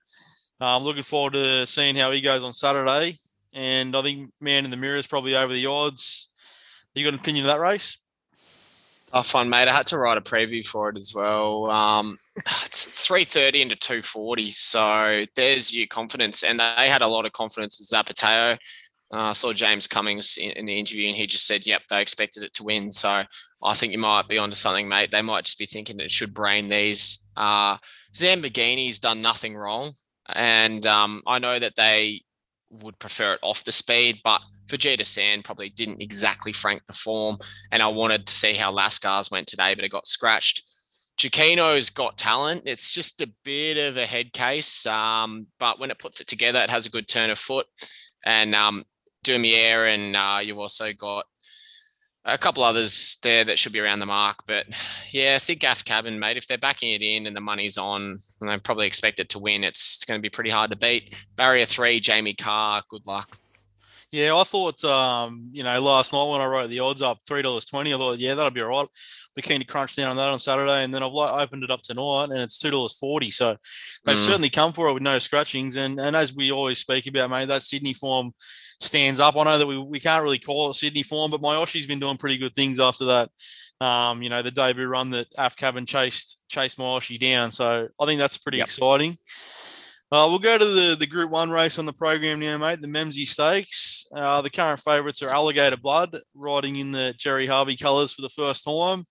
I'm 0.59 0.83
looking 0.83 1.03
forward 1.03 1.33
to 1.33 1.67
seeing 1.67 1.95
how 1.95 2.11
he 2.11 2.21
goes 2.21 2.43
on 2.43 2.53
Saturday. 2.53 3.17
And 3.53 3.95
I 3.95 4.01
think 4.01 4.31
Man 4.41 4.65
in 4.65 4.71
the 4.71 4.77
Mirror 4.77 4.97
is 4.97 5.07
probably 5.07 5.35
over 5.35 5.53
the 5.53 5.65
odds. 5.65 6.29
You 6.93 7.03
got 7.03 7.13
an 7.13 7.19
opinion 7.19 7.45
of 7.45 7.51
that 7.51 7.59
race? 7.59 7.99
Oh, 9.13 9.23
fun, 9.23 9.49
mate. 9.49 9.67
I 9.67 9.73
had 9.73 9.87
to 9.87 9.97
write 9.97 10.17
a 10.17 10.21
preview 10.21 10.65
for 10.65 10.89
it 10.89 10.97
as 10.97 11.13
well. 11.13 11.69
Um, 11.71 12.17
it's 12.65 13.05
330 13.05 13.61
into 13.61 13.75
240. 13.75 14.51
So 14.51 15.25
there's 15.35 15.73
your 15.73 15.87
confidence. 15.87 16.43
And 16.43 16.59
they 16.59 16.89
had 16.89 17.01
a 17.01 17.07
lot 17.07 17.25
of 17.25 17.31
confidence 17.31 17.79
with 17.79 17.87
Zapateo. 17.87 18.57
Uh, 19.13 19.29
I 19.29 19.31
saw 19.31 19.53
James 19.53 19.87
Cummings 19.87 20.37
in, 20.37 20.51
in, 20.51 20.65
the 20.65 20.77
interview 20.77 21.07
and 21.07 21.15
he 21.15 21.25
just 21.27 21.47
said, 21.47 21.65
yep, 21.65 21.83
they 21.89 22.01
expected 22.01 22.43
it 22.43 22.53
to 22.55 22.63
win. 22.63 22.91
So 22.91 23.23
I 23.63 23.73
think 23.73 23.93
you 23.93 23.99
might 23.99 24.27
be 24.27 24.37
onto 24.37 24.55
something, 24.55 24.89
mate. 24.89 25.11
They 25.11 25.21
might 25.21 25.45
just 25.45 25.57
be 25.57 25.65
thinking 25.65 25.99
it 25.99 26.11
should 26.11 26.33
brain 26.33 26.67
these. 26.67 27.25
Uh, 27.37 27.77
done 28.99 29.21
nothing 29.21 29.55
wrong. 29.55 29.93
And 30.33 30.85
um, 30.85 31.21
I 31.25 31.39
know 31.39 31.59
that 31.59 31.75
they 31.75 32.21
would 32.69 32.99
prefer 32.99 33.33
it 33.33 33.39
off 33.41 33.63
the 33.63 33.71
speed, 33.71 34.19
but 34.23 34.41
Fujita 34.67 35.05
Sand 35.05 35.45
probably 35.45 35.69
didn't 35.69 36.01
exactly 36.01 36.51
frank 36.51 36.85
the 36.85 36.93
form. 36.93 37.37
And 37.71 37.81
I 37.81 37.87
wanted 37.87 38.27
to 38.27 38.33
see 38.33 38.53
how 38.53 38.71
Lascars 38.71 39.31
went 39.31 39.47
today, 39.47 39.73
but 39.73 39.85
it 39.85 39.89
got 39.89 40.07
scratched. 40.07 40.63
Chiquino's 41.17 41.89
got 41.89 42.17
talent. 42.17 42.63
It's 42.65 42.93
just 42.93 43.21
a 43.21 43.31
bit 43.43 43.77
of 43.77 43.97
a 43.97 44.05
head 44.05 44.33
case, 44.33 44.85
um, 44.85 45.47
but 45.59 45.79
when 45.79 45.89
it 45.89 45.99
puts 45.99 46.21
it 46.21 46.27
together, 46.27 46.59
it 46.59 46.69
has 46.69 46.85
a 46.85 46.91
good 46.91 47.07
turn 47.07 47.31
of 47.31 47.39
foot. 47.39 47.65
And 48.25 48.53
um, 48.53 48.83
Dumier, 49.23 49.93
and 49.93 50.15
uh, 50.15 50.39
you've 50.43 50.59
also 50.59 50.93
got 50.93 51.25
a 52.27 52.37
couple 52.37 52.61
others 52.61 53.17
there 53.23 53.45
that 53.45 53.57
should 53.57 53.71
be 53.71 53.79
around 53.79 53.99
the 53.99 54.05
mark. 54.05 54.43
But 54.45 54.67
yeah, 55.11 55.35
I 55.35 55.39
think 55.39 55.61
Gaff 55.61 55.83
Cabin, 55.83 56.19
mate, 56.19 56.37
if 56.37 56.47
they're 56.47 56.57
backing 56.57 56.91
it 56.91 57.01
in 57.01 57.25
and 57.25 57.35
the 57.35 57.41
money's 57.41 57.77
on, 57.77 58.17
and 58.41 58.49
they 58.49 58.57
probably 58.57 58.85
expect 58.85 59.19
it 59.19 59.29
to 59.29 59.39
win, 59.39 59.63
it's 59.63 60.03
going 60.05 60.19
to 60.19 60.21
be 60.21 60.29
pretty 60.29 60.51
hard 60.51 60.69
to 60.71 60.77
beat. 60.77 61.15
Barrier 61.35 61.65
three, 61.65 61.99
Jamie 61.99 62.35
Kah, 62.35 62.83
good 62.89 63.05
luck. 63.07 63.27
Yeah, 64.09 64.35
I 64.35 64.43
thought, 64.43 64.81
um, 64.85 65.49
you 65.51 65.63
know, 65.63 65.81
last 65.81 66.13
night 66.13 66.31
when 66.31 66.39
I 66.39 66.45
wrote 66.45 66.69
the 66.69 66.79
odds 66.79 67.01
up, 67.01 67.19
three 67.27 67.41
dollars 67.41 67.65
twenty, 67.65 67.93
I 67.93 67.97
thought, 67.97 68.19
yeah, 68.19 68.35
that'll 68.35 68.51
be 68.51 68.61
all 68.61 68.69
right. 68.69 68.87
Be 69.35 69.41
keen 69.41 69.59
to 69.59 69.65
crunch 69.65 69.95
down 69.97 70.11
on 70.11 70.17
that 70.17 70.29
on 70.29 70.39
Saturday, 70.39 70.83
and 70.83 70.93
then 70.93 71.03
I've 71.03 71.11
opened 71.11 71.63
it 71.63 71.71
up 71.71 71.81
tonight, 71.81 72.29
and 72.31 72.39
it's 72.39 72.57
two 72.57 72.71
dollars 72.71 72.93
forty. 72.93 73.31
So 73.31 73.57
they've 74.05 74.17
mm. 74.17 74.25
certainly 74.25 74.49
come 74.49 74.71
for 74.71 74.87
it 74.87 74.93
with 74.93 75.03
no 75.03 75.19
scratchings, 75.19 75.75
and 75.75 75.99
and 75.99 76.15
as 76.15 76.33
we 76.33 76.51
always 76.53 76.79
speak 76.79 77.05
about, 77.07 77.29
mate, 77.29 77.49
that 77.49 77.63
Sydney 77.63 77.93
form 77.93 78.31
stands 78.79 79.19
up. 79.19 79.35
I 79.37 79.43
know 79.43 79.57
that 79.57 79.67
we, 79.67 79.77
we 79.77 79.99
can't 79.99 80.23
really 80.23 80.39
call 80.39 80.69
it 80.69 80.75
Sydney 80.75 81.03
form, 81.03 81.31
but 81.31 81.41
Myoshi's 81.41 81.87
been 81.87 81.99
doing 81.99 82.17
pretty 82.17 82.37
good 82.37 82.53
things 82.53 82.79
after 82.79 83.05
that. 83.05 83.29
Um, 83.79 84.23
you 84.23 84.29
know, 84.29 84.41
the 84.41 84.51
debut 84.51 84.87
run 84.87 85.11
that 85.11 85.27
Af 85.37 85.55
Cabin 85.55 85.85
chased 85.85 86.43
chased 86.49 86.77
Myoshi 86.77 87.19
down. 87.19 87.51
So 87.51 87.87
I 87.99 88.05
think 88.05 88.19
that's 88.19 88.37
pretty 88.37 88.57
yep. 88.59 88.67
exciting. 88.67 89.13
Uh, 90.09 90.25
we'll 90.29 90.39
go 90.39 90.57
to 90.57 90.65
the, 90.65 90.95
the 90.95 91.05
Group 91.05 91.29
1 91.29 91.49
race 91.49 91.77
on 91.77 91.85
the 91.85 91.91
program 91.91 92.39
now, 92.39 92.57
mate, 92.57 92.81
the 92.81 92.87
Memsie 92.87 93.27
Stakes. 93.27 94.07
Uh, 94.15 94.41
the 94.41 94.49
current 94.49 94.79
favourites 94.79 95.21
are 95.21 95.29
Alligator 95.29 95.75
Blood, 95.75 96.17
riding 96.33 96.77
in 96.77 96.93
the 96.93 97.13
Gerry 97.17 97.45
Harvey 97.45 97.75
colours 97.75 98.13
for 98.13 98.21
the 98.21 98.29
first 98.29 98.63
time, 98.63 99.03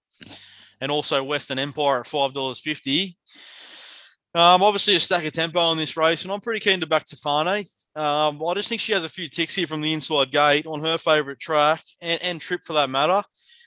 and 0.81 0.90
also 0.90 1.22
Western 1.22 1.59
Empire 1.59 2.00
at 2.00 2.07
$5.50. 2.07 3.14
Um, 4.35 4.62
obviously, 4.62 4.96
a 4.96 5.00
stack 5.00 5.26
of 5.26 5.33
tempo 5.33 5.61
on 5.61 5.76
this 5.76 5.98
race, 5.98 6.22
and 6.22 6.33
I'm 6.33 6.40
pretty 6.40 6.61
keen 6.61 6.81
to 6.81 6.87
back 6.87 7.05
Tofane. 7.05 7.66
Um, 7.97 8.43
I 8.47 8.55
just 8.55 8.69
think 8.69 8.81
she 8.83 8.93
has 8.93 9.05
a 9.05 9.09
few 9.09 9.29
ticks 9.29 9.55
here 9.55 9.67
from 9.67 9.81
the 9.81 9.93
inside 9.93 10.31
gate 10.31 10.67
on 10.67 10.85
her 10.85 10.99
favourite 10.99 11.41
track 11.41 11.83
and, 12.03 12.23
and 12.23 12.41
trip 12.41 12.61
for 12.63 12.75
that 12.75 12.91
matter. 12.91 13.23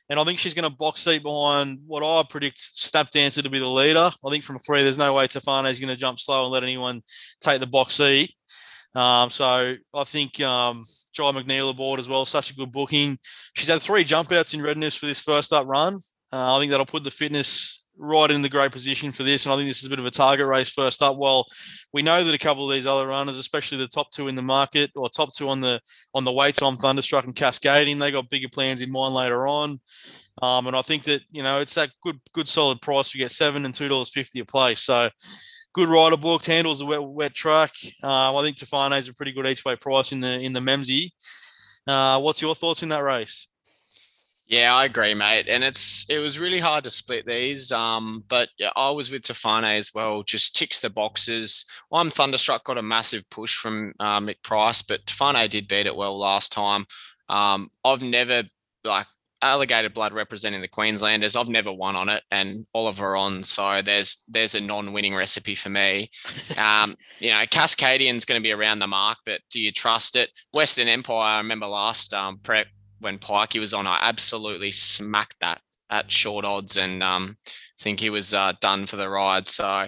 And 0.07 0.19
I 0.19 0.23
think 0.23 0.39
she's 0.39 0.53
going 0.53 0.69
to 0.69 0.75
box 0.75 1.01
seat 1.01 1.23
behind 1.23 1.79
what 1.85 2.03
I 2.03 2.23
predict 2.27 2.59
Snap 2.59 3.11
Dancer 3.11 3.41
to 3.41 3.49
be 3.49 3.59
the 3.59 3.67
leader. 3.67 4.11
I 4.25 4.29
think 4.29 4.43
from 4.43 4.59
three, 4.59 4.83
there's 4.83 4.97
no 4.97 5.13
way 5.13 5.27
Tofane 5.27 5.71
is 5.71 5.79
going 5.79 5.89
to 5.89 5.95
jump 5.95 6.19
slow 6.19 6.43
and 6.43 6.51
let 6.51 6.63
anyone 6.63 7.01
take 7.41 7.59
the 7.59 7.67
box 7.67 7.95
seat. 7.95 8.33
Um, 8.95 9.29
so 9.29 9.75
I 9.93 10.03
think 10.05 10.41
um, 10.41 10.83
Jye 11.13 11.31
McNeil 11.31 11.69
aboard 11.69 11.99
as 11.99 12.09
well, 12.09 12.25
such 12.25 12.51
a 12.51 12.55
good 12.55 12.71
booking. 12.71 13.17
She's 13.55 13.67
had 13.67 13.81
three 13.81 14.03
jump 14.03 14.31
outs 14.31 14.53
in 14.53 14.63
readiness 14.63 14.95
for 14.95 15.05
this 15.05 15.19
first 15.21 15.53
up 15.53 15.67
run. 15.67 15.95
Uh, 16.31 16.55
I 16.55 16.59
think 16.59 16.71
that'll 16.71 16.85
put 16.85 17.03
the 17.03 17.11
fitness 17.11 17.78
right 17.99 18.31
in 18.31 18.41
the 18.41 18.49
great 18.49 18.71
position 18.71 19.11
for 19.11 19.23
this, 19.23 19.45
and 19.45 19.53
I 19.53 19.57
think 19.57 19.67
this 19.67 19.79
is 19.79 19.85
a 19.85 19.89
bit 19.89 19.99
of 19.99 20.05
a 20.05 20.11
target 20.11 20.47
race 20.47 20.69
first 20.69 21.03
up. 21.03 21.17
Well, 21.17 21.45
we 21.91 22.01
know 22.01 22.23
that 22.23 22.33
a 22.33 22.39
couple 22.39 22.69
of 22.69 22.73
these 22.73 22.85
other 22.85 23.07
runners, 23.07 23.37
especially 23.37 23.77
the 23.77 23.87
top 23.87 24.09
two 24.11 24.29
in 24.29 24.35
the 24.35 24.41
market 24.41 24.91
or 24.95 25.09
top 25.09 25.35
two 25.35 25.49
on 25.49 25.59
the 25.59 25.81
on 26.15 26.23
the 26.23 26.31
weights 26.31 26.61
on 26.61 26.77
Thunderstruck 26.77 27.25
and 27.25 27.35
Cascading, 27.35 27.99
they 27.99 28.11
got 28.11 28.29
bigger 28.29 28.49
plans 28.49 28.81
in 28.81 28.91
mind 28.91 29.13
later 29.13 29.47
on. 29.47 29.79
Um, 30.41 30.67
and 30.67 30.75
I 30.75 30.81
think 30.81 31.03
that 31.03 31.21
you 31.29 31.43
know 31.43 31.59
it's 31.59 31.75
that 31.75 31.91
good 32.01 32.19
good 32.33 32.47
solid 32.47 32.81
price. 32.81 33.13
We 33.13 33.19
get 33.19 33.31
seven 33.31 33.65
and 33.65 33.75
two 33.75 33.89
dollars 33.89 34.09
fifty 34.09 34.39
a 34.39 34.45
place. 34.45 34.79
So 34.79 35.09
good 35.73 35.89
rider 35.89 36.17
booked, 36.17 36.45
handles 36.45 36.81
a 36.81 36.85
wet 36.85 37.03
wet 37.03 37.33
track. 37.33 37.73
Uh, 38.01 38.37
I 38.37 38.43
think 38.43 38.57
Tofane 38.57 38.97
is 38.97 39.09
a 39.09 39.13
pretty 39.13 39.33
good 39.33 39.47
each 39.47 39.65
way 39.65 39.75
price 39.75 40.13
in 40.13 40.21
the 40.21 40.39
in 40.39 40.53
the 40.53 40.61
Memsie. 40.61 41.11
Uh, 41.85 42.19
what's 42.21 42.41
your 42.41 42.55
thoughts 42.55 42.83
in 42.83 42.89
that 42.89 43.03
race? 43.03 43.48
Yeah, 44.49 44.73
I 44.75 44.85
agree, 44.85 45.13
mate. 45.13 45.47
And 45.47 45.63
it's 45.63 46.09
it 46.09 46.17
was 46.17 46.39
really 46.39 46.57
hard 46.59 46.83
to 46.85 46.89
split 46.89 47.27
these. 47.27 47.71
Um, 47.71 48.23
but 48.27 48.49
yeah, 48.57 48.71
I 48.75 48.89
was 48.89 49.11
with 49.11 49.21
Tofane 49.21 49.77
as 49.77 49.91
well. 49.93 50.23
Just 50.23 50.55
ticks 50.55 50.79
the 50.79 50.89
boxes. 50.89 51.65
I'm 51.93 52.09
Thunderstruck 52.09 52.63
got 52.63 52.79
a 52.79 52.81
massive 52.81 53.29
push 53.29 53.55
from 53.55 53.93
uh, 53.99 54.19
Mick 54.19 54.41
Price, 54.43 54.81
but 54.81 55.05
Tofane 55.05 55.47
did 55.51 55.67
beat 55.67 55.85
it 55.85 55.95
well 55.95 56.17
last 56.17 56.51
time. 56.51 56.85
Um, 57.29 57.69
I've 57.85 58.01
never 58.01 58.43
like 58.83 59.05
alligator 59.43 59.89
blood 59.89 60.13
representing 60.13 60.61
the 60.61 60.67
Queenslanders. 60.67 61.35
I've 61.35 61.47
never 61.47 61.71
won 61.71 61.95
on 61.95 62.09
it, 62.09 62.23
and 62.31 62.65
Oliver 62.73 63.15
on. 63.15 63.43
So 63.43 63.83
there's 63.83 64.23
there's 64.29 64.55
a 64.55 64.61
non-winning 64.61 65.13
recipe 65.13 65.53
for 65.53 65.69
me. 65.69 66.09
Um, 66.57 66.95
you 67.19 67.29
know, 67.29 67.43
Cascadian's 67.45 68.25
going 68.25 68.41
to 68.41 68.43
be 68.43 68.51
around 68.51 68.79
the 68.79 68.87
mark, 68.87 69.19
but 69.27 69.41
do 69.51 69.59
you 69.59 69.71
trust 69.71 70.15
it? 70.15 70.31
Western 70.55 70.87
Empire. 70.87 71.35
I 71.35 71.37
remember 71.37 71.67
last 71.67 72.15
um, 72.15 72.39
prep 72.41 72.65
when 72.99 73.19
Pikey 73.19 73.59
was 73.59 73.73
on, 73.73 73.87
I 73.87 73.99
absolutely 74.01 74.71
smacked 74.71 75.37
that 75.41 75.61
at 75.89 76.11
short 76.11 76.45
odds, 76.45 76.77
and 76.77 77.01
um, 77.01 77.37
think 77.79 77.99
he 77.99 78.09
was 78.09 78.33
uh, 78.33 78.53
done 78.61 78.85
for 78.85 78.95
the 78.95 79.09
ride. 79.09 79.49
So. 79.49 79.87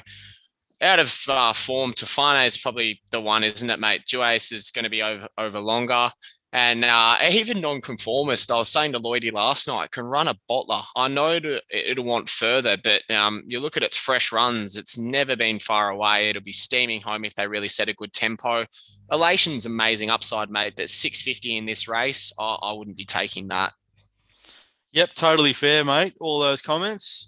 Out 0.83 0.97
of 0.97 1.15
uh, 1.29 1.53
form, 1.53 1.93
Tofane 1.93 2.47
is 2.47 2.57
probably 2.57 3.03
the 3.11 3.21
one, 3.21 3.43
isn't 3.43 3.69
it, 3.69 3.79
mate? 3.79 4.01
Duais 4.11 4.51
is 4.51 4.71
going 4.71 4.83
to 4.83 4.89
be 4.89 5.03
over 5.03 5.27
over 5.37 5.59
longer. 5.59 6.11
And 6.53 6.83
uh, 6.83 7.17
even 7.29 7.61
non-conformist, 7.61 8.51
I 8.51 8.57
was 8.57 8.69
saying 8.69 8.93
to 8.93 8.99
Lloydie 8.99 9.31
last 9.31 9.67
night, 9.67 9.91
can 9.91 10.05
run 10.05 10.27
a 10.27 10.35
bottler. 10.49 10.83
I 10.95 11.07
know 11.07 11.39
it'll 11.69 12.03
want 12.03 12.29
further, 12.29 12.77
but 12.83 13.09
um, 13.09 13.43
you 13.45 13.59
look 13.59 13.77
at 13.77 13.83
its 13.83 13.97
fresh 13.97 14.31
runs; 14.31 14.75
it's 14.75 14.97
never 14.97 15.35
been 15.35 15.59
far 15.59 15.89
away. 15.89 16.29
It'll 16.29 16.41
be 16.41 16.51
steaming 16.51 17.01
home 17.01 17.25
if 17.25 17.33
they 17.35 17.47
really 17.47 17.69
set 17.69 17.89
a 17.89 17.93
good 17.93 18.13
tempo. 18.13 18.65
Elation's 19.11 19.65
amazing 19.65 20.09
upside, 20.09 20.49
mate, 20.49 20.73
but 20.77 20.89
650 20.89 21.57
in 21.57 21.65
this 21.65 21.87
race, 21.87 22.31
I, 22.39 22.57
I 22.61 22.73
wouldn't 22.73 22.97
be 22.97 23.05
taking 23.05 23.49
that. 23.49 23.73
Yep, 24.93 25.13
totally 25.13 25.53
fair, 25.53 25.83
mate. 25.83 26.13
All 26.19 26.39
those 26.39 26.61
comments. 26.61 27.27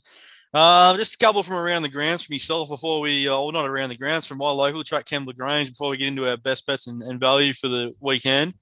Uh, 0.53 0.95
just 0.97 1.15
a 1.15 1.17
couple 1.17 1.41
from 1.41 1.55
around 1.55 1.81
the 1.81 1.89
grounds 1.89 2.23
from 2.23 2.33
yourself 2.33 2.69
before 2.69 3.01
we, 3.01 3.27
uh, 3.27 3.31
well, 3.31 3.51
not 3.51 3.67
around 3.67 3.89
the 3.89 3.97
grounds, 3.97 4.27
from 4.27 4.37
my 4.37 4.49
local 4.49 4.83
track, 4.83 5.05
Kembla 5.05 5.35
Grange, 5.35 5.69
before 5.69 5.89
we 5.89 5.97
get 5.97 6.09
into 6.09 6.29
our 6.29 6.37
best 6.37 6.67
bets 6.67 6.87
and, 6.87 7.01
and 7.01 7.19
value 7.19 7.53
for 7.53 7.67
the 7.67 7.91
weekend. 7.99 8.53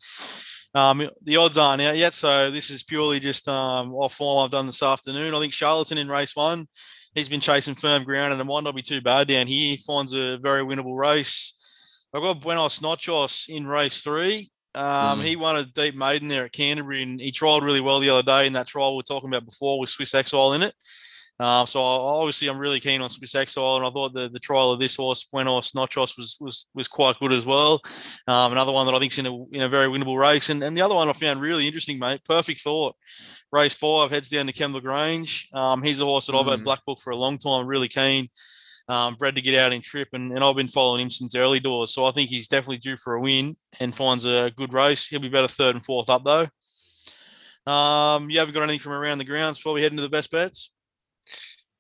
Um, 0.74 1.02
the 1.24 1.36
odds 1.36 1.58
aren't 1.58 1.82
out 1.82 1.98
yet, 1.98 2.14
so 2.14 2.50
this 2.50 2.70
is 2.70 2.84
purely 2.84 3.20
just 3.20 3.48
um, 3.50 3.92
off 3.94 4.14
form 4.14 4.46
I've 4.46 4.52
done 4.52 4.68
this 4.68 4.82
afternoon. 4.82 5.34
I 5.34 5.40
think 5.40 5.52
Charlatan 5.52 5.98
in 5.98 6.08
race 6.08 6.34
one, 6.34 6.66
he's 7.14 7.28
been 7.28 7.42
chasing 7.42 7.76
firm 7.76 8.04
ground, 8.04 8.32
and 8.32 8.42
it 8.42 8.46
might 8.46 8.64
not 8.64 8.76
be 8.76 8.82
too 8.82 9.02
bad 9.02 9.28
down 9.28 9.48
here. 9.48 9.76
He 9.76 9.78
finds 9.78 10.14
a 10.14 10.38
very 10.38 10.64
winnable 10.64 10.98
race. 10.98 11.58
I've 12.14 12.22
got 12.22 12.42
Buenos 12.42 12.80
Nochos 12.80 13.48
in 13.48 13.66
race 13.66 14.04
three. 14.04 14.52
Um, 14.74 15.20
mm. 15.20 15.24
He 15.24 15.36
won 15.36 15.58
a 15.58 15.66
deep 15.66 15.96
maiden 15.96 16.28
there 16.28 16.46
at 16.46 16.54
Canterbury, 16.54 17.04
and 17.04 17.20
he 17.20 17.32
trialled 17.32 17.62
really 17.62 17.82
well 17.82 18.00
the 18.00 18.10
other 18.10 18.24
day 18.24 18.48
in 18.48 18.54
that 18.54 18.68
trial 18.68 18.94
we 18.94 18.98
were 18.98 19.04
talking 19.04 19.30
about 19.30 19.46
before 19.46 19.80
with 19.80 19.90
Swiss 19.90 20.14
Exile 20.14 20.54
in 20.54 20.64
it. 20.64 20.74
Um, 21.40 21.66
so 21.66 21.82
obviously, 21.82 22.50
I'm 22.50 22.60
really 22.60 22.80
keen 22.80 23.02
on 23.02 23.10
Swiss 23.10 23.34
Exile, 23.34 23.78
and 23.78 23.86
I 23.86 23.90
thought 23.90 24.14
the, 24.14 24.30
the 24.30 24.40
trial 24.40 24.72
of 24.72 24.80
this 24.80 24.96
horse, 24.96 25.24
Buenos 25.24 25.72
Nochos, 25.72 26.16
was 26.16 26.38
was 26.40 26.68
was 26.76 26.88
quite 26.88 27.18
good 27.20 27.34
as 27.34 27.46
well. 27.46 27.82
Um, 28.28 28.52
another 28.52 28.72
one 28.72 28.86
that 28.86 28.94
I 28.94 29.00
think's 29.00 29.18
in 29.18 29.26
a 29.26 29.44
in 29.46 29.62
a 29.64 29.70
very 29.70 29.88
winnable 29.88 30.20
race, 30.20 30.50
and 30.50 30.62
and 30.64 30.78
the 30.78 30.82
other 30.82 30.96
one 30.96 31.10
I 31.10 31.14
found 31.14 31.42
really 31.42 31.66
interesting, 31.66 31.98
mate. 31.98 32.22
Perfect 32.26 32.62
thought. 32.62 32.96
Race 33.52 33.74
five 33.74 34.12
heads 34.12 34.30
down 34.30 34.46
to 34.48 34.54
Kembla 34.54 34.82
Grange. 34.82 35.50
Um, 35.54 35.82
he's 35.82 36.00
a 36.00 36.06
horse 36.06 36.28
that 36.28 36.34
mm. 36.34 36.42
I've 36.42 36.52
had 36.52 36.60
mm. 36.60 36.66
black 36.66 36.86
book 36.86 37.00
for 37.00 37.12
a 37.12 37.18
long 37.18 37.38
time. 37.38 37.66
Really 37.66 37.90
keen. 37.90 38.30
Um, 38.92 39.16
bred 39.16 39.36
to 39.36 39.42
get 39.42 39.58
out 39.58 39.72
in 39.72 39.82
trip, 39.82 40.10
and, 40.12 40.32
and 40.34 40.44
I've 40.44 40.58
been 40.58 40.68
following 40.68 41.04
him 41.04 41.10
since 41.10 41.34
early 41.34 41.62
doors. 41.62 41.94
So 41.94 42.06
I 42.06 42.12
think 42.12 42.30
he's 42.30 42.50
definitely 42.50 42.80
due 42.80 42.98
for 42.98 43.14
a 43.14 43.22
win 43.22 43.56
and 43.80 43.96
finds 43.96 44.26
a 44.26 44.52
good 44.58 44.74
race. 44.74 45.08
He'll 45.08 45.22
be 45.22 45.30
better 45.30 45.48
third 45.48 45.76
and 45.76 45.86
fourth 45.86 46.10
up 46.10 46.24
though. 46.26 46.48
Um, 47.72 48.30
you 48.30 48.40
haven't 48.40 48.54
got 48.54 48.64
anything 48.64 48.80
from 48.80 48.94
around 48.94 49.20
the 49.20 49.24
grounds 49.24 49.60
before 49.60 49.74
we 49.74 49.82
head 49.82 49.94
into 49.94 50.02
the 50.02 50.10
best 50.10 50.30
bets? 50.30 50.72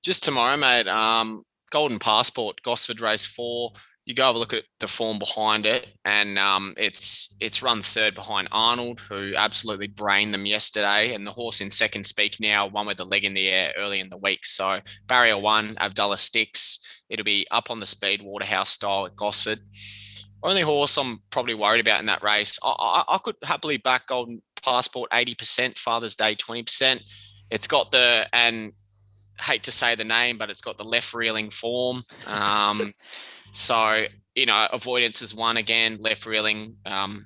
just 0.04 0.24
tomorrow, 0.24 0.58
mate. 0.58 0.88
Um, 0.88 1.43
Golden 1.71 2.00
Passport, 2.00 2.62
Gosford 2.63 3.02
Race 3.02 3.26
Four. 3.26 3.74
You 4.06 4.16
go 4.16 4.26
have 4.26 4.36
a 4.36 4.40
look 4.40 4.54
at 4.54 4.64
the 4.80 4.88
form 4.88 5.20
behind 5.20 5.66
it, 5.66 5.88
and 6.06 6.40
um, 6.40 6.74
it's 6.76 7.36
it's 7.40 7.62
run 7.62 7.82
third 7.82 8.16
behind 8.16 8.48
Arnold, 8.52 9.00
who 9.00 9.34
absolutely 9.36 9.88
brained 9.88 10.34
them 10.34 10.46
yesterday, 10.46 11.14
and 11.14 11.26
the 11.26 11.32
horse 11.32 11.62
in 11.62 11.70
second 11.70 12.06
speak 12.06 12.38
now, 12.40 12.68
one 12.68 12.88
with 12.88 12.98
the 12.98 13.06
leg 13.06 13.24
in 13.24 13.36
the 13.36 13.48
air 13.48 13.74
early 13.78 14.00
in 14.00 14.10
the 14.10 14.18
week. 14.18 14.46
So 14.46 14.82
barrier 15.08 15.38
one, 15.38 15.78
Abdullah 15.80 16.18
Sticks. 16.18 16.80
It'll 17.10 17.26
be 17.26 17.46
up 17.52 17.70
on 17.70 17.80
the 17.80 17.86
speed 17.86 18.22
Waterhouse 18.24 18.72
style 18.72 19.06
at 19.06 19.16
Gosford. 19.16 19.60
Only 20.44 20.62
horse 20.62 20.98
I'm 20.98 21.22
probably 21.30 21.54
worried 21.54 21.82
about 21.82 22.00
in 22.00 22.08
that 22.08 22.24
race. 22.24 22.58
I, 22.64 22.70
I, 22.70 23.16
I 23.16 23.18
could 23.20 23.36
happily 23.44 23.78
back 23.78 24.08
Golden 24.08 24.42
Passport 24.64 25.12
80%, 25.12 25.78
Father's 25.78 26.16
Day 26.16 26.36
20%. 26.36 27.00
It's 27.52 27.68
got 27.68 27.92
the 27.92 28.28
and 28.34 28.72
hate 29.40 29.64
to 29.64 29.72
say 29.72 29.96
the 29.96 30.04
name, 30.04 30.38
but 30.38 30.50
it's 30.50 30.62
got 30.62 30.78
the 30.78 30.84
left 30.84 31.14
reeling 31.14 31.50
form. 31.50 32.02
Um, 32.28 32.92
so 33.52 34.06
you 34.36 34.46
know, 34.46 34.68
avoidance 34.72 35.22
is 35.22 35.36
one 35.36 35.58
again. 35.58 35.98
Left 36.00 36.26
reeling. 36.26 36.76
Um, 36.86 37.26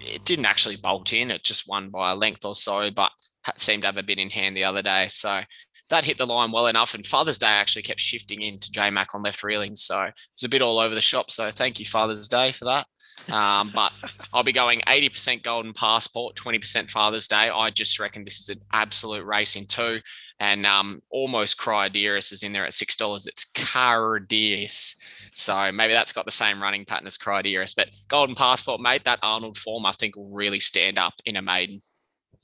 it 0.00 0.24
didn't 0.24 0.46
actually 0.46 0.76
bolt 0.76 1.12
in; 1.12 1.30
it 1.30 1.44
just 1.44 1.68
won 1.68 1.90
by 1.90 2.12
a 2.12 2.16
length 2.16 2.44
or 2.44 2.54
so, 2.54 2.90
but 2.90 3.12
seemed 3.56 3.82
to 3.82 3.88
have 3.88 3.98
a 3.98 4.02
bit 4.02 4.18
in 4.18 4.30
hand 4.30 4.56
the 4.56 4.64
other 4.64 4.82
day. 4.82 5.06
So 5.10 5.42
that 5.90 6.04
hit 6.04 6.16
the 6.16 6.26
line 6.26 6.50
well 6.50 6.66
enough. 6.66 6.94
And 6.94 7.04
Father's 7.04 7.38
Day 7.38 7.46
actually 7.46 7.82
kept 7.82 8.00
shifting 8.00 8.40
into 8.40 8.72
J 8.72 8.90
Mac 8.90 9.14
on 9.14 9.22
left 9.22 9.42
reeling, 9.42 9.76
so 9.76 10.02
it 10.02 10.14
was 10.34 10.44
a 10.44 10.48
bit 10.48 10.62
all 10.62 10.78
over 10.78 10.94
the 10.94 11.00
shop. 11.00 11.30
So 11.30 11.50
thank 11.50 11.78
you, 11.78 11.84
Father's 11.84 12.28
Day, 12.28 12.52
for 12.52 12.64
that. 12.64 12.86
Um, 13.32 13.70
but 13.74 13.92
I'll 14.32 14.42
be 14.42 14.52
going 14.52 14.80
80% 14.86 15.42
Golden 15.42 15.72
Passport, 15.72 16.36
20% 16.36 16.90
Father's 16.90 17.28
Day. 17.28 17.48
I 17.48 17.70
just 17.70 18.00
reckon 18.00 18.24
this 18.24 18.40
is 18.40 18.48
an 18.48 18.60
absolute 18.72 19.24
race 19.24 19.56
in 19.56 19.66
two. 19.66 20.00
And 20.40 20.66
um, 20.66 21.00
almost 21.10 21.58
Cryodeiris 21.58 22.32
is 22.32 22.42
in 22.42 22.52
there 22.52 22.66
at 22.66 22.72
$6. 22.72 23.26
It's 23.26 23.50
Cardeiris. 23.52 24.96
So 25.34 25.72
maybe 25.72 25.92
that's 25.92 26.12
got 26.12 26.24
the 26.24 26.30
same 26.30 26.62
running 26.62 26.84
pattern 26.84 27.06
as 27.06 27.18
Cryodeiris. 27.18 27.74
But 27.76 27.88
Golden 28.08 28.34
Passport, 28.34 28.80
mate, 28.80 29.04
that 29.04 29.18
Arnold 29.22 29.58
form, 29.58 29.84
I 29.84 29.92
think 29.92 30.16
will 30.16 30.32
really 30.32 30.60
stand 30.60 30.98
up 30.98 31.14
in 31.26 31.36
a 31.36 31.42
maiden. 31.42 31.80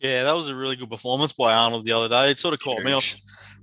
Yeah, 0.00 0.24
that 0.24 0.34
was 0.34 0.48
a 0.48 0.56
really 0.56 0.76
good 0.76 0.90
performance 0.90 1.32
by 1.32 1.52
Arnold 1.52 1.84
the 1.84 1.92
other 1.92 2.08
day. 2.08 2.30
It 2.30 2.38
sort 2.38 2.54
of 2.54 2.60
caught 2.60 2.78
Huge. 2.78 2.86
me 2.86 2.92
off. 2.92 3.14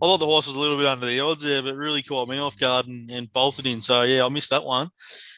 I 0.01 0.05
thought 0.05 0.19
the 0.19 0.25
horse 0.25 0.47
was 0.47 0.55
a 0.55 0.59
little 0.59 0.77
bit 0.77 0.85
under 0.85 1.07
the 1.07 1.19
odds 1.19 1.43
there, 1.43 1.63
but 1.63 1.75
really 1.75 2.03
caught 2.03 2.29
me 2.29 2.37
off 2.37 2.57
guard 2.57 2.87
and, 2.87 3.09
and 3.09 3.33
bolted 3.33 3.65
in. 3.65 3.81
So 3.81 4.03
yeah, 4.03 4.23
I 4.23 4.29
missed 4.29 4.51
that 4.51 4.63
one. 4.63 4.89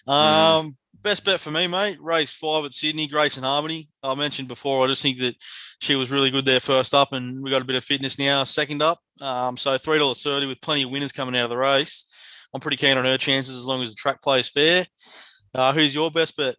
Mm. 0.08 0.12
Um, 0.12 0.66
mm. 0.66 0.72
Best 1.02 1.24
bet 1.24 1.40
for 1.40 1.52
me, 1.52 1.66
mate. 1.66 1.98
Race 2.02 2.34
five 2.34 2.66
at 2.66 2.74
Sydney, 2.74 3.08
Grace 3.08 3.38
and 3.38 3.46
Harmony. 3.46 3.88
I 4.04 4.14
mentioned 4.16 4.50
before. 4.50 4.84
I 4.84 4.90
just 4.90 5.02
think 5.02 5.18
that 5.20 5.36
she 5.80 5.96
was 5.96 6.12
really 6.12 6.30
good 6.30 6.44
there 6.44 6.60
first 6.60 6.94
up, 6.94 7.14
and 7.14 7.42
we 7.42 7.50
got 7.50 7.62
a 7.62 7.66
bit 7.66 7.78
of 7.78 7.86
fitness 7.86 8.20
now 8.20 8.44
second 8.44 8.82
up. 8.82 9.00
Um, 9.22 9.56
so 9.56 9.78
three 9.78 9.98
dollars 9.98 10.22
thirty 10.22 10.46
with 10.46 10.60
plenty 10.60 10.84
of 10.84 10.90
winners 10.90 11.14
coming 11.14 11.38
out 11.38 11.46
of 11.46 11.52
the 11.52 11.58
race. 11.58 12.06
I'm 12.54 12.62
pretty 12.62 12.78
keen 12.78 12.98
on 12.98 13.06
her 13.06 13.18
chances 13.18 13.56
as 13.56 13.66
long 13.66 13.84
as 13.84 13.90
the 13.90 13.96
track 13.96 14.22
plays 14.22 14.50
fair. 14.50 14.86
Uh, 15.54 15.74
who's 15.74 15.94
your 15.94 16.12
best 16.12 16.38
bet? 16.38 16.56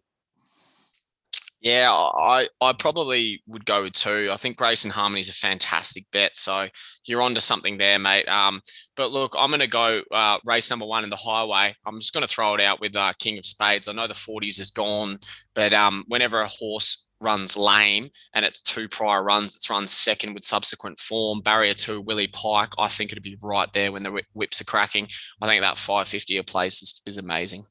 Yeah, 1.61 1.91
I, 1.93 2.47
I 2.59 2.73
probably 2.73 3.43
would 3.45 3.67
go 3.67 3.83
with 3.83 3.93
two. 3.93 4.29
I 4.31 4.37
think 4.37 4.57
Grace 4.57 4.83
and 4.83 4.91
Harmony 4.91 5.19
is 5.19 5.29
a 5.29 5.33
fantastic 5.33 6.05
bet. 6.11 6.35
So 6.35 6.67
you're 7.05 7.21
onto 7.21 7.39
something 7.39 7.77
there, 7.77 7.99
mate. 7.99 8.27
Um, 8.27 8.61
but 8.95 9.11
look, 9.11 9.35
I'm 9.37 9.51
going 9.51 9.59
to 9.59 9.67
go 9.67 10.01
uh, 10.11 10.39
race 10.43 10.71
number 10.71 10.87
one 10.87 11.03
in 11.03 11.11
the 11.11 11.15
highway. 11.15 11.75
I'm 11.85 11.99
just 11.99 12.13
going 12.13 12.25
to 12.25 12.33
throw 12.33 12.55
it 12.55 12.61
out 12.61 12.81
with 12.81 12.95
uh, 12.95 13.13
King 13.19 13.37
of 13.37 13.45
Spades. 13.45 13.87
I 13.87 13.93
know 13.93 14.07
the 14.07 14.15
40s 14.15 14.59
is 14.59 14.71
gone, 14.71 15.19
but 15.53 15.71
um, 15.71 16.03
whenever 16.07 16.41
a 16.41 16.47
horse 16.47 17.07
runs 17.21 17.55
lame 17.55 18.09
and 18.33 18.43
it's 18.43 18.61
two 18.61 18.87
prior 18.89 19.23
runs, 19.23 19.55
it's 19.55 19.69
run 19.69 19.87
second 19.87 20.33
with 20.33 20.45
subsequent 20.45 20.99
form. 20.99 21.41
Barrier 21.41 21.73
two, 21.73 22.01
Willie 22.01 22.27
Pike. 22.27 22.73
I 22.77 22.87
think 22.87 23.11
it'd 23.11 23.23
be 23.23 23.37
right 23.41 23.71
there 23.73 23.91
when 23.91 24.03
the 24.03 24.21
whips 24.33 24.61
are 24.61 24.65
cracking. 24.65 25.07
I 25.41 25.47
think 25.47 25.61
that 25.61 25.77
550 25.77 26.37
a 26.37 26.43
place 26.43 26.81
is, 26.81 27.01
is 27.05 27.17
amazing. 27.17 27.65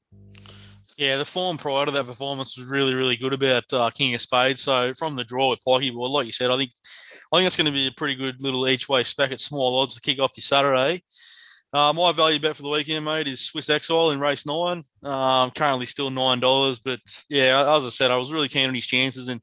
Yeah, 0.97 1.17
the 1.17 1.25
form 1.25 1.57
prior 1.57 1.87
to 1.87 1.91
that 1.93 2.07
performance 2.07 2.59
was 2.59 2.69
really, 2.69 2.95
really 2.95 3.17
good 3.17 3.33
about 3.33 3.65
uh, 3.73 3.89
King 3.89 4.15
of 4.15 4.21
Spades. 4.21 4.61
So 4.61 4.93
from 4.93 5.17
the 5.17 5.25
draw 5.25 5.49
with 5.49 5.65
Pikey, 5.65 5.97
well, 5.97 6.13
like 6.13 6.27
you 6.27 6.33
said, 6.33 6.51
I 6.51 6.59
think 6.59 6.73
I 7.33 7.37
think 7.37 7.47
that's 7.47 7.57
going 7.57 7.69
to 7.69 7.73
be 7.73 7.87
a 7.87 7.93
pretty 7.93 8.17
good 8.17 8.43
little 8.43 8.69
each 8.69 8.89
way 8.89 9.03
spec 9.03 9.33
at 9.33 9.41
small 9.41 9.79
odds 9.79 9.95
to 9.95 10.01
kick 10.01 10.19
off 10.19 10.37
your 10.37 10.43
Saturday. 10.43 11.03
Uh, 11.73 11.93
my 11.95 12.11
value 12.13 12.41
bet 12.41 12.57
for 12.57 12.63
the 12.63 12.69
weekend, 12.69 13.05
mate, 13.05 13.29
is 13.29 13.41
Swiss 13.41 13.71
Exile 13.71 14.11
in 14.11 14.19
race 14.19 14.45
nine. 14.45 14.83
Um, 15.05 15.53
currently 15.53 15.87
still 15.87 16.11
nine 16.11 16.41
dollars, 16.41 16.81
but 16.81 16.99
yeah, 17.29 17.77
as 17.77 17.85
I 17.85 17.91
said, 17.91 18.11
I 18.11 18.17
was 18.17 18.33
really 18.33 18.49
keen 18.49 18.69
on 18.69 18.75
his 18.75 18.87
chances, 18.87 19.29
and 19.29 19.41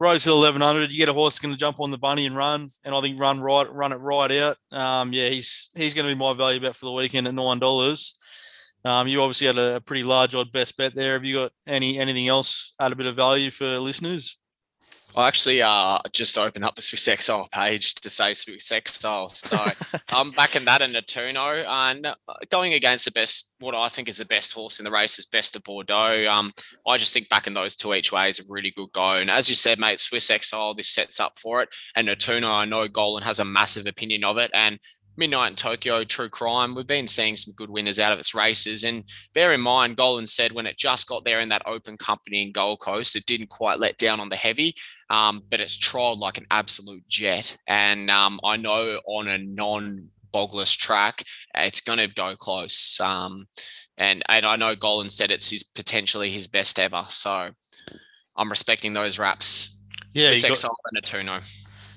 Rose 0.00 0.24
Hill 0.24 0.40
1100. 0.40 0.90
You 0.90 0.98
get 0.98 1.08
a 1.08 1.12
horse 1.12 1.38
going 1.38 1.54
to 1.54 1.60
jump 1.60 1.78
on 1.78 1.92
the 1.92 1.98
bunny 1.98 2.26
and 2.26 2.36
run, 2.36 2.66
and 2.84 2.92
I 2.92 3.00
think 3.00 3.20
run 3.20 3.40
right, 3.40 3.72
run 3.72 3.92
it 3.92 3.98
right 3.98 4.32
out. 4.32 4.56
Um, 4.72 5.12
yeah, 5.12 5.28
he's 5.28 5.70
he's 5.76 5.94
going 5.94 6.08
to 6.08 6.14
be 6.14 6.18
my 6.18 6.34
value 6.34 6.58
bet 6.58 6.74
for 6.74 6.86
the 6.86 6.92
weekend 6.92 7.28
at 7.28 7.34
nine 7.34 7.60
dollars. 7.60 8.18
Um, 8.84 9.06
you 9.06 9.22
obviously 9.22 9.46
had 9.46 9.58
a 9.58 9.80
pretty 9.80 10.02
large 10.02 10.34
odd 10.34 10.50
best 10.50 10.76
bet 10.76 10.96
there. 10.96 11.12
Have 11.12 11.24
you 11.24 11.36
got 11.36 11.52
any 11.68 12.00
anything 12.00 12.26
else 12.26 12.74
add 12.80 12.90
a 12.90 12.96
bit 12.96 13.06
of 13.06 13.14
value 13.14 13.52
for 13.52 13.78
listeners? 13.78 14.41
I 15.14 15.28
actually 15.28 15.60
uh, 15.60 15.98
just 16.12 16.38
opened 16.38 16.64
up 16.64 16.74
the 16.74 16.80
Swiss 16.80 17.06
Exile 17.06 17.46
page 17.52 17.94
to 17.96 18.08
say 18.08 18.32
Swiss 18.32 18.72
Exile. 18.72 19.28
So 19.28 19.58
I'm 20.08 20.30
backing 20.30 20.64
that 20.64 20.80
in 20.80 20.96
a 20.96 21.02
Natuno 21.02 21.66
and 21.66 22.06
uh, 22.06 22.14
going 22.50 22.72
against 22.72 23.04
the 23.04 23.10
best, 23.10 23.54
what 23.60 23.74
I 23.74 23.88
think 23.88 24.08
is 24.08 24.18
the 24.18 24.24
best 24.24 24.54
horse 24.54 24.78
in 24.78 24.84
the 24.84 24.90
race 24.90 25.18
is 25.18 25.26
Best 25.26 25.54
of 25.54 25.64
Bordeaux. 25.64 26.26
Um, 26.26 26.50
I 26.86 26.96
just 26.96 27.12
think 27.12 27.28
backing 27.28 27.52
those 27.52 27.76
two 27.76 27.92
each 27.92 28.10
way 28.10 28.30
is 28.30 28.40
a 28.40 28.44
really 28.48 28.70
good 28.70 28.88
go. 28.94 29.16
And 29.16 29.30
as 29.30 29.50
you 29.50 29.54
said, 29.54 29.78
mate, 29.78 30.00
Swiss 30.00 30.30
Exile, 30.30 30.74
this 30.74 30.88
sets 30.88 31.20
up 31.20 31.38
for 31.38 31.62
it. 31.62 31.68
And 31.94 32.08
Natuno, 32.08 32.50
I 32.50 32.64
know 32.64 32.88
Golan 32.88 33.22
has 33.22 33.38
a 33.38 33.44
massive 33.44 33.86
opinion 33.86 34.24
of 34.24 34.38
it. 34.38 34.50
And 34.54 34.78
Midnight 35.16 35.50
in 35.50 35.56
Tokyo, 35.56 36.04
True 36.04 36.28
Crime. 36.28 36.74
We've 36.74 36.86
been 36.86 37.06
seeing 37.06 37.36
some 37.36 37.54
good 37.54 37.70
winners 37.70 37.98
out 37.98 38.12
of 38.12 38.18
its 38.18 38.34
races. 38.34 38.84
And 38.84 39.04
bear 39.34 39.52
in 39.52 39.60
mind, 39.60 39.96
Golan 39.96 40.26
said 40.26 40.52
when 40.52 40.66
it 40.66 40.78
just 40.78 41.06
got 41.06 41.24
there 41.24 41.40
in 41.40 41.50
that 41.50 41.62
open 41.66 41.96
company 41.96 42.42
in 42.42 42.52
Gold 42.52 42.80
Coast, 42.80 43.14
it 43.14 43.26
didn't 43.26 43.50
quite 43.50 43.78
let 43.78 43.98
down 43.98 44.20
on 44.20 44.30
the 44.30 44.36
heavy, 44.36 44.74
um, 45.10 45.42
but 45.50 45.60
it's 45.60 45.76
trialled 45.76 46.18
like 46.18 46.38
an 46.38 46.46
absolute 46.50 47.06
jet. 47.08 47.56
And 47.66 48.10
um, 48.10 48.40
I 48.42 48.56
know 48.56 49.00
on 49.06 49.28
a 49.28 49.38
non 49.38 50.08
bogless 50.32 50.74
track, 50.76 51.22
it's 51.54 51.82
going 51.82 51.98
to 51.98 52.08
go 52.08 52.34
close. 52.36 52.98
Um, 53.00 53.46
and, 53.98 54.22
and 54.28 54.46
I 54.46 54.56
know 54.56 54.74
Golan 54.74 55.10
said 55.10 55.30
it's 55.30 55.50
his 55.50 55.62
potentially 55.62 56.32
his 56.32 56.48
best 56.48 56.78
ever. 56.78 57.04
So 57.10 57.50
I'm 58.36 58.50
respecting 58.50 58.94
those 58.94 59.18
wraps. 59.18 59.76
Yeah, 60.14 60.28
Swiss 60.28 60.44
Exile 60.44 60.76
and 60.90 60.98
a 60.98 61.02
Tuno 61.02 61.40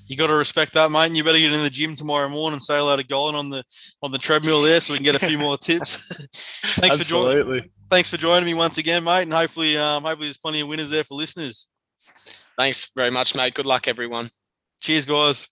you 0.07 0.15
got 0.15 0.27
to 0.27 0.35
respect 0.35 0.73
that, 0.73 0.91
mate. 0.91 1.07
And 1.07 1.17
you 1.17 1.23
better 1.23 1.37
get 1.37 1.53
in 1.53 1.63
the 1.63 1.69
gym 1.69 1.95
tomorrow 1.95 2.29
morning 2.29 2.55
and 2.55 2.63
say 2.63 2.77
hello 2.77 2.95
to 2.95 3.03
Golan 3.03 3.35
on 3.35 3.49
the 3.49 3.63
on 4.01 4.11
the 4.11 4.17
treadmill 4.17 4.61
there, 4.61 4.79
so 4.79 4.93
we 4.93 4.97
can 4.97 5.05
get 5.05 5.15
a 5.15 5.25
few 5.27 5.37
more 5.37 5.57
tips. 5.57 5.97
thanks 6.79 6.95
Absolutely. 6.95 7.41
for 7.41 7.59
joining. 7.59 7.71
Thanks 7.89 8.09
for 8.09 8.17
joining 8.17 8.45
me 8.45 8.53
once 8.53 8.77
again, 8.77 9.03
mate. 9.03 9.23
And 9.23 9.33
hopefully, 9.33 9.77
um, 9.77 10.03
hopefully, 10.03 10.27
there's 10.27 10.37
plenty 10.37 10.61
of 10.61 10.67
winners 10.67 10.89
there 10.89 11.03
for 11.03 11.15
listeners. 11.15 11.67
Thanks 12.55 12.91
very 12.95 13.11
much, 13.11 13.35
mate. 13.35 13.53
Good 13.53 13.65
luck, 13.65 13.87
everyone. 13.87 14.29
Cheers, 14.81 15.05
guys. 15.05 15.47